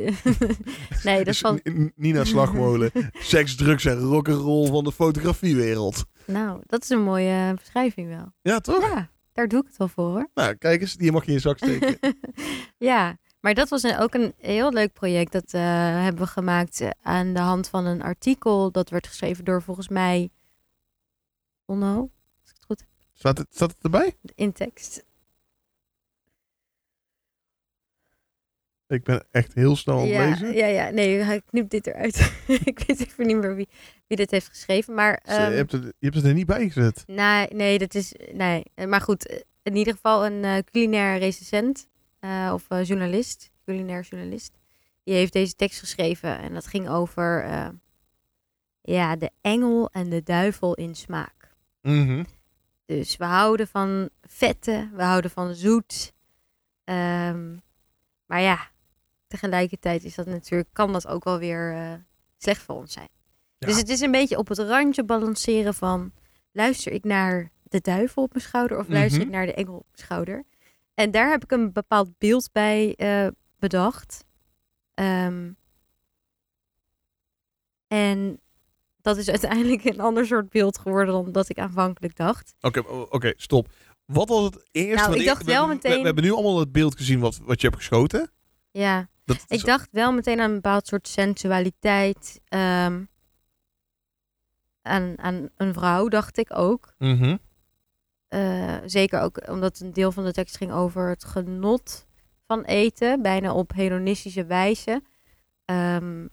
[1.03, 1.59] nee, dat is van...
[1.69, 2.91] N- Nina Slagmolen.
[3.13, 6.03] Seks, drugs en rock'n'roll van de fotografiewereld.
[6.25, 8.33] Nou, dat is een mooie beschrijving wel.
[8.41, 8.81] Ja, toch?
[8.81, 10.29] Ja, daar doe ik het wel voor hoor.
[10.33, 11.97] Nou, kijk eens, die mag je in je zak steken.
[12.77, 15.31] ja, maar dat was een, ook een heel leuk project.
[15.31, 15.61] Dat eh,
[16.03, 18.71] hebben we gemaakt eh, aan de hand van een artikel.
[18.71, 20.29] Dat werd geschreven door volgens mij...
[21.65, 21.95] Onno,
[22.41, 24.17] als ik het goed heb, Staat het, staat het erbij?
[24.35, 25.05] in tekst.
[28.91, 30.53] Ik ben echt heel snel aan het Ja, lezen.
[30.53, 32.33] ja, ja, nee, hij knipt dit eruit.
[32.71, 33.67] ik weet even niet meer wie,
[34.07, 34.93] wie dit heeft geschreven.
[34.93, 37.03] Maar eh, ehm, je, hebt het, je hebt het er niet bij gezet.
[37.07, 38.13] Nee, nee, dat is.
[38.33, 38.63] Nee.
[38.87, 41.87] Maar goed, in ieder geval een eh, culinair recensent
[42.19, 44.59] eh, of eh, journalist, culinair journalist.
[45.03, 47.45] Die heeft deze tekst geschreven en dat ging over
[48.81, 51.55] ja, de engel en de duivel in smaak.
[51.81, 52.23] Mhm.
[52.85, 56.13] Dus we houden van vetten, we houden van zoet.
[56.83, 57.57] Ehm,
[58.25, 58.69] maar ja,
[59.31, 61.93] tegelijkertijd is dat natuurlijk, kan dat ook wel weer eh,
[62.37, 63.09] slecht voor ons zijn.
[63.57, 63.67] Ja.
[63.67, 66.13] Dus het is een beetje op het randje balanceren van
[66.51, 69.27] luister ik naar de duivel op mijn schouder of luister Mhm.
[69.27, 70.43] ik naar de engel op mijn schouder.
[70.93, 73.27] En daar heb ik een bepaald beeld bij eh,
[73.59, 74.25] bedacht.
[74.93, 75.51] Ehm,
[77.87, 78.39] en
[79.01, 82.53] dat is uiteindelijk een ander soort beeld geworden dan dat ik aanvankelijk dacht.
[82.61, 83.67] Oké, oké, stop.
[84.05, 85.07] Wat was het eerste?
[85.09, 87.19] Nou, ik dacht we, wel we- we- meteen- We, hebben nu allemaal het beeld gezien
[87.19, 88.31] wat, wat je hebt geschoten.
[88.71, 92.41] Ja, Dat ik dacht wel meteen aan een bepaald soort sensualiteit.
[92.47, 93.03] ehm,
[94.81, 96.93] aan, aan een vrouw, dacht ik ook.
[96.97, 97.37] Mhm.
[98.27, 102.05] Eh, zeker ook omdat een deel van de tekst ging over het genot
[102.47, 105.01] van eten, bijna op hedonistische wijze.
[105.65, 106.27] Ehm,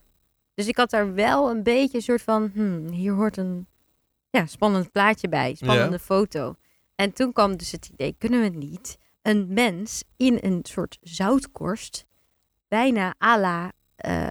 [0.54, 3.66] dus ik had daar wel een beetje een soort van, hmm, hier hoort een
[4.30, 6.56] ja, spannend plaatje bij, spannende foto.
[6.94, 12.06] En toen kwam dus het idee, kunnen we niet een mens in een soort zoutkorst,
[12.68, 14.26] bijna à la eh,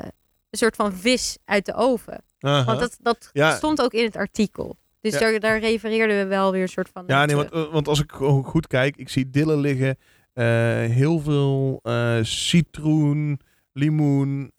[0.50, 2.24] een soort van vis uit de oven.
[2.40, 3.56] Want dat, dat Ja.
[3.56, 4.78] stond ook in het artikel.
[5.02, 5.20] Dus Ja.
[5.20, 7.04] daar, daar refereerden we wel weer een soort van...
[7.08, 8.12] Ja, nee, want, eh, want als ik
[8.44, 9.98] goed kijk, ik zie dillen liggen.
[10.34, 10.44] eh,
[10.86, 11.80] heel veel
[12.22, 13.40] citroen,
[13.74, 14.52] limoen,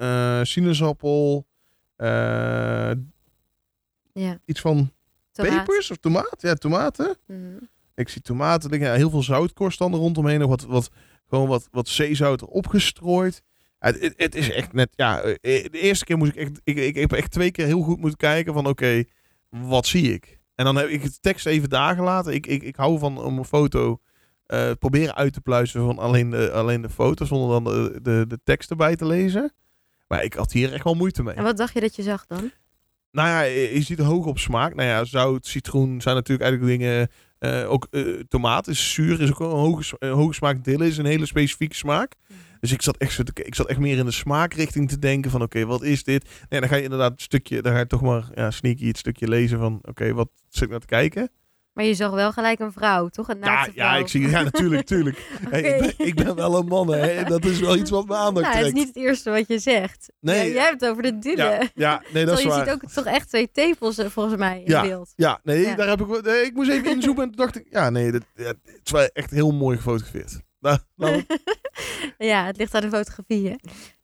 [0.43, 1.47] sinaasappel.
[4.13, 4.91] Ja, iets van
[5.33, 5.65] tomaat.
[5.65, 6.37] pepers of tomaat?
[6.39, 7.17] Ja, tomaten.
[7.27, 7.39] Mhm.
[7.95, 8.89] Ik zie tomaten liggen.
[8.89, 10.39] ja, Heel veel zoutkorst dan er rondomheen.
[10.41, 10.91] Nog wat, wat,
[11.29, 13.35] gewoon wat, wat zeezout erop gestrooid.
[13.35, 13.48] Ja,
[13.79, 14.89] Het, het, is echt net...
[14.95, 16.61] Ja, eh, de eerste keer moest ik echt...
[16.65, 18.67] Ik, ik, heb echt twee keer heel goed moeten kijken van...
[18.67, 19.05] Oké,
[19.49, 20.39] wat zie ik?
[20.55, 22.35] En dan heb ik het tekst even daar gelaten.
[22.35, 24.01] Ik, ik, ik hou van om een foto...
[24.47, 27.25] eh, proberen uit te pluizen van alleen de, alleen de foto...
[27.25, 29.53] zonder dan de, de, de tekst erbij te lezen.
[30.09, 31.35] Maar ik had hier echt wel moeite mee.
[31.35, 32.51] En wat dacht je dat je zag dan?
[33.11, 34.75] Nou ja, je ziet hoog op smaak.
[34.75, 37.09] Nou ja, zout, citroen zijn natuurlijk eigenlijk dingen.
[37.39, 40.65] eh, ook eh, tomaat is zuur, is ook een hoge, een hoge smaak.
[40.65, 42.15] Dille is een hele specifieke smaak.
[42.61, 45.31] Dus ik zat echt, zo te- ik zat echt meer in de smaakrichting te denken
[45.31, 46.29] van oké, wat is dit?
[46.49, 48.99] Nee, dan ga je inderdaad een stukje, dan ga je toch maar ja, sneaky het
[48.99, 51.31] stukje lezen van oké, wat zit ik naar te kijken?
[51.73, 53.29] Maar je zag wel gelijk een vrouw, toch?
[53.29, 54.01] Een Ja, naakte ja, vrouw.
[54.01, 55.29] ik zie, ja, natuurlijk, tuurlijk.
[55.51, 57.25] Hey, ik, ben, ik ben wel een man, hè.
[57.25, 59.59] Dat is wel iets wat me aandacht Nou, het is niet het eerste wat je
[59.59, 60.13] zegt.
[60.21, 61.37] Nee, Ja, jij hebt het over de dille.
[61.43, 62.65] ja, ja, nee, dat is je waar.
[62.65, 64.83] ziet ook toch echt twee tepels eh, volgens mij in Ja.
[64.83, 65.13] beeld.
[65.17, 65.75] Ja, nee, Ja.
[65.75, 68.45] daar heb ik, nee, ik moest even inzoomen en toen dacht ik, ja, nee, ja,
[68.45, 70.41] het is wel echt heel mooi gefotografeerd.
[70.61, 71.25] Nou, nou,
[72.19, 73.55] ja, het ligt aan de fotografie, hè?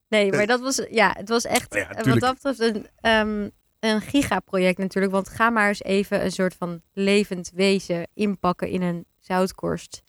[0.08, 3.48] Nee, maar dat was, ja, het was echt, Ja, eh, wat dat betreft, een, ehm,
[3.80, 5.12] een gigaproject natuurlijk.
[5.12, 10.02] Want ga maar eens even een soort van levend wezen inpakken in een zoutkorst.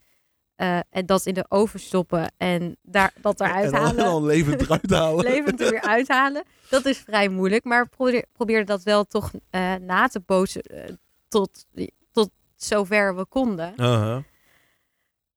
[0.55, 3.97] Eh, en dat in de oven stoppen en daar, dat eruit en halen.
[4.03, 5.23] en dan levend eruit halen.
[5.23, 6.43] levend er weer uithalen.
[6.69, 7.63] Dat is vrij moeilijk.
[7.63, 10.93] Maar probeer, probeer dat wel toch eh, na te bozen eh,
[11.27, 11.65] tot,
[12.11, 13.73] tot zover we konden.
[13.77, 14.23] Aha.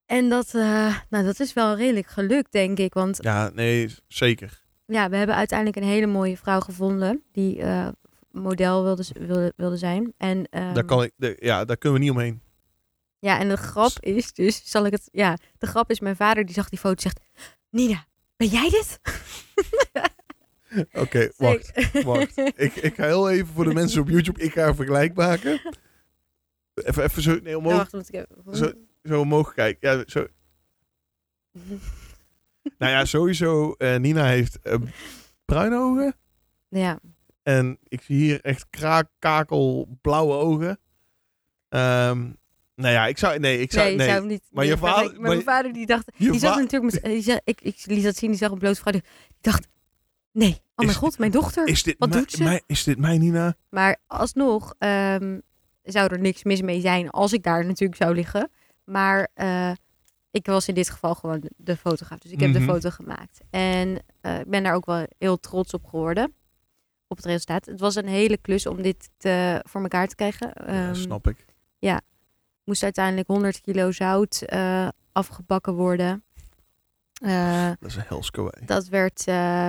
[0.08, 2.94] En dat, eh, nou, dat is wel redelijk gelukt, denk ik.
[2.94, 4.62] Want Ja, nee, zeker.
[4.86, 7.22] ja, we hebben uiteindelijk een hele mooie vrouw gevonden.
[7.32, 7.88] Die eh,
[8.30, 10.12] model wilde, wilde, wilde zijn.
[10.18, 12.40] En, ehm, daar, kan ik, de- ja, daar kunnen we niet omheen.
[13.18, 16.44] Ja, en de grap is dus, zal ik het, ja, de grap is mijn vader
[16.44, 17.20] die zag die foto en zegt,
[17.70, 18.04] Nina,
[18.36, 19.00] ben jij dit?
[21.02, 22.02] Oké, wacht.
[22.04, 22.36] wacht.
[22.36, 25.60] Ik, ik ga heel even voor de mensen op YouTube, ik ga een vergelijk maken.
[26.74, 28.56] Even, even zo, nee, Ja, omhoog, wacht, moet ik even...
[28.56, 28.72] Zo-
[29.02, 29.98] zo omhoog kijken.
[29.98, 30.26] Ja, zo.
[32.78, 34.74] Nou ja, sowieso, eh, Nina heeft eh,
[35.44, 36.14] bruine ogen.
[36.68, 37.00] Ja,
[37.42, 40.78] En ik zie hier echt kraak, kakel, blauwe ogen.
[41.68, 42.18] Ehm,
[42.74, 43.38] nou ja, ik zou...
[43.38, 43.94] Nee, ik zou...
[43.94, 44.42] nee, zou niet.
[44.50, 45.10] Maar je vader-.
[45.12, 48.16] Maar maar mijn vader die dacht, die zag natuurlijk, die zag- ik, ik liet dat
[48.16, 49.02] zien, die zag een blote vrouw, die
[49.40, 49.68] dacht,
[50.32, 51.66] nee, oh mijn Is- god, mijn dochter.
[51.66, 52.42] Is dit, Wat doet ze?
[52.42, 53.56] mijn- is dit mijn Nina?
[53.70, 55.38] Maar alsnog ehm,
[55.82, 58.50] zou er niks mis mee zijn als ik daar natuurlijk zou liggen.
[58.88, 59.70] Maar eh,
[60.30, 62.18] ik was in dit geval gewoon de- fotograaf.
[62.18, 62.58] Dus ik heb Mhm.
[62.58, 63.40] de foto gemaakt.
[63.50, 66.32] En eh, ik ben daar ook wel heel trots op geworden.
[67.06, 67.66] Op het resultaat.
[67.66, 70.50] Het was een hele klus om dit te, voor elkaar te krijgen.
[70.54, 71.46] ja, Ehm, snap ik.
[72.64, 76.22] moest uiteindelijk 100 kilo zout eh, afgebakken worden.
[77.12, 78.64] Dat is een helsko, hè.
[78.66, 79.22] dat werd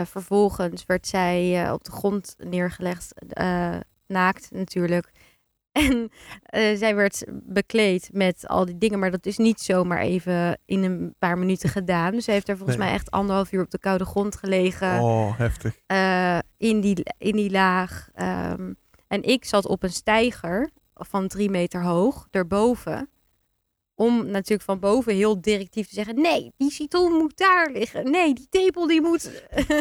[0.10, 3.14] vervolgens werd zij op de grond neergelegd,
[4.08, 5.12] naakt natuurlijk.
[5.80, 6.10] En
[6.44, 10.84] eh, zij werd bekleed met al die dingen, maar dat is niet zomaar even in
[10.84, 12.12] een paar minuten gedaan.
[12.12, 12.88] Dus zij heeft er volgens Nee.
[12.88, 15.80] mij echt anderhalf uur op de koude grond gelegen Oh, heftig.
[15.86, 18.10] eh, in, die, in die laag.
[18.14, 18.74] Ehm,
[19.08, 23.10] en ik zat op een steiger van drie meter hoog, erboven.
[23.96, 28.12] Om natuurlijk van boven heel directief te zeggen: nee, die citroen moet daar liggen.
[28.12, 29.32] Nee, die tepel die moet.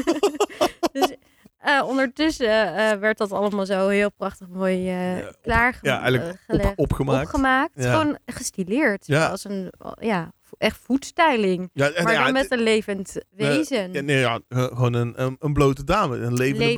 [0.93, 1.15] dus
[1.59, 5.85] eh, ondertussen eh, werd dat allemaal zo heel prachtig mooi eh Ja, klaargelegd.
[5.87, 7.27] Ja, eigenlijk op, opgemaakt.
[7.27, 7.73] opgemaakt.
[7.75, 7.91] Ja.
[7.99, 9.07] Gewoon gestileerd.
[9.07, 9.27] Ja.
[9.29, 11.71] Als een, ja, echt voedstyling.
[11.73, 13.91] Ja, Maar dan met een levend wezen.
[14.05, 16.17] nee, ja, ge- gewoon een, een, een blote dame.
[16.17, 16.75] Een levende Leven-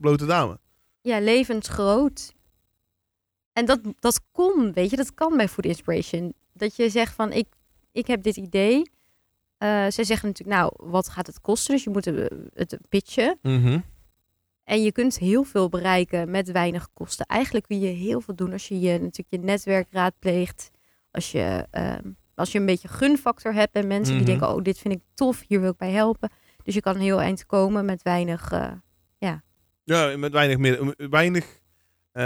[0.00, 0.58] blote, dame.
[1.00, 2.32] Ja, levensgroot.
[3.52, 6.34] En dat, dat kon, weet je, dat kan bij Food Inspiration.
[6.52, 7.46] Dat je zegt van, ik,
[7.92, 8.90] ik heb dit idee.
[9.62, 11.74] Eh zij zeggen natuurlijk, nou, wat gaat het kosten?
[11.74, 12.04] Dus je moet
[12.54, 13.38] het pitchen.
[13.42, 13.78] Mhm.
[14.64, 17.26] En je kunt heel veel bereiken met weinig kosten.
[17.26, 20.70] Eigenlijk kun je heel veel doen als je je, natuurlijk je netwerk raadpleegt.
[21.10, 24.24] Als je, ehm, als je een beetje gunfactor hebt bij mensen Mhm.
[24.24, 26.30] die denken, oh, dit vind ik tof, hier wil ik bij helpen.
[26.62, 28.72] Dus je kan heel eind komen met weinig eh,
[29.84, 31.44] Ja, met weinig, meer, weinig
[32.12, 32.22] eh,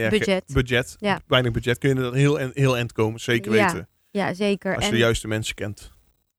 [0.00, 0.44] ja, ge- budget.
[0.52, 0.96] budget.
[0.98, 1.20] Ja.
[1.26, 3.88] Weinig budget kun je er heel, en- heel eind komen, zeker Ja, weten.
[4.10, 4.74] Ja, zeker.
[4.74, 5.92] Als je En- de juiste mensen kent.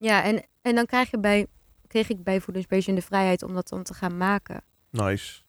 [0.04, 1.48] Ja, en, en dan krijg je bij,
[1.88, 4.64] kreeg ik bij Inspiration de vrijheid om dat dan te gaan maken.
[4.90, 5.42] Nice.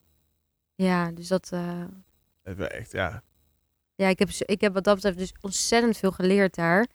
[0.75, 1.49] Ja, dus dat.
[1.51, 1.83] eh,
[2.43, 3.23] Even echt, ja.
[3.95, 6.87] ja, ik heb, ik heb wat dat betreft dus ontzettend veel geleerd daar.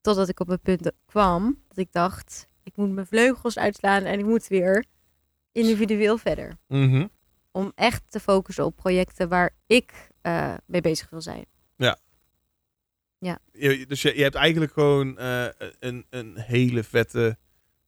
[0.00, 4.18] Totdat ik op het punt kwam dat ik dacht: ik moet mijn vleugels uitslaan en
[4.18, 4.84] ik moet weer
[5.52, 6.56] individueel verder.
[6.68, 7.06] Mhm.
[7.52, 11.44] Om echt te focussen op projecten waar ik eh, mee bezig wil zijn.
[13.52, 15.44] Je, dus je, je hebt eigenlijk gewoon eh,
[15.78, 17.36] een, een hele vette,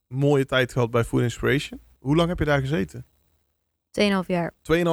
[0.07, 1.81] mooie tijd gehad bij Food Inspiration.
[1.99, 3.07] Hoe lang heb je daar gezeten?
[4.01, 4.53] 2,5 jaar.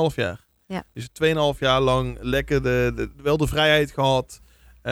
[0.09, 0.45] 2,5 jaar.
[0.67, 0.83] Ja.
[0.93, 1.09] Dus
[1.53, 4.41] 2,5 jaar lang lekker de, de, wel de vrijheid gehad.
[4.81, 4.91] eh,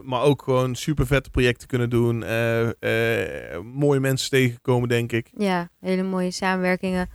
[0.00, 2.22] maar ook gewoon super vette projecten kunnen doen.
[2.22, 5.30] eh, mooie mensen tegengekomen, denk ik.
[5.36, 7.08] Ja, hele mooie samenwerkingen.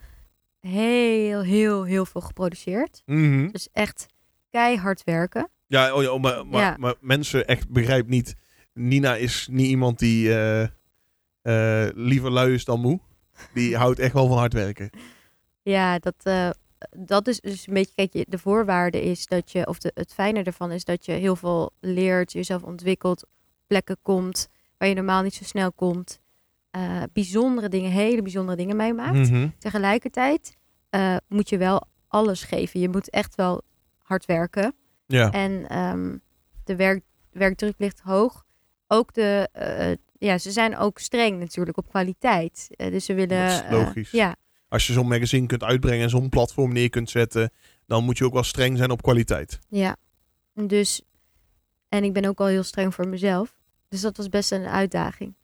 [0.60, 3.02] Heel, heel, heel veel geproduceerd.
[3.06, 3.48] Mhm.
[3.52, 4.06] Dus echt
[4.50, 5.50] keihard werken.
[5.68, 6.76] Ja, oh ja, maar, maar, Ja.
[6.80, 8.36] maar mensen echt begrijp niet.
[8.74, 10.64] Nina is niet iemand die eh,
[11.42, 13.00] eh, liever lui is dan moe.
[13.54, 14.90] Die houdt echt wel van hard werken.
[15.62, 16.50] Ja, dat, eh,
[16.90, 20.44] dat is dus een beetje, kijk, de voorwaarde is dat je, of de, het fijne
[20.44, 23.26] ervan is dat je heel veel leert, jezelf ontwikkelt,
[23.68, 24.48] plekken komt
[24.78, 26.20] waar je normaal niet zo snel komt.
[27.14, 29.30] bijzondere dingen, hele bijzondere dingen meemaakt.
[29.30, 29.48] Mhm.
[29.60, 30.58] Tegelijkertijd
[31.28, 32.80] moet je wel alles geven.
[32.80, 33.62] Je moet echt wel
[33.98, 34.76] hard werken.
[35.08, 35.32] Ja.
[35.32, 36.18] En ehm,
[36.64, 38.46] de werk, werkdruk ligt hoog.
[38.88, 39.92] Ook de, eh,
[40.30, 42.68] ja, ze zijn ook streng natuurlijk op kwaliteit.
[42.72, 43.48] Eh, dus ze willen.
[43.48, 44.12] Dat is eh, logisch.
[44.12, 44.36] ja,
[44.70, 47.52] Als je zo'n magazine kunt uitbrengen en zo'n platform neer kunt zetten,
[47.86, 49.60] dan moet je ook wel streng zijn op kwaliteit.
[49.70, 49.96] ja.
[50.54, 51.02] Dus,
[51.90, 53.56] en ik ben ook wel heel streng voor mezelf.
[53.90, 55.36] Dus dat was best een uitdaging.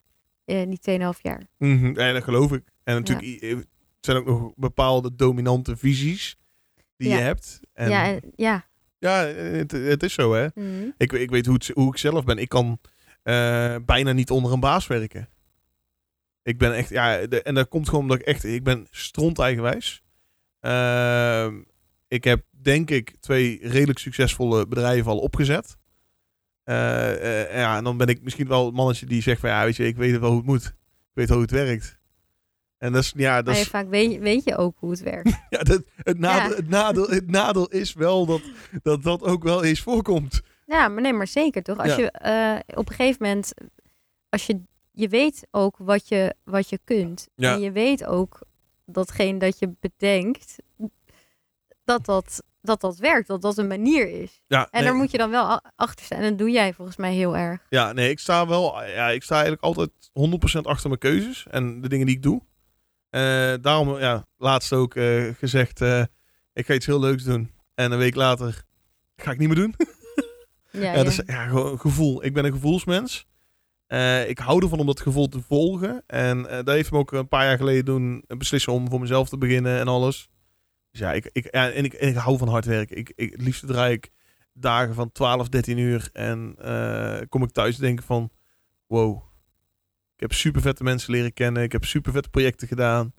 [0.45, 1.41] In die 2,5 jaar.
[1.57, 2.64] Mhm, Ja, dat geloof ik.
[2.84, 3.66] En natuurlijk, het
[3.99, 6.36] zijn ook nog bepaalde dominante visies
[6.97, 7.16] die Ja.
[7.18, 7.59] je hebt.
[7.74, 8.66] En, ja, en, ja.
[9.04, 10.47] Ja, het, het is zo hè.
[10.56, 10.89] Mhm.
[10.97, 12.38] Ik, ik weet hoe, het, hoe ik zelf ben.
[12.38, 12.80] Ik kan
[13.24, 15.30] eh, bijna niet onder een baas werken.
[16.43, 20.04] Ik ben echt, ja, de- en dat komt gewoon omdat ik echt, ik ben stronteigenwijs.
[20.60, 21.62] Ehm
[22.08, 25.78] ik heb denk ik twee redelijk succesvolle bedrijven al opgezet.
[26.64, 26.76] Eh,
[27.56, 29.86] ja, en dan ben ik misschien wel het mannetje die zegt van ja, weet je,
[29.88, 30.66] ik weet wel hoe het moet.
[30.66, 31.97] Ik weet wel hoe het werkt.
[32.84, 35.29] En dat is, ja, dat is, vaak weet, je- weet je ook hoe het werkt.
[35.49, 36.55] ja, dat, het, nadeel, Ja.
[36.55, 38.41] Het, nadeel, het nadeel is wel dat,
[38.84, 40.41] dat dat ook wel eens voorkomt.
[40.65, 41.77] Ja, maar nee, maar zeker toch?
[41.77, 41.97] Als Ja.
[41.97, 43.53] je eh, op een gegeven moment,
[44.29, 44.61] als je,
[44.91, 47.27] je weet ook wat je, wat je kunt.
[47.36, 47.53] Ja.
[47.53, 48.39] En je weet ook
[48.86, 50.55] datgene dat je bedenkt,
[51.84, 54.41] dat dat, dat, dat werkt, dat dat een manier is.
[54.47, 54.84] Ja, En nee.
[54.84, 56.19] daar moet je dan wel achter staan.
[56.19, 57.65] En dat doe jij volgens mij heel erg.
[57.69, 58.84] Ja, nee, ik sta wel.
[58.86, 62.41] Ja, ik sta eigenlijk altijd 100% achter mijn keuzes en de dingen die ik doe.
[63.14, 66.03] Eh, daarom, ja, laatst ook eh, gezegd: eh,
[66.53, 67.51] ik ga iets heel leuks doen.
[67.76, 68.64] En een week later
[69.16, 69.76] ga ik niet meer doen.
[70.72, 72.26] Ja, Ja, is ja, gewoon gevoel.
[72.26, 73.28] Ik ben een gevoelsmens.
[74.28, 76.03] Ik hou ervan om dat gevoel te volgen.
[76.07, 79.30] En eh dat heeft me ook een paar jaar geleden doen beslissen om voor mezelf
[79.30, 80.30] te beginnen en alles.
[80.91, 82.97] Dus ja, ik, ik, ja en, ik, en ik hou van hard werken.
[82.97, 84.09] Ik, ik, het liefst draai ik
[84.53, 86.09] dagen van 12, 13 uur.
[86.14, 86.56] En
[87.30, 88.31] kom ik thuis en denk ik van...
[88.88, 89.32] Wow.
[90.24, 91.64] Ik heb super vette mensen leren kennen.
[91.64, 93.14] Ik heb super vette projecten gedaan.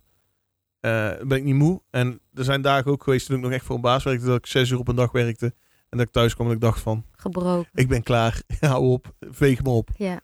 [0.81, 1.83] Eh, ben ik niet moe.
[1.91, 4.27] En er zijn dagen ook geweest toen ik nog echt voor een baas werkte.
[4.27, 5.47] Dat ik zes uur op een dag werkte.
[5.89, 7.07] En dat ik thuis kwam en ik dacht van...
[7.13, 7.71] Gebroken.
[7.75, 8.43] Ik ben klaar.
[8.61, 9.15] Hou op.
[9.21, 9.91] Veeg me op.
[9.97, 10.21] Ja.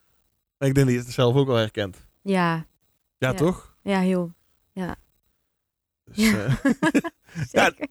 [0.59, 2.07] En ik denk dat je het zelf ook wel herkent.
[2.23, 2.55] Ja.
[2.55, 2.65] Ja,
[3.29, 3.35] Ja.
[3.35, 3.77] toch?
[3.83, 4.35] ja, heel.
[4.73, 4.85] Dus,
[6.31, 6.45] Ja.
[6.47, 6.55] eh,
[7.49, 7.89] Zeker.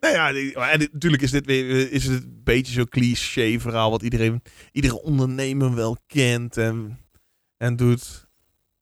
[0.00, 2.88] nou ja, die- maar en dit- natuurlijk is dit weer is het een beetje zo'n
[2.88, 4.42] cliché verhaal wat iedereen,
[4.72, 6.98] iedere ondernemer wel kent en,
[7.60, 8.28] en doet.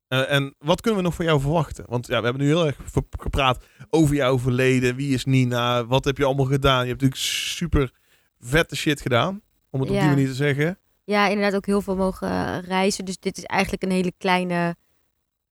[0.08, 1.84] Eh, en wat kunnen we nog van jou verwachten?
[1.88, 2.76] Want ja, we hebben nu heel erg
[3.18, 4.96] gepraat over jouw verleden.
[4.96, 5.86] Wie is Nina?
[5.86, 6.82] Wat heb je allemaal gedaan?
[6.82, 7.92] Je hebt natuurlijk super
[8.40, 9.42] vette shit gedaan.
[9.70, 10.78] Om het op die manier te zeggen.
[11.04, 13.04] Ja, inderdaad ook heel veel mogen reizen.
[13.04, 14.76] Dus dit is eigenlijk een hele kleine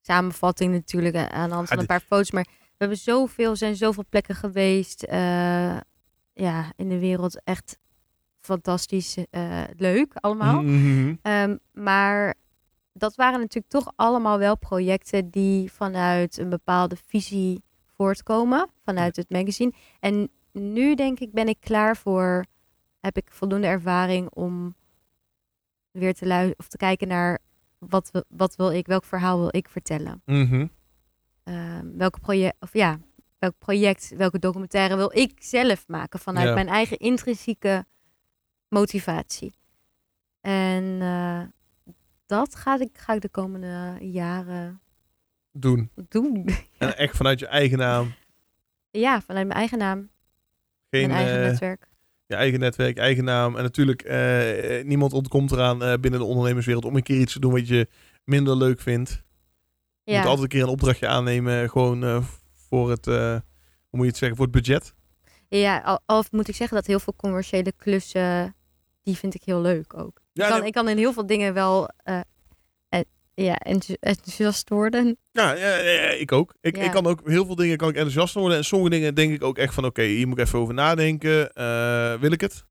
[0.02, 2.32] samenvatting natuurlijk eh, aan de hand van een paar foto's.
[2.32, 5.04] Maar we hebben zoveel, zijn zoveel plekken geweest.
[5.04, 5.78] eh,
[6.34, 7.78] ja, in de wereld echt
[8.40, 9.18] fantastisch
[9.78, 10.62] leuk allemaal.
[10.62, 11.16] Mhm.
[11.22, 12.34] Ehm, maar
[12.98, 18.70] dat waren natuurlijk toch allemaal wel projecten die vanuit een bepaalde visie voortkomen.
[18.84, 19.74] Vanuit het magazine.
[20.00, 22.46] En nu denk ik ben ik klaar voor,
[23.00, 24.76] heb ik voldoende ervaring om
[25.92, 27.40] weer te luisteren of te kijken naar
[27.78, 30.22] wat, wil- wat wil ik, welk verhaal wil ik vertellen.
[30.26, 30.68] Mhm.
[31.44, 33.00] Ehm, welke project, of ja,
[33.40, 36.54] welk project, welke documentaire wil ik zelf maken vanuit Ja.
[36.54, 37.86] mijn eigen intrinsieke
[38.68, 39.54] motivatie.
[40.42, 41.42] En eh,
[42.28, 44.82] dat ga ik, ga ik de komende jaren
[45.52, 45.92] Doen.
[46.10, 46.50] doen.
[46.78, 48.14] En echt vanuit je eigen naam.
[48.92, 50.10] ja, vanuit mijn eigen naam,
[50.90, 51.88] Geen, mijn eigen eh, netwerk.
[52.26, 53.56] je eigen netwerk, eigen naam.
[53.56, 57.40] En natuurlijk, eh, niemand ontkomt eraan eh, binnen de ondernemerswereld om een keer iets te
[57.40, 57.88] doen wat je
[58.24, 59.24] minder leuk vindt.
[60.04, 60.18] Je Ja.
[60.18, 62.24] moet altijd een keer een opdrachtje aannemen, gewoon
[62.54, 63.42] voor het, hoe
[63.90, 64.94] moet je het zeggen, voor het budget.
[65.50, 68.56] Ja, al moet ik zeggen dat heel veel commerciële klussen,
[69.04, 70.22] die vind ik heel leuk ook.
[70.38, 72.20] Ja, ik, kan, nee, ik kan in heel veel dingen wel eh,
[73.34, 75.18] ja, enthousi- enthousiast worden.
[75.32, 75.76] ja, ja,
[76.10, 76.54] ik ook.
[76.62, 76.84] Ik, Ja.
[76.84, 78.58] ik kan ook, heel veel dingen kan ik enthousiast worden.
[78.58, 81.54] En sommige dingen denk ik ook echt van, oké, hier moet ik even over nadenken.
[81.54, 82.66] Eh, wil ik het?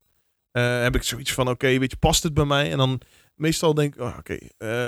[0.51, 2.71] Eh, heb ik zoiets van, oké, weet je, past het bij mij?
[2.71, 3.01] En dan
[3.35, 4.37] meestal denk ik, oh, oké,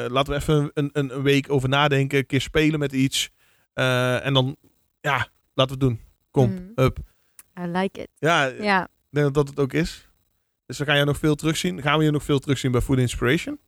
[0.09, 2.17] laten we even een, een, een week over nadenken.
[2.17, 3.29] Een keer spelen met iets.
[3.73, 4.55] En dan,
[5.01, 5.99] ja, laten we het doen.
[6.31, 6.63] Kom, Mhm.
[6.85, 6.97] up.
[7.59, 8.07] I like it.
[8.17, 8.83] Ja, Ja.
[8.83, 10.08] ik denk dat dat het ook is.
[10.69, 11.81] Dus dan ga je nog veel terugzien.
[11.81, 13.59] Gaan we je nog veel terugzien bij Food Inspiration?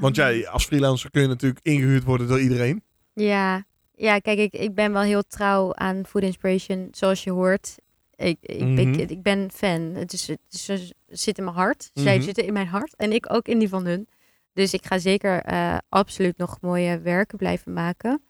[0.00, 2.82] Want Ehm, jij, als freelancer kun je natuurlijk ingehuurd worden door iedereen.
[3.12, 7.74] Ja, ja kijk, ik, ik ben wel heel trouw aan Food Inspiration, zoals je hoort.
[8.14, 8.78] Ik, ik, Mhm.
[8.78, 9.80] ik, ik ben fan.
[9.80, 10.66] Het, is, het, is-
[11.06, 11.90] het zit in mijn hart.
[11.94, 12.24] Zij Mhm.
[12.24, 14.08] zitten in mijn hart en ik ook in die van hun.
[14.52, 18.22] Dus ik ga zeker eh, absoluut nog mooie werken blijven maken.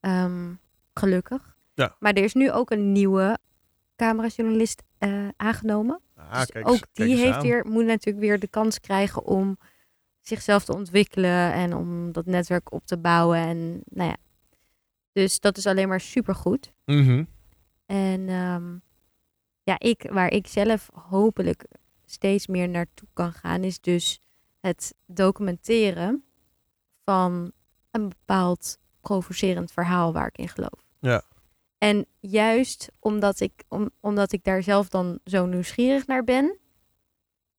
[0.00, 0.52] Ehm,
[0.94, 1.56] gelukkig.
[1.74, 1.96] Ja.
[1.98, 3.38] Maar er is nu ook een nieuwe
[3.98, 6.00] camerajournalist eh, aangenomen.
[6.16, 7.42] Ah, Dus kijk ook die heeft aan.
[7.42, 9.58] weer, moet natuurlijk weer de kans krijgen om
[10.20, 13.38] zichzelf te ontwikkelen en om dat netwerk op te bouwen.
[13.38, 14.16] En nou ja,
[15.12, 16.72] dus dat is alleen maar supergoed.
[16.84, 17.24] Mhm.
[17.86, 18.76] En ehm,
[19.62, 21.64] ja, ik, waar ik zelf hopelijk
[22.04, 24.20] steeds meer naartoe kan gaan, is dus
[24.60, 26.24] het documenteren
[27.04, 27.52] van
[27.90, 30.84] een bepaald provocerend verhaal waar ik in geloof.
[31.00, 31.22] Ja.
[31.78, 36.58] En juist omdat ik, om, omdat ik daar zelf dan zo nieuwsgierig naar ben,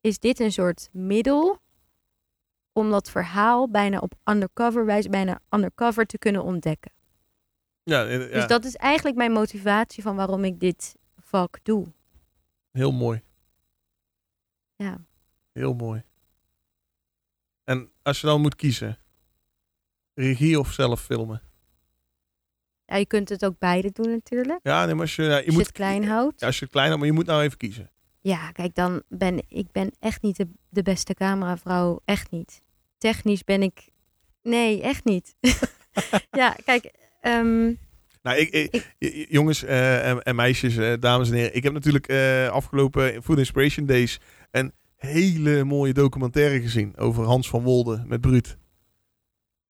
[0.01, 1.61] is dit een soort middel
[2.71, 6.91] om dat verhaal bijna op undercover wijze, bijna undercover te kunnen ontdekken.
[7.83, 11.93] Ja, ja, Dus dat is eigenlijk mijn motivatie van waarom ik dit vak doe.
[12.71, 13.21] heel mooi.
[14.75, 15.05] Ja.
[15.51, 16.03] Heel mooi.
[17.63, 18.97] En als je dan moet kiezen,
[20.13, 21.41] regie of zelf filmen?
[22.89, 24.59] Ja, je kunt het ook beide doen natuurlijk.
[24.63, 26.39] Ja, nee, maar als je, ja, je Als je moet het klein houdt.
[26.39, 27.91] Ja, als je het klein houdt, maar je moet nou even kiezen.
[28.21, 31.99] Ja, kijk, dan ben ik ben echt niet de, de beste cameravrouw.
[32.05, 32.61] Echt niet.
[32.97, 33.89] Technisch ben ik...
[34.43, 35.35] Nee, echt niet.
[36.31, 36.91] ja, kijk...
[37.21, 37.63] ehm,
[38.21, 41.55] Nou, ik, ik- Ik- j- jongens eh, en, en meisjes, eh, dames en heren.
[41.55, 44.19] Ik heb natuurlijk eh, afgelopen Food Inspiration Days
[44.51, 48.57] een hele mooie documentaire gezien over Hans van Wolde met Bruut.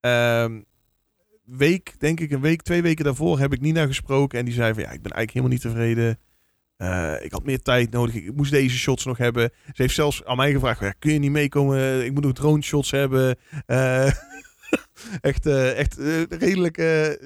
[0.00, 0.60] Ehm,
[1.56, 4.38] week, denk ik, een week, twee weken daarvoor heb ik Nina gesproken.
[4.38, 6.18] En die zei van, ja, ik ben eigenlijk helemaal niet tevreden.
[6.80, 8.14] Eh, ik had meer tijd nodig.
[8.14, 9.50] Ik moest deze shots nog hebben.
[9.66, 12.04] Ze heeft zelfs aan mij gevraagd, ja, kun je niet meekomen?
[12.04, 13.36] Ik moet nog drone shots hebben.
[13.66, 14.06] Eh,
[15.20, 15.94] echt eh, echt
[16.28, 16.76] redelijk,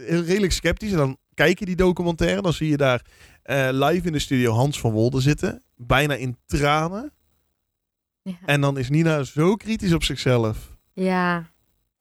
[0.06, 0.90] redelijk sceptisch.
[0.90, 2.42] En dan kijk je die documentaire.
[2.42, 3.02] Dan zie je daar
[3.72, 5.62] live in de studio Hans van Wolde zitten.
[5.76, 7.12] Bijna in tranen.
[8.22, 8.32] ja.
[8.46, 10.76] En dan is Nina zo kritisch op zichzelf.
[10.92, 11.53] ja,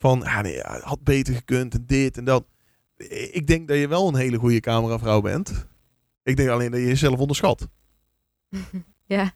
[0.04, 2.46] Van, nee, had beter gekund en dit en dat.
[3.32, 5.68] Ik denk dat je wel een hele goede cameravrouw bent.
[6.24, 7.68] Ik denk alleen dat je jezelf onderschat.
[9.16, 9.32] ja.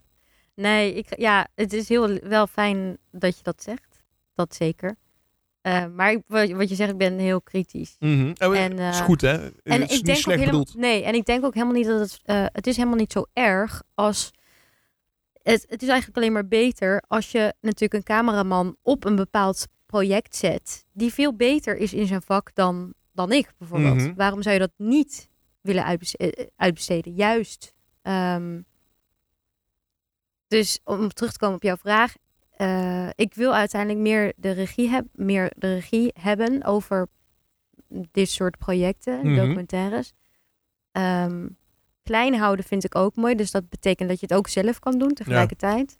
[0.56, 4.04] Nee, ik, ja, het is heel wel fijn dat je dat zegt.
[4.36, 4.96] Dat zeker.
[5.62, 6.24] Eh, maar ik-
[6.56, 7.96] wat je zegt, ik ben heel kritisch.
[8.00, 9.34] Oh, En, is eh, goed, hè?
[9.64, 10.76] En het is ik niet denk ook slecht helemaal, bedoeld.
[10.76, 13.26] nee, en ik denk ook helemaal niet dat het, eh, het is helemaal niet zo
[13.34, 14.32] erg als
[15.44, 19.66] het, het is eigenlijk alleen maar beter als je natuurlijk een cameraman op een bepaald
[19.88, 23.96] project zet die veel beter is in zijn vak dan, dan ik bijvoorbeeld.
[23.98, 24.14] Mhm.
[24.16, 25.30] Waarom zou je dat niet
[25.62, 27.14] willen eh, uitbesteden?
[27.14, 27.74] Juist.
[28.02, 28.62] ehm,
[30.48, 32.14] dus om terug te komen op jouw vraag,
[32.52, 37.08] eh, ik wil uiteindelijk meer de regie, heb, meer de regie hebben over
[37.90, 39.36] dit soort projecten, Mhm.
[39.36, 40.14] documentaires.
[40.92, 41.48] Ehm,
[42.04, 45.00] klein houden vind ik ook mooi, dus dat betekent dat je het ook zelf kan
[45.00, 46.00] doen tegelijkertijd.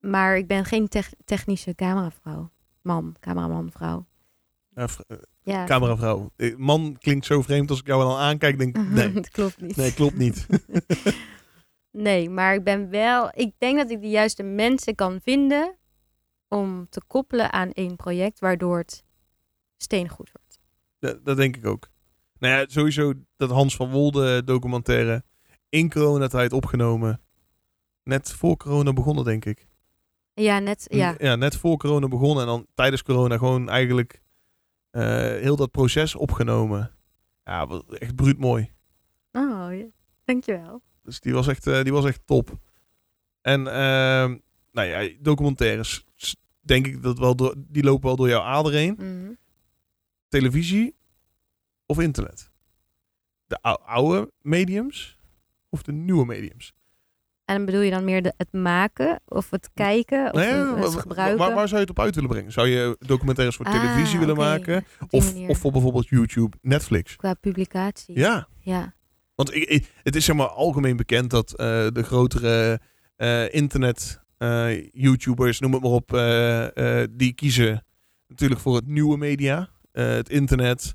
[0.00, 2.50] Maar ik ben geen tech- technische cameravrouw.
[2.82, 4.06] Man, cameraman, vrouw.
[4.74, 6.30] Ja, eh, Ja, cameravrouw.
[6.36, 8.58] Eh, Man klinkt zo vreemd als ik jou dan aankijk.
[8.58, 9.76] Denk nee, dat klopt niet.
[9.76, 10.46] nee, klopt niet.
[11.90, 13.30] Nee, maar ik ben wel.
[13.34, 15.76] Ik denk dat ik de juiste mensen kan vinden
[16.48, 19.04] om te koppelen aan één project, waardoor het
[19.76, 20.60] steengoed wordt.
[20.98, 21.88] Dat, dat denk ik ook.
[22.38, 25.24] Nou ja, sowieso dat Hans van Wolde documentaire
[25.68, 27.20] in coronatijd opgenomen.
[28.02, 29.66] Net voor corona begonnen, denk ik.
[30.38, 30.86] Ja, net.
[30.90, 34.22] Ja, ja, net voor corona begonnen en dan tijdens corona gewoon eigenlijk
[34.90, 36.90] eh, heel dat proces opgenomen.
[37.44, 37.66] Ja,
[37.98, 38.70] echt bruut mooi.
[39.32, 39.84] Oh, ja.
[40.24, 40.82] dankjewel.
[41.02, 42.58] Dus die was echt, eh, die was echt top.
[43.40, 44.36] En ehm,
[44.72, 46.04] nou ja, documentaires,
[46.60, 48.94] denk ik dat wel door, die lopen wel door jouw ader heen.
[48.98, 49.32] Mhm.
[50.28, 50.94] Televisie
[51.86, 52.50] of internet?
[53.46, 55.18] De ou- oude mediums
[55.68, 56.74] of de nieuwe mediums?
[57.48, 60.90] En dan bedoel je dan meer de, het maken of het kijken of het wa-
[60.90, 61.38] wa- gebruiken?
[61.38, 62.52] Waar, waar zou je het op uit willen brengen?
[62.52, 64.84] Zou je documentaires voor Ah, televisie willen maken?
[65.10, 65.48] Of, manier.
[65.48, 67.16] of voor bijvoorbeeld YouTube, Netflix?
[67.16, 68.18] Qua publicatie.
[68.18, 68.94] Ja, Ja.
[69.34, 72.80] want ik, ik- het is zeg maar algemeen bekend dat eh, de grotere
[73.16, 76.08] eh, internet eh, YouTubers, noem het maar op,
[77.18, 77.84] die kiezen
[78.26, 80.94] natuurlijk voor het nieuwe media, het internet.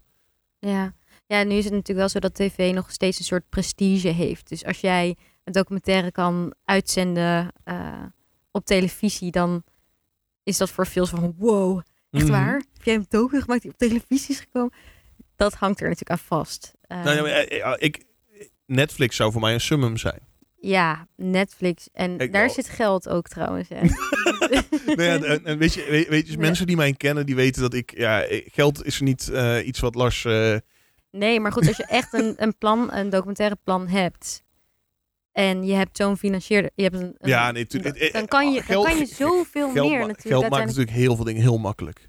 [0.60, 0.94] Ja.
[1.26, 4.50] ja, nu is het natuurlijk wel zo dat tv nog steeds een soort prestige heeft.
[4.50, 8.04] Dus als jij een documentaire kan uitzenden eh,
[8.52, 9.64] op televisie, dan
[10.44, 12.32] is dat voor veel zo van wow, echt Mhm.
[12.32, 12.54] waar?
[12.74, 14.74] Heb jij een docu gemaakt die op televisie is gekomen?
[15.36, 16.74] Dat hangt er natuurlijk aan vast.
[16.82, 18.06] Eh, Nou ja, eh, eh, ik,
[18.66, 20.20] Netflix zou voor mij een summum zijn.
[20.60, 21.90] ja, Netflix.
[21.94, 22.54] En Ik daar wel.
[22.54, 23.70] zit geld ook trouwens.
[23.70, 23.82] Hè?
[24.86, 27.62] Nou ja, en, en weet je, weet, weet je mensen die mij kennen, die weten
[27.62, 29.32] dat ik, ja, geld is niet
[29.66, 30.24] iets wat Lars,
[31.12, 34.44] Nee, maar goed, als je echt een, een plan, een documentaire plan hebt.
[35.34, 38.54] En je hebt zo'n financier, je hebt een, een- ja, nee, eh, eh, dan kan
[38.54, 40.22] je, geld- dan kan je zoveel geld, meer natuurlijk.
[40.28, 42.08] Geld maakt natuurlijk heel veel dingen heel makkelijk.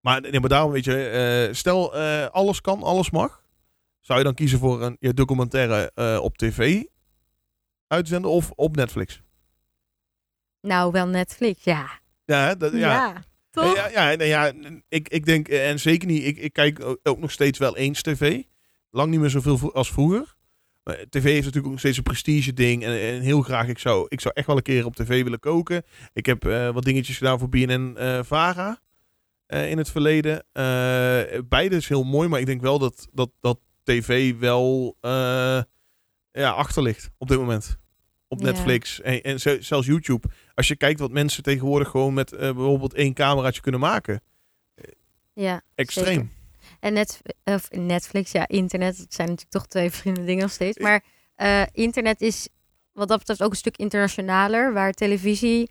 [0.00, 1.08] Maar, nee, maar daarom weet je,
[1.48, 1.94] eh, stel
[2.30, 3.44] alles kan, alles mag.
[4.00, 5.92] Zou je dan kiezen voor een je documentaire
[6.22, 6.82] op tv
[7.86, 9.22] uitzenden of op Netflix?
[10.60, 12.00] Nou, wel Netflix, ja.
[12.24, 12.78] Ja, dat, ja.
[12.78, 13.74] Ja, toch?
[13.74, 14.52] Ja, ja, nee, ja
[14.88, 18.42] ik, ik denk, en zeker niet, ik, ik kijk ook- nog steeds wel eens tv.
[18.90, 20.35] Lang niet meer zoveel als vroeger.
[20.86, 22.84] Tv is natuurlijk ook nog steeds een prestige ding.
[22.84, 25.38] En, en heel graag, ik zou, ik zou echt wel een keer op tv willen
[25.38, 25.82] koken.
[26.12, 28.80] Ik heb eh, wat dingetjes gedaan voor BNN eh Vara
[29.46, 30.44] eh, in het verleden.
[31.48, 34.96] Beide is heel mooi, maar ik denk wel dat, dat, dat tv wel
[36.32, 37.78] ja, achter ligt op dit moment.
[38.28, 38.40] Op.
[38.40, 40.28] Netflix en, en zelfs YouTube.
[40.54, 44.22] Als je kijkt wat mensen tegenwoordig gewoon met bijvoorbeeld één cameraatje kunnen maken.
[45.32, 46.06] Ja, Extreem.
[46.06, 46.35] Zeker.
[46.86, 50.78] En net, of Netflix, ja, internet, dat zijn natuurlijk toch twee verschillende dingen nog steeds.
[50.78, 51.04] Maar
[51.34, 52.48] eh, internet is
[52.92, 55.70] wat dat betreft ook een stuk internationaler, waar televisie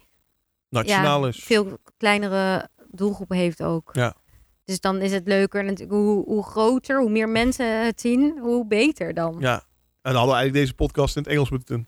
[0.70, 1.44] Nationaal ja, is.
[1.44, 3.90] veel kleinere doelgroepen heeft ook.
[3.94, 4.16] Ja.
[4.64, 5.64] Dus dan is het leuker.
[5.64, 9.36] Natuurlijk, hoe, hoe groter, hoe meer mensen het zien, hoe beter dan.
[9.40, 9.54] Ja.
[9.56, 9.62] En
[10.02, 11.88] dan hadden we eigenlijk deze podcast in het Engels moeten doen.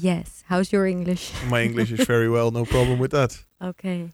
[0.00, 1.30] Yes, how's your English?
[1.50, 3.46] My English is very well, no problem with that.
[3.58, 4.12] Oké.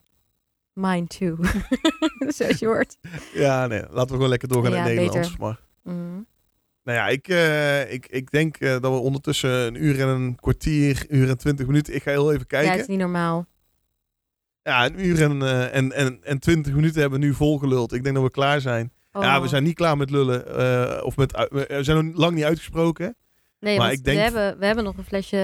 [0.74, 1.36] Mine too.
[2.36, 2.96] Zoals je hoort.
[3.32, 5.28] Ja, nee, laten we gewoon lekker doorgaan in Ja, het Nederlands.
[5.30, 5.44] beter.
[5.44, 6.26] Maar, Mm.
[6.84, 10.34] nou ja, ik, eh, ik, ik denk eh, dat we ondertussen een uur en een
[10.36, 11.94] kwartier, uur en twintig minuten.
[11.94, 12.70] Ik ga heel even Ja, kijken.
[12.70, 13.46] het is niet normaal.
[14.62, 17.92] Ja, een uur en, eh, en, en, en twintig minuten hebben we nu volgeluld.
[17.92, 18.92] Ik denk dat we klaar zijn.
[19.12, 19.48] Ja, we Oh.
[19.48, 21.04] zijn niet klaar met lullen.
[21.04, 23.16] of met, we zijn nog lang niet uitgesproken.
[23.60, 25.36] Nee, maar ik denk- we, hebben, we hebben nog een flesje...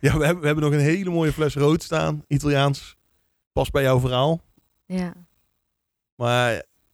[0.00, 2.24] Ja, we hebben, we hebben nog een hele mooie fles rood staan.
[2.28, 2.96] Italiaans.
[3.52, 4.40] Past bij jouw verhaal.
[4.86, 5.12] Ja.
[6.14, 6.50] Maar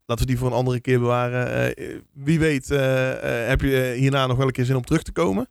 [0.07, 1.75] laten we die voor een andere keer bewaren.
[1.77, 5.03] Eh, wie weet eh, eh, heb je hierna nog wel een keer zin om terug
[5.03, 5.49] te komen.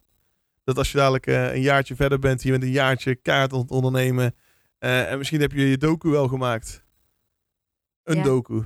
[0.64, 3.60] Dat als je dadelijk eh, een jaartje verder bent, je bent een jaartje kaart aan
[3.60, 4.36] het ondernemen.
[4.80, 6.84] eh, en misschien heb je je docu wel gemaakt.
[8.04, 8.24] Een Ja.
[8.24, 8.66] docu.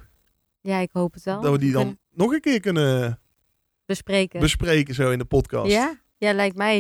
[0.61, 1.41] ja, ik hoop het wel.
[1.41, 3.19] Dat we die dan nog een keer kunnen
[3.85, 4.39] bespreken.
[4.39, 5.72] bespreken zo in de podcast.
[5.72, 5.99] Ja?
[6.18, 6.77] Ja, lijkt mij.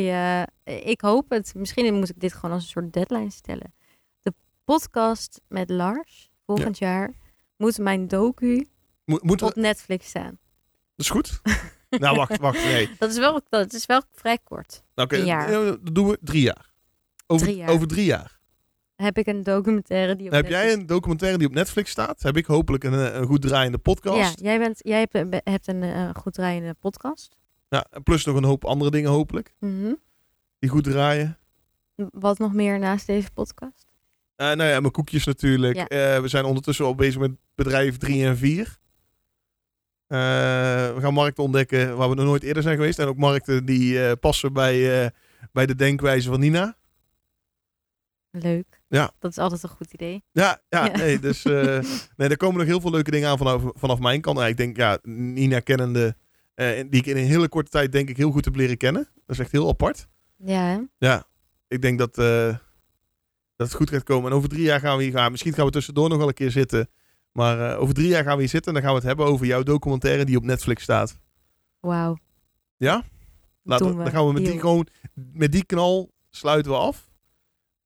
[0.63, 1.53] eh, ik hoop het.
[1.55, 3.73] Misschien moet ik dit gewoon als een soort deadline stellen.
[4.71, 7.13] Podcast met Lars volgend jaar
[7.57, 8.67] moet mijn docu
[9.05, 10.37] Mo- moeten we- op Netflix staan.
[10.95, 11.41] Dat is goed.
[11.89, 12.63] nou, wacht, wacht.
[12.63, 12.89] Nee.
[12.99, 14.83] Dat is wel, dat is wel vrij kort.
[14.95, 16.69] Nou, oké, Een ja, Dat doen we drie jaar.
[17.27, 17.69] Over Drie jaar.
[17.69, 18.39] Over drie jaar.
[18.95, 22.21] Heb ik een documentaire die op heb jij Netflix- een documentaire die op Netflix staat.
[22.21, 24.39] Heb ik hopelijk een, eh, een goed draaiende podcast.
[24.39, 27.35] Ja, jij, bent, jij hebt, een- hebt een eh, goed draaiende podcast.
[27.69, 29.53] Ja, plus nog een hoop andere dingen hopelijk.
[29.59, 29.93] Mhm.
[30.59, 31.37] Die goed draaien.
[31.95, 33.89] Wat nog meer naast deze podcast?
[34.41, 35.75] Eh nou ja, mijn koekjes natuurlijk.
[35.75, 35.87] Ja.
[35.87, 38.79] Eh, we zijn ondertussen al bezig met bedrijf 3 en 4.
[40.07, 40.17] Eh,
[40.93, 42.99] we gaan markten ontdekken waar we nog nooit eerder zijn geweest.
[42.99, 45.11] En ook markten die passen bij,
[45.51, 46.77] bij de denkwijze van Nina.
[48.31, 48.81] Leuk.
[48.87, 49.11] Ja.
[49.19, 50.23] Dat is altijd een goed idee.
[50.31, 50.97] Ja, ja, Ja.
[50.97, 51.43] nee, dus
[52.17, 54.37] nee, er komen nog heel veel leuke dingen aan vanaf, vanaf mijn kant.
[54.37, 56.15] Nou, ik denk, ja, Nina kennende,
[56.53, 59.03] eh, die ik in een hele korte tijd denk ik heel goed heb leren kennen.
[59.13, 60.07] Dat is echt heel apart.
[60.37, 60.79] Ja, hè?
[60.97, 61.27] Ja,
[61.67, 62.17] ik denk dat,
[63.61, 64.31] dat het goed gaat komen.
[64.31, 65.31] En over drie jaar gaan we hier gaan.
[65.31, 66.89] Misschien gaan we tussendoor nog wel een keer zitten.
[67.31, 69.25] Maar eh, over drie jaar gaan we hier zitten en dan gaan we het hebben
[69.33, 71.19] over jouw documentaire die op Netflix staat.
[71.79, 72.17] Wauw.
[72.77, 73.03] Ja?
[73.63, 74.03] Laten, we-.
[74.03, 77.09] Dan gaan we met die gewoon, met die knal sluiten we af.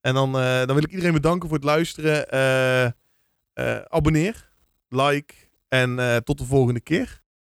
[0.01, 2.29] En dan, eh, dan wil ik iedereen bedanken voor het luisteren.
[2.29, 4.49] Eh, abonneer,
[4.89, 5.33] like
[5.67, 7.23] en tot de volgende keer.